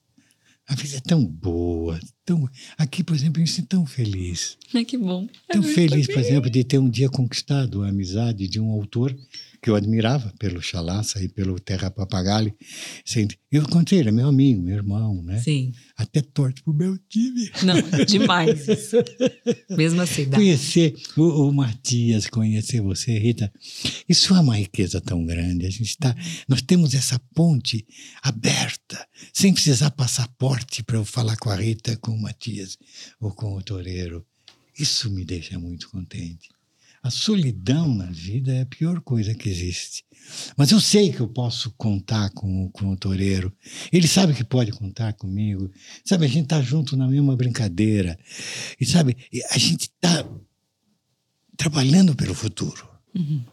A 0.66 0.74
vida 0.74 0.96
é 0.96 1.00
tão 1.00 1.24
boa, 1.24 2.00
tão... 2.24 2.48
Aqui, 2.78 3.04
por 3.04 3.14
exemplo, 3.14 3.38
eu 3.38 3.42
me 3.42 3.48
sinto 3.48 3.68
tão 3.68 3.84
feliz. 3.84 4.56
Ai, 4.74 4.84
que 4.84 4.96
bom. 4.96 5.28
Tão 5.48 5.62
feliz, 5.62 6.06
por 6.06 6.18
exemplo, 6.18 6.48
de 6.48 6.64
ter 6.64 6.78
um 6.78 6.88
dia 6.88 7.10
conquistado 7.10 7.82
a 7.82 7.88
amizade 7.88 8.48
de 8.48 8.58
um 8.58 8.70
autor 8.70 9.14
que 9.64 9.70
eu 9.70 9.76
admirava 9.76 10.30
pelo 10.38 10.60
Chalaça 10.60 11.24
e 11.24 11.26
pelo 11.26 11.58
Terra 11.58 11.90
Papagali. 11.90 12.54
Assim, 13.08 13.26
Eu 13.50 13.62
encontrei 13.62 13.98
ele, 13.98 14.10
meu 14.10 14.28
amigo, 14.28 14.60
meu 14.60 14.76
irmão, 14.76 15.22
né? 15.22 15.40
Sim. 15.40 15.72
Até 15.96 16.20
torto 16.20 16.62
pro 16.62 16.74
meu 16.74 16.98
time. 17.08 17.50
Não, 17.62 18.04
demais 18.04 18.68
isso. 18.68 18.96
Mesmo 19.70 20.02
assim, 20.02 20.28
dá. 20.28 20.36
Conhecer 20.36 20.94
o, 21.16 21.48
o 21.48 21.50
Matias, 21.50 22.26
conhecer 22.26 22.82
você, 22.82 23.18
Rita, 23.18 23.50
isso 24.06 24.34
é 24.34 24.40
uma 24.40 24.58
riqueza 24.58 25.00
tão 25.00 25.24
grande. 25.24 25.64
A 25.64 25.70
gente 25.70 25.96
tá, 25.96 26.14
nós 26.46 26.60
temos 26.60 26.92
essa 26.92 27.18
ponte 27.34 27.86
aberta, 28.22 29.08
sem 29.32 29.54
precisar 29.54 29.92
passaporte 29.92 30.82
para 30.82 30.98
eu 30.98 31.06
falar 31.06 31.38
com 31.38 31.48
a 31.48 31.56
Rita, 31.56 31.96
com 31.96 32.12
o 32.12 32.20
Matias 32.20 32.76
ou 33.18 33.30
com 33.30 33.56
o 33.56 33.62
Toreiro. 33.62 34.26
Isso 34.78 35.08
me 35.08 35.24
deixa 35.24 35.58
muito 35.58 35.88
contente. 35.88 36.53
A 37.04 37.10
solidão 37.10 37.94
na 37.94 38.06
vida 38.06 38.50
é 38.50 38.62
a 38.62 38.66
pior 38.66 38.98
coisa 39.02 39.34
que 39.34 39.46
existe. 39.46 40.06
Mas 40.56 40.70
eu 40.70 40.80
sei 40.80 41.12
que 41.12 41.20
eu 41.20 41.28
posso 41.28 41.70
contar 41.72 42.30
com, 42.30 42.70
com 42.70 42.92
o 42.92 42.96
toureiro. 42.96 43.54
Ele 43.92 44.08
sabe 44.08 44.32
que 44.32 44.42
pode 44.42 44.72
contar 44.72 45.12
comigo. 45.12 45.70
Sabe, 46.02 46.24
a 46.24 46.28
gente 46.28 46.46
tá 46.46 46.62
junto 46.62 46.96
na 46.96 47.06
mesma 47.06 47.36
brincadeira. 47.36 48.18
E 48.80 48.86
sabe, 48.86 49.18
a 49.50 49.58
gente 49.58 49.90
tá 50.00 50.26
trabalhando 51.58 52.16
pelo 52.16 52.32
futuro. 52.32 52.88
Uhum. 53.14 53.44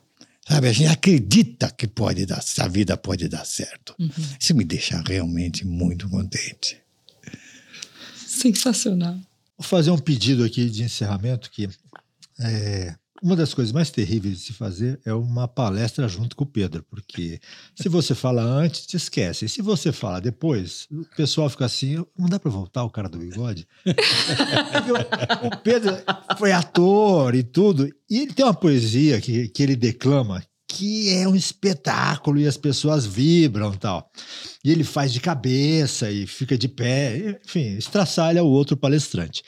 Sabe, 0.48 0.70
a 0.70 0.72
gente 0.72 0.88
acredita 0.88 1.70
que 1.70 1.88
pode 1.88 2.26
dar, 2.26 2.42
a 2.58 2.68
vida 2.70 2.96
pode 2.96 3.28
dar 3.28 3.46
certo. 3.46 3.94
Uhum. 4.00 4.10
Isso 4.40 4.56
me 4.56 4.64
deixa 4.64 5.04
realmente 5.06 5.68
muito 5.68 6.08
contente. 6.08 6.78
Sensacional. 8.16 9.20
Vou 9.58 9.68
fazer 9.68 9.92
um 9.92 9.98
pedido 9.98 10.46
aqui 10.46 10.70
de 10.70 10.84
encerramento 10.84 11.52
que 11.52 11.68
é, 12.40 12.96
uma 13.22 13.36
das 13.36 13.54
coisas 13.54 13.72
mais 13.72 13.92
terríveis 13.92 14.40
de 14.40 14.46
se 14.46 14.54
fazer 14.54 15.00
é 15.06 15.14
uma 15.14 15.48
palestra 15.48 16.08
junto 16.08 16.36
com 16.36 16.44
o 16.44 16.48
Pedro, 16.48 16.84
porque 16.90 17.40
se 17.76 17.88
você 17.88 18.16
fala 18.16 18.42
antes, 18.42 18.86
te 18.86 18.98
esquece. 18.98 19.46
E 19.46 19.50
se 19.50 19.62
você 19.62 19.92
fala 19.92 20.20
depois, 20.20 20.88
o 20.92 21.06
pessoal 21.16 21.50
fica 21.50 21.66
assim, 21.66 22.04
não 22.18 22.28
dá 22.28 22.40
para 22.40 22.50
voltar 22.50 22.84
o 22.84 22.90
cara 22.90 23.08
do 23.08 23.20
bigode? 23.20 23.68
o 25.44 25.58
Pedro 25.58 25.96
foi 26.38 26.52
ator 26.52 27.36
e 27.36 27.44
tudo, 27.44 27.88
e 28.10 28.20
ele 28.20 28.34
tem 28.34 28.44
uma 28.46 28.54
poesia 28.54 29.22
que, 29.22 29.48
que 29.50 29.62
ele 29.62 29.76
declama 29.76 30.44
que 30.68 31.14
é 31.14 31.28
um 31.28 31.36
espetáculo 31.36 32.40
e 32.40 32.48
as 32.48 32.56
pessoas 32.56 33.06
vibram 33.06 33.74
tal. 33.74 34.10
E 34.64 34.72
ele 34.72 34.86
faz 34.86 35.12
de 35.12 35.20
cabeça 35.20 36.10
e 36.10 36.26
fica 36.26 36.58
de 36.58 36.70
pé, 36.70 37.40
enfim, 37.46 37.76
estraçalha 37.78 38.42
o 38.44 38.48
outro 38.48 38.78
palestrante. 38.78 39.44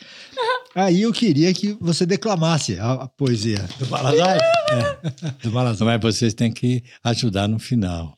Aí 0.76 1.04
eu 1.04 1.14
queria 1.14 1.54
que 1.54 1.78
você 1.80 2.06
declamasse 2.06 2.80
a, 2.80 2.94
a 2.94 3.08
poesia. 3.08 3.68
Do 3.78 3.86
Balazar? 3.86 4.38
É, 4.38 5.32
do 5.44 5.52
Balazar. 5.52 5.86
Mas 5.86 6.02
vocês 6.02 6.34
têm 6.34 6.52
que 6.52 6.84
ajudar 7.04 7.48
no 7.48 7.60
final. 7.60 8.18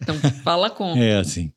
Então, 0.00 0.16
fala 0.44 0.70
com. 0.70 0.96
É 0.96 1.16
assim. 1.16 1.52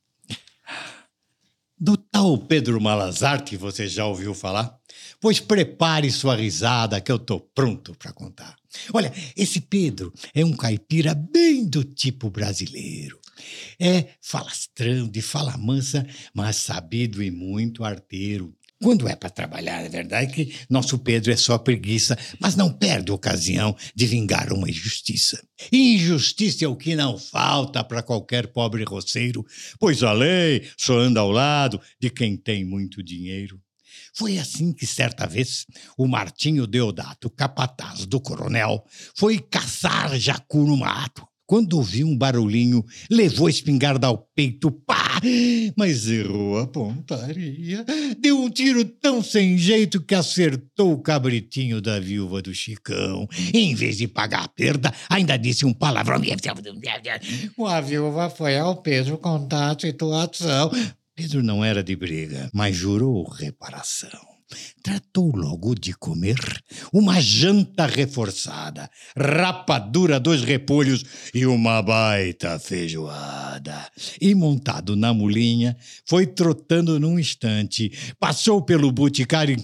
Do 1.79 1.97
tal 1.97 2.37
Pedro 2.37 2.79
Malazar, 2.79 3.43
que 3.43 3.57
você 3.57 3.87
já 3.87 4.05
ouviu 4.05 4.33
falar? 4.33 4.77
Pois 5.19 5.39
prepare 5.39 6.11
sua 6.11 6.35
risada 6.35 7.01
que 7.01 7.11
eu 7.11 7.17
tô 7.17 7.39
pronto 7.39 7.95
para 7.95 8.13
contar. 8.13 8.55
Olha, 8.93 9.11
esse 9.35 9.59
Pedro 9.59 10.13
é 10.33 10.45
um 10.45 10.53
caipira 10.53 11.13
bem 11.13 11.67
do 11.67 11.83
tipo 11.83 12.29
brasileiro. 12.29 13.19
É 13.79 14.09
falastrão, 14.21 15.07
de 15.07 15.21
fala 15.21 15.57
mansa, 15.57 16.05
mas 16.33 16.57
sabido 16.57 17.21
e 17.21 17.31
muito 17.31 17.83
arteiro. 17.83 18.55
Quando 18.81 19.07
é 19.07 19.15
para 19.15 19.29
trabalhar, 19.29 19.85
é 19.85 19.89
verdade 19.89 20.33
que 20.33 20.55
nosso 20.67 20.97
Pedro 20.97 21.31
é 21.31 21.37
só 21.37 21.55
preguiça, 21.59 22.17
mas 22.39 22.55
não 22.55 22.73
perde 22.73 23.11
ocasião 23.11 23.75
de 23.93 24.07
vingar 24.07 24.51
uma 24.51 24.67
injustiça. 24.67 25.39
Injustiça 25.71 26.65
é 26.65 26.67
o 26.67 26.75
que 26.75 26.95
não 26.95 27.15
falta 27.15 27.83
para 27.83 28.01
qualquer 28.01 28.47
pobre 28.47 28.83
roceiro, 28.83 29.45
pois 29.79 30.01
a 30.01 30.11
lei 30.11 30.67
só 30.75 30.97
anda 30.97 31.19
ao 31.19 31.29
lado 31.29 31.79
de 31.99 32.09
quem 32.09 32.35
tem 32.35 32.65
muito 32.65 33.03
dinheiro. 33.03 33.61
Foi 34.15 34.39
assim 34.39 34.73
que, 34.73 34.87
certa 34.87 35.27
vez, 35.27 35.67
o 35.95 36.07
Martinho 36.07 36.65
Deodato, 36.65 37.29
capataz 37.29 38.07
do 38.07 38.19
coronel, 38.19 38.83
foi 39.15 39.37
caçar 39.37 40.17
jacu 40.17 40.65
no 40.65 40.75
mato. 40.75 41.30
Quando 41.51 41.73
ouviu 41.73 42.07
um 42.07 42.17
barulhinho, 42.17 42.81
levou 43.09 43.47
a 43.47 43.49
espingarda 43.49 44.07
ao 44.07 44.19
peito, 44.33 44.71
pá! 44.71 45.19
Mas 45.75 46.07
errou 46.07 46.57
a 46.57 46.65
pontaria. 46.65 47.85
Deu 48.21 48.41
um 48.41 48.49
tiro 48.49 48.85
tão 48.85 49.21
sem 49.21 49.57
jeito 49.57 49.99
que 49.99 50.15
acertou 50.15 50.93
o 50.93 51.01
cabritinho 51.01 51.81
da 51.81 51.99
viúva 51.99 52.41
do 52.41 52.55
Chicão. 52.55 53.27
Em 53.53 53.75
vez 53.75 53.97
de 53.97 54.07
pagar 54.07 54.45
a 54.45 54.47
perda, 54.47 54.93
ainda 55.09 55.35
disse 55.35 55.65
um 55.65 55.73
palavrão. 55.73 56.21
A 57.67 57.81
viúva 57.81 58.29
foi 58.29 58.57
ao 58.57 58.81
Pedro 58.81 59.17
contar 59.17 59.75
a 59.75 59.77
situação. 59.77 60.71
Pedro 61.13 61.43
não 61.43 61.65
era 61.65 61.83
de 61.83 61.97
briga, 61.97 62.49
mas 62.53 62.77
jurou 62.77 63.29
reparação. 63.29 64.30
Tratou 64.83 65.35
logo 65.35 65.75
de 65.75 65.93
comer 65.93 66.39
uma 66.91 67.19
janta 67.21 67.85
reforçada, 67.85 68.89
rapadura, 69.15 70.19
dois 70.19 70.43
repolhos 70.43 71.03
e 71.33 71.45
uma 71.45 71.81
baita 71.81 72.57
feijoada. 72.59 73.89
E 74.19 74.33
montado 74.33 74.95
na 74.95 75.13
mulinha, 75.13 75.75
foi 76.05 76.25
trotando 76.25 76.99
num 76.99 77.19
instante, 77.19 77.91
passou 78.19 78.61
pelo 78.61 78.91
boticário 78.91 79.55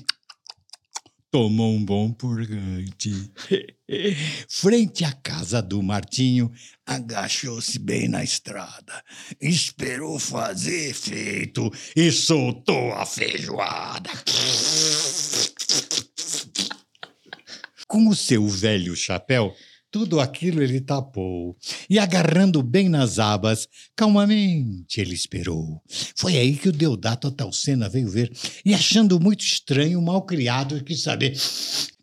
tomou 1.32 1.74
um 1.74 1.84
bom 1.84 2.12
purgante. 2.12 3.32
Frente 4.50 5.04
à 5.06 5.12
casa 5.12 5.62
do 5.62 5.82
Martinho, 5.84 6.52
agachou-se 6.86 7.78
bem 7.80 8.08
na 8.08 8.24
estrada, 8.24 9.04
esperou 9.42 10.20
fazer 10.20 10.90
efeito 10.90 11.72
e 11.96 12.12
soltou 12.12 12.92
a 12.94 13.06
feijoada. 13.06 14.10
Com 17.88 18.10
o 18.10 18.16
seu 18.16 18.46
velho 18.48 18.96
chapéu, 18.98 19.56
tudo 19.92 20.20
aquilo 20.20 20.62
ele 20.62 20.82
tapou 20.82 21.58
e, 21.90 21.98
agarrando 21.98 22.62
bem 22.62 22.90
nas 22.90 23.20
abas, 23.20 23.68
calmamente 23.96 25.00
ele 25.00 25.14
esperou. 25.14 25.82
Foi 26.16 26.38
aí 26.38 26.56
que 26.56 26.70
o 26.70 26.74
Deodato 26.74 27.32
Talcena 27.32 27.90
veio 27.90 28.10
ver 28.10 28.32
e, 28.66 28.74
achando 28.74 29.20
muito 29.20 29.42
estranho, 29.42 30.00
o 30.00 30.02
mal-criado 30.02 30.84
quis 30.84 31.02
saber 31.02 31.36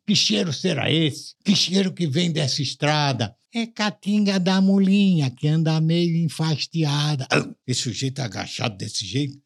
que 0.07 0.15
cheiro 0.15 0.53
será 0.53 0.91
esse? 0.91 1.35
Que 1.43 1.57
cheiro 1.57 1.93
que 1.93 2.07
vem 2.07 2.31
dessa 2.31 2.61
estrada? 2.61 3.35
É 3.55 3.67
catinga 3.67 4.39
da 4.39 4.61
mulinha 4.61 5.31
que 5.31 5.49
anda 5.49 5.81
meio 5.81 6.17
enfastiada. 6.25 7.27
Ah, 7.31 7.49
esse 7.67 7.83
sujeito 7.83 8.21
agachado 8.21 8.77
desse 8.77 9.07
jeito. 9.07 9.39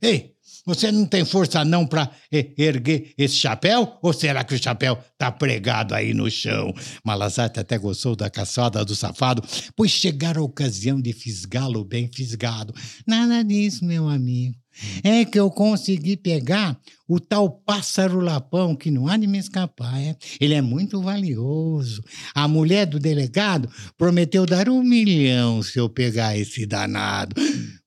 Ei, 0.00 0.35
você 0.66 0.90
não 0.90 1.06
tem 1.06 1.24
força 1.24 1.64
não 1.64 1.86
para 1.86 2.10
erguer 2.30 3.12
esse 3.16 3.36
chapéu? 3.36 3.96
Ou 4.02 4.12
será 4.12 4.42
que 4.42 4.54
o 4.54 4.62
chapéu 4.62 4.98
tá 5.16 5.30
pregado 5.30 5.94
aí 5.94 6.12
no 6.12 6.28
chão? 6.28 6.74
Malazarte 7.04 7.60
até 7.60 7.78
gostou 7.78 8.16
da 8.16 8.28
caçada 8.28 8.84
do 8.84 8.96
safado, 8.96 9.42
pois 9.76 9.92
chegara 9.92 10.40
a 10.40 10.42
ocasião 10.42 11.00
de 11.00 11.12
fisgá-lo 11.12 11.84
bem 11.84 12.10
fisgado. 12.12 12.74
Nada 13.06 13.44
disso, 13.44 13.84
meu 13.84 14.08
amigo. 14.08 14.56
É 15.02 15.24
que 15.24 15.38
eu 15.38 15.50
consegui 15.50 16.16
pegar 16.16 16.78
o 17.08 17.18
tal 17.18 17.48
pássaro 17.48 18.20
lapão, 18.20 18.76
que 18.76 18.90
não 18.90 19.08
há 19.08 19.16
de 19.16 19.26
me 19.26 19.38
escapar. 19.38 19.98
É? 19.98 20.16
Ele 20.40 20.54
é 20.54 20.60
muito 20.60 21.00
valioso. 21.00 22.02
A 22.34 22.46
mulher 22.46 22.86
do 22.86 22.98
delegado 22.98 23.70
prometeu 23.96 24.44
dar 24.44 24.68
um 24.68 24.82
milhão 24.82 25.62
se 25.62 25.78
eu 25.78 25.88
pegar 25.88 26.36
esse 26.36 26.66
danado. 26.66 27.34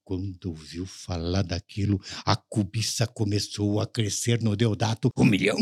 Quando 0.09 0.45
ouviu 0.45 0.87
falar 0.87 1.43
daquilo, 1.43 2.01
a 2.25 2.35
cobiça 2.35 3.05
começou 3.05 3.79
a 3.79 3.85
crescer 3.85 4.41
no 4.41 4.55
Deodato. 4.55 5.11
Um 5.15 5.23
milhão? 5.23 5.55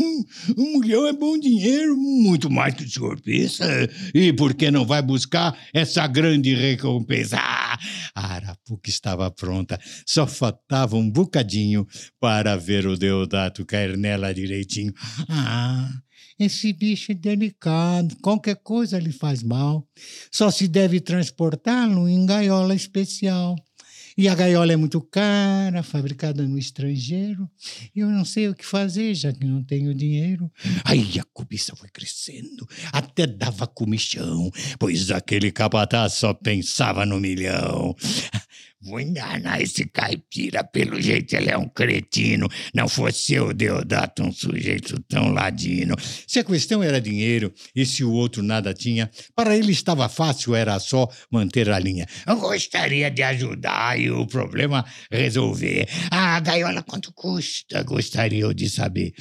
Um 0.56 0.80
milhão 0.80 1.06
é 1.06 1.12
bom 1.12 1.38
dinheiro, 1.38 1.94
muito 1.94 2.48
mais 2.48 2.74
que 2.74 2.82
o 2.82 2.88
senhor 2.88 3.20
pensa. 3.20 3.66
E 4.14 4.32
por 4.32 4.54
que 4.54 4.70
não 4.70 4.86
vai 4.86 5.02
buscar 5.02 5.54
essa 5.74 6.06
grande 6.06 6.54
recompensa? 6.54 7.36
Ah, 7.38 7.78
a 8.14 8.36
Arapuca 8.36 8.88
estava 8.88 9.30
pronta, 9.30 9.78
só 10.06 10.26
faltava 10.26 10.96
um 10.96 11.10
bocadinho 11.10 11.86
para 12.18 12.56
ver 12.56 12.86
o 12.86 12.96
Deodato 12.96 13.66
cair 13.66 13.98
nela 13.98 14.32
direitinho. 14.32 14.94
Ah, 15.28 15.90
esse 16.38 16.72
bicho 16.72 17.12
é 17.12 17.14
delicado, 17.14 18.16
qualquer 18.22 18.56
coisa 18.56 18.98
lhe 18.98 19.12
faz 19.12 19.42
mal. 19.42 19.86
Só 20.32 20.50
se 20.50 20.66
deve 20.66 21.00
transportá-lo 21.00 22.08
em 22.08 22.24
gaiola 22.24 22.74
especial. 22.74 23.54
E 24.18 24.26
a 24.26 24.34
gaiola 24.34 24.72
é 24.72 24.76
muito 24.76 25.00
cara, 25.00 25.80
fabricada 25.84 26.42
no 26.42 26.58
estrangeiro. 26.58 27.48
Eu 27.94 28.08
não 28.08 28.24
sei 28.24 28.48
o 28.48 28.54
que 28.54 28.66
fazer, 28.66 29.14
já 29.14 29.32
que 29.32 29.46
não 29.46 29.62
tenho 29.62 29.94
dinheiro. 29.94 30.50
Aí 30.84 31.20
a 31.20 31.24
cobiça 31.32 31.76
foi 31.76 31.88
crescendo, 31.88 32.66
até 32.92 33.28
dava 33.28 33.64
comichão, 33.68 34.50
pois 34.76 35.12
aquele 35.12 35.52
capataz 35.52 36.14
só 36.14 36.34
pensava 36.34 37.06
no 37.06 37.20
milhão. 37.20 37.94
Vou 38.80 39.00
enganar 39.00 39.60
esse 39.60 39.84
caipira, 39.86 40.62
pelo 40.62 41.00
jeito 41.00 41.34
ele 41.34 41.50
é 41.50 41.58
um 41.58 41.68
cretino. 41.68 42.48
Não 42.72 42.88
fosse 42.88 43.34
eu, 43.34 43.52
Deodato, 43.52 44.22
um 44.22 44.32
sujeito 44.32 45.00
tão 45.08 45.32
ladino. 45.32 45.96
Se 46.26 46.38
a 46.38 46.44
questão 46.44 46.80
era 46.80 47.00
dinheiro 47.00 47.52
e 47.74 47.84
se 47.84 48.04
o 48.04 48.12
outro 48.12 48.40
nada 48.40 48.72
tinha, 48.72 49.10
para 49.34 49.56
ele 49.56 49.72
estava 49.72 50.08
fácil, 50.08 50.54
era 50.54 50.78
só 50.78 51.08
manter 51.28 51.68
a 51.70 51.78
linha. 51.78 52.06
Eu 52.24 52.36
gostaria 52.36 53.10
de 53.10 53.22
ajudar 53.22 53.98
e 53.98 54.12
o 54.12 54.24
problema 54.26 54.84
resolver. 55.10 55.88
Ah, 56.08 56.38
gaiola, 56.38 56.82
quanto 56.84 57.12
custa? 57.12 57.82
Gostaria 57.82 58.42
eu 58.42 58.54
de 58.54 58.70
saber. 58.70 59.12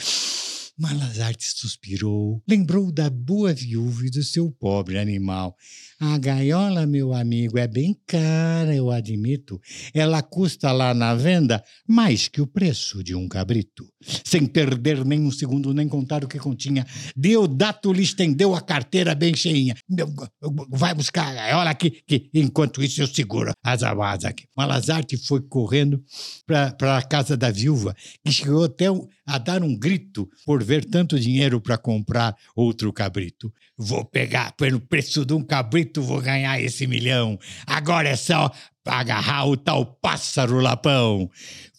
Malazarte 0.78 1.44
suspirou, 1.56 2.44
lembrou 2.48 2.92
da 2.92 3.10
boa 3.10 3.52
viúva 3.52 4.06
e 4.06 4.12
do 4.12 4.22
seu 4.22 4.52
pobre 4.52 5.00
animal. 5.00 5.58
A 6.00 6.16
gaiola, 6.20 6.86
meu 6.86 7.12
amigo, 7.12 7.58
é 7.58 7.68
bem 7.68 7.98
cara, 8.06 8.76
eu 8.76 8.92
admito. 8.92 9.60
Ela 9.92 10.22
custa 10.22 10.72
lá 10.72 10.94
na 10.94 11.16
venda 11.16 11.64
mais 11.88 12.28
que 12.28 12.40
o 12.40 12.46
preço 12.46 13.04
de 13.04 13.16
um 13.16 13.28
cabrito. 13.28 13.84
Sem 14.24 14.46
perder 14.46 15.04
nem 15.04 15.20
um 15.20 15.32
segundo, 15.32 15.74
nem 15.74 15.88
contar 15.90 16.24
o 16.24 16.28
que 16.28 16.38
continha, 16.38 16.86
Deodato 17.16 17.92
lhe 17.92 18.04
estendeu 18.04 18.54
a 18.54 18.62
carteira 18.62 19.16
bem 19.16 19.36
cheinha. 19.36 19.76
Vai 20.70 20.94
buscar 20.94 21.30
a 21.30 21.34
gaiola 21.34 21.70
aqui, 21.72 21.90
que 22.06 22.30
enquanto 22.32 22.84
isso 22.84 23.02
eu 23.02 23.08
seguro 23.08 23.52
as 23.66 23.82
abas 23.82 24.24
aqui. 24.24 24.46
Malazarte 24.56 25.18
foi 25.18 25.42
correndo 25.42 26.04
para 26.46 26.98
a 26.98 27.02
casa 27.02 27.36
da 27.36 27.50
viúva, 27.50 27.96
que 28.24 28.32
chegou 28.32 28.66
até 28.66 28.92
o- 28.92 29.08
a 29.28 29.38
dar 29.38 29.62
um 29.62 29.76
grito 29.76 30.30
por 30.46 30.64
ver 30.64 30.86
tanto 30.86 31.20
dinheiro 31.20 31.60
para 31.60 31.78
comprar 31.78 32.34
outro 32.56 32.94
cabrito. 32.94 33.54
Vou 33.78 34.06
pegar 34.06 34.54
pelo 34.54 34.80
preço 34.80 35.26
de 35.26 35.34
um 35.34 35.44
cabrito, 35.44 36.02
vou 36.02 36.22
ganhar 36.22 36.62
esse 36.62 36.88
milhão. 36.88 37.38
Agora 37.66 38.08
é 38.08 38.16
só 38.16 38.50
agarrar 38.86 39.46
o 39.46 39.58
tal 39.58 39.86
pássaro 39.86 40.62
lapão. 40.62 41.30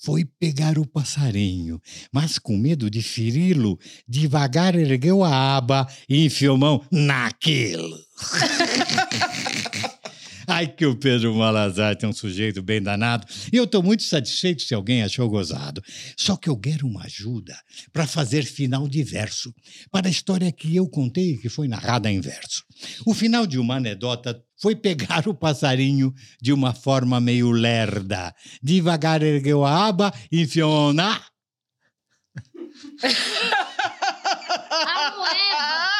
Foi 0.02 0.24
pegar 0.24 0.78
o 0.78 0.86
passarinho, 0.86 1.80
mas 2.12 2.38
com 2.38 2.56
medo 2.56 2.90
de 2.90 3.02
feri-lo, 3.02 3.78
devagar 4.06 4.74
ergueu 4.76 5.24
a 5.24 5.56
aba 5.56 5.88
e 6.08 6.26
enfiou 6.26 6.58
mão 6.58 6.84
naquilo. 6.92 7.98
Ai, 10.50 10.66
que 10.66 10.86
o 10.86 10.96
Pedro 10.96 11.34
Malazarte 11.34 12.06
é 12.06 12.08
um 12.08 12.12
sujeito 12.12 12.62
bem 12.62 12.80
danado. 12.80 13.26
E 13.52 13.56
eu 13.58 13.64
estou 13.64 13.82
muito 13.82 14.02
satisfeito 14.02 14.62
se 14.62 14.72
alguém 14.72 15.02
achou 15.02 15.28
gozado. 15.28 15.82
Só 16.16 16.38
que 16.38 16.48
eu 16.48 16.56
quero 16.56 16.86
uma 16.86 17.04
ajuda 17.04 17.54
para 17.92 18.06
fazer 18.06 18.44
final 18.44 18.88
de 18.88 19.02
verso, 19.02 19.52
para 19.90 20.08
a 20.08 20.10
história 20.10 20.50
que 20.50 20.74
eu 20.74 20.88
contei 20.88 21.32
e 21.32 21.38
que 21.38 21.50
foi 21.50 21.68
narrada 21.68 22.10
em 22.10 22.18
verso. 22.18 22.64
O 23.04 23.12
final 23.12 23.46
de 23.46 23.58
uma 23.58 23.76
anedota 23.76 24.42
foi 24.58 24.74
pegar 24.74 25.28
o 25.28 25.34
passarinho 25.34 26.14
de 26.40 26.50
uma 26.50 26.72
forma 26.72 27.20
meio 27.20 27.50
lerda. 27.50 28.34
Devagar 28.62 29.22
ergueu 29.22 29.66
a 29.66 29.88
aba 29.88 30.10
e 30.32 30.40
enfiou 30.40 30.94
na... 30.94 31.20
A 34.70 35.10
moeba! 35.14 35.98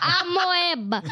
A 0.00 0.24
moeba! 0.24 1.02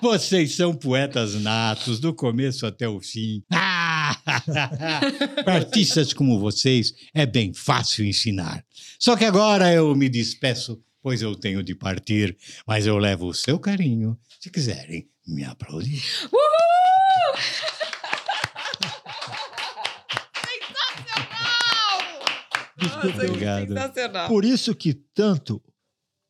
Vocês 0.00 0.54
são 0.54 0.74
poetas 0.74 1.34
natos, 1.34 1.98
do 1.98 2.14
começo 2.14 2.66
até 2.66 2.88
o 2.88 3.00
fim. 3.00 3.42
Para 3.48 5.44
artistas 5.54 6.12
como 6.12 6.38
vocês, 6.38 6.94
é 7.12 7.26
bem 7.26 7.52
fácil 7.52 8.04
ensinar. 8.04 8.64
Só 8.98 9.16
que 9.16 9.24
agora 9.24 9.72
eu 9.72 9.94
me 9.94 10.08
despeço, 10.08 10.80
pois 11.02 11.22
eu 11.22 11.34
tenho 11.34 11.62
de 11.62 11.74
partir, 11.74 12.36
mas 12.66 12.86
eu 12.86 12.98
levo 12.98 13.26
o 13.26 13.34
seu 13.34 13.58
carinho, 13.58 14.18
se 14.40 14.50
quiserem 14.50 15.08
me 15.26 15.44
aplaudir. 15.44 16.02
Nossa, 22.76 23.00
que 23.02 23.26
Obrigado. 23.26 23.68
sensacional. 23.68 24.28
Por 24.28 24.44
isso 24.44 24.74
que 24.74 24.94
tanto 24.94 25.62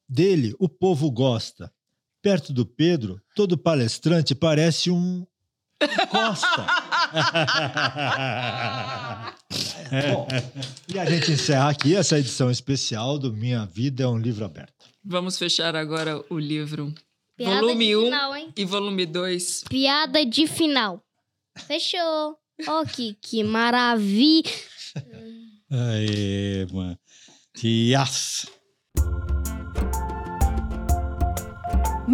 dele 0.09 0.55
o 0.59 0.69
povo 0.69 1.11
gosta. 1.11 1.73
Perto 2.25 2.55
do 2.55 2.65
Pedro, 2.65 3.21
todo 3.37 3.59
palestrante 3.59 4.35
parece 4.35 4.91
um 4.91 5.27
Costa. 6.09 6.67
Bom, 10.11 10.27
e 10.89 10.99
a 10.99 11.05
gente 11.05 11.33
encerra 11.33 11.69
aqui 11.69 11.95
essa 11.95 12.19
edição 12.19 12.51
especial 12.51 13.19
do 13.19 13.31
Minha 13.31 13.67
Vida 13.67 14.05
é 14.05 14.07
um 14.07 14.17
Livro 14.17 14.47
Aberto. 14.47 14.73
Vamos 15.05 15.37
fechar 15.37 15.77
agora 15.77 16.25
o 16.31 16.39
livro 16.39 16.95
Piada 17.37 17.61
Volume 17.61 17.89
de 17.89 17.97
um. 17.97 18.05
final, 18.05 18.35
hein? 18.35 18.53
e 18.57 18.65
volume 18.65 19.05
2. 19.05 19.65
Piada 19.69 20.25
de 20.25 20.47
final. 20.47 21.05
Fechou. 21.67 22.39
Ó, 22.67 22.87
que, 22.87 23.19
que 23.21 23.45
maravilha. 23.45 24.51
Aê, 25.71 26.67
mano. 26.73 26.99
Tias. 27.55 28.47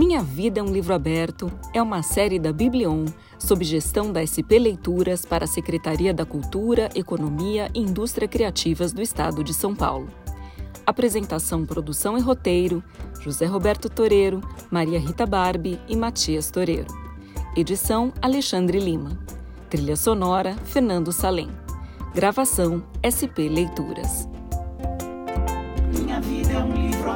Minha 0.01 0.23
Vida 0.23 0.61
é 0.61 0.63
um 0.63 0.73
Livro 0.73 0.95
Aberto 0.95 1.53
é 1.75 1.83
uma 1.83 2.03
série 2.03 2.39
da 2.39 2.55
Biblion, 2.55 3.05
sob 3.39 3.63
gestão 3.63 4.11
da 4.11 4.25
SP 4.25 4.57
Leituras 4.57 5.27
para 5.27 5.45
a 5.45 5.47
Secretaria 5.47 6.15
da 6.15 6.25
Cultura, 6.25 6.89
Economia 6.95 7.71
e 7.75 7.81
Indústria 7.81 8.27
Criativas 8.27 8.95
do 8.95 9.03
Estado 9.03 9.45
de 9.45 9.53
São 9.53 9.75
Paulo. 9.75 10.09
Apresentação, 10.87 11.67
produção 11.67 12.17
e 12.17 12.23
roteiro: 12.23 12.83
José 13.21 13.45
Roberto 13.45 13.91
Toreiro, 13.91 14.41
Maria 14.71 14.99
Rita 14.99 15.27
Barbi 15.27 15.79
e 15.87 15.95
Matias 15.95 16.51
Toreiro. 16.51 16.87
Edição: 17.55 18.11
Alexandre 18.23 18.79
Lima. 18.79 19.19
Trilha 19.69 19.97
sonora: 19.97 20.57
Fernando 20.65 21.13
Salem. 21.13 21.51
Gravação: 22.15 22.83
SP 23.05 23.51
Leituras. 23.51 24.27
Minha 25.93 26.23
vida 26.23 26.53
é 26.55 26.65
um 26.65 26.73
livro 26.73 27.11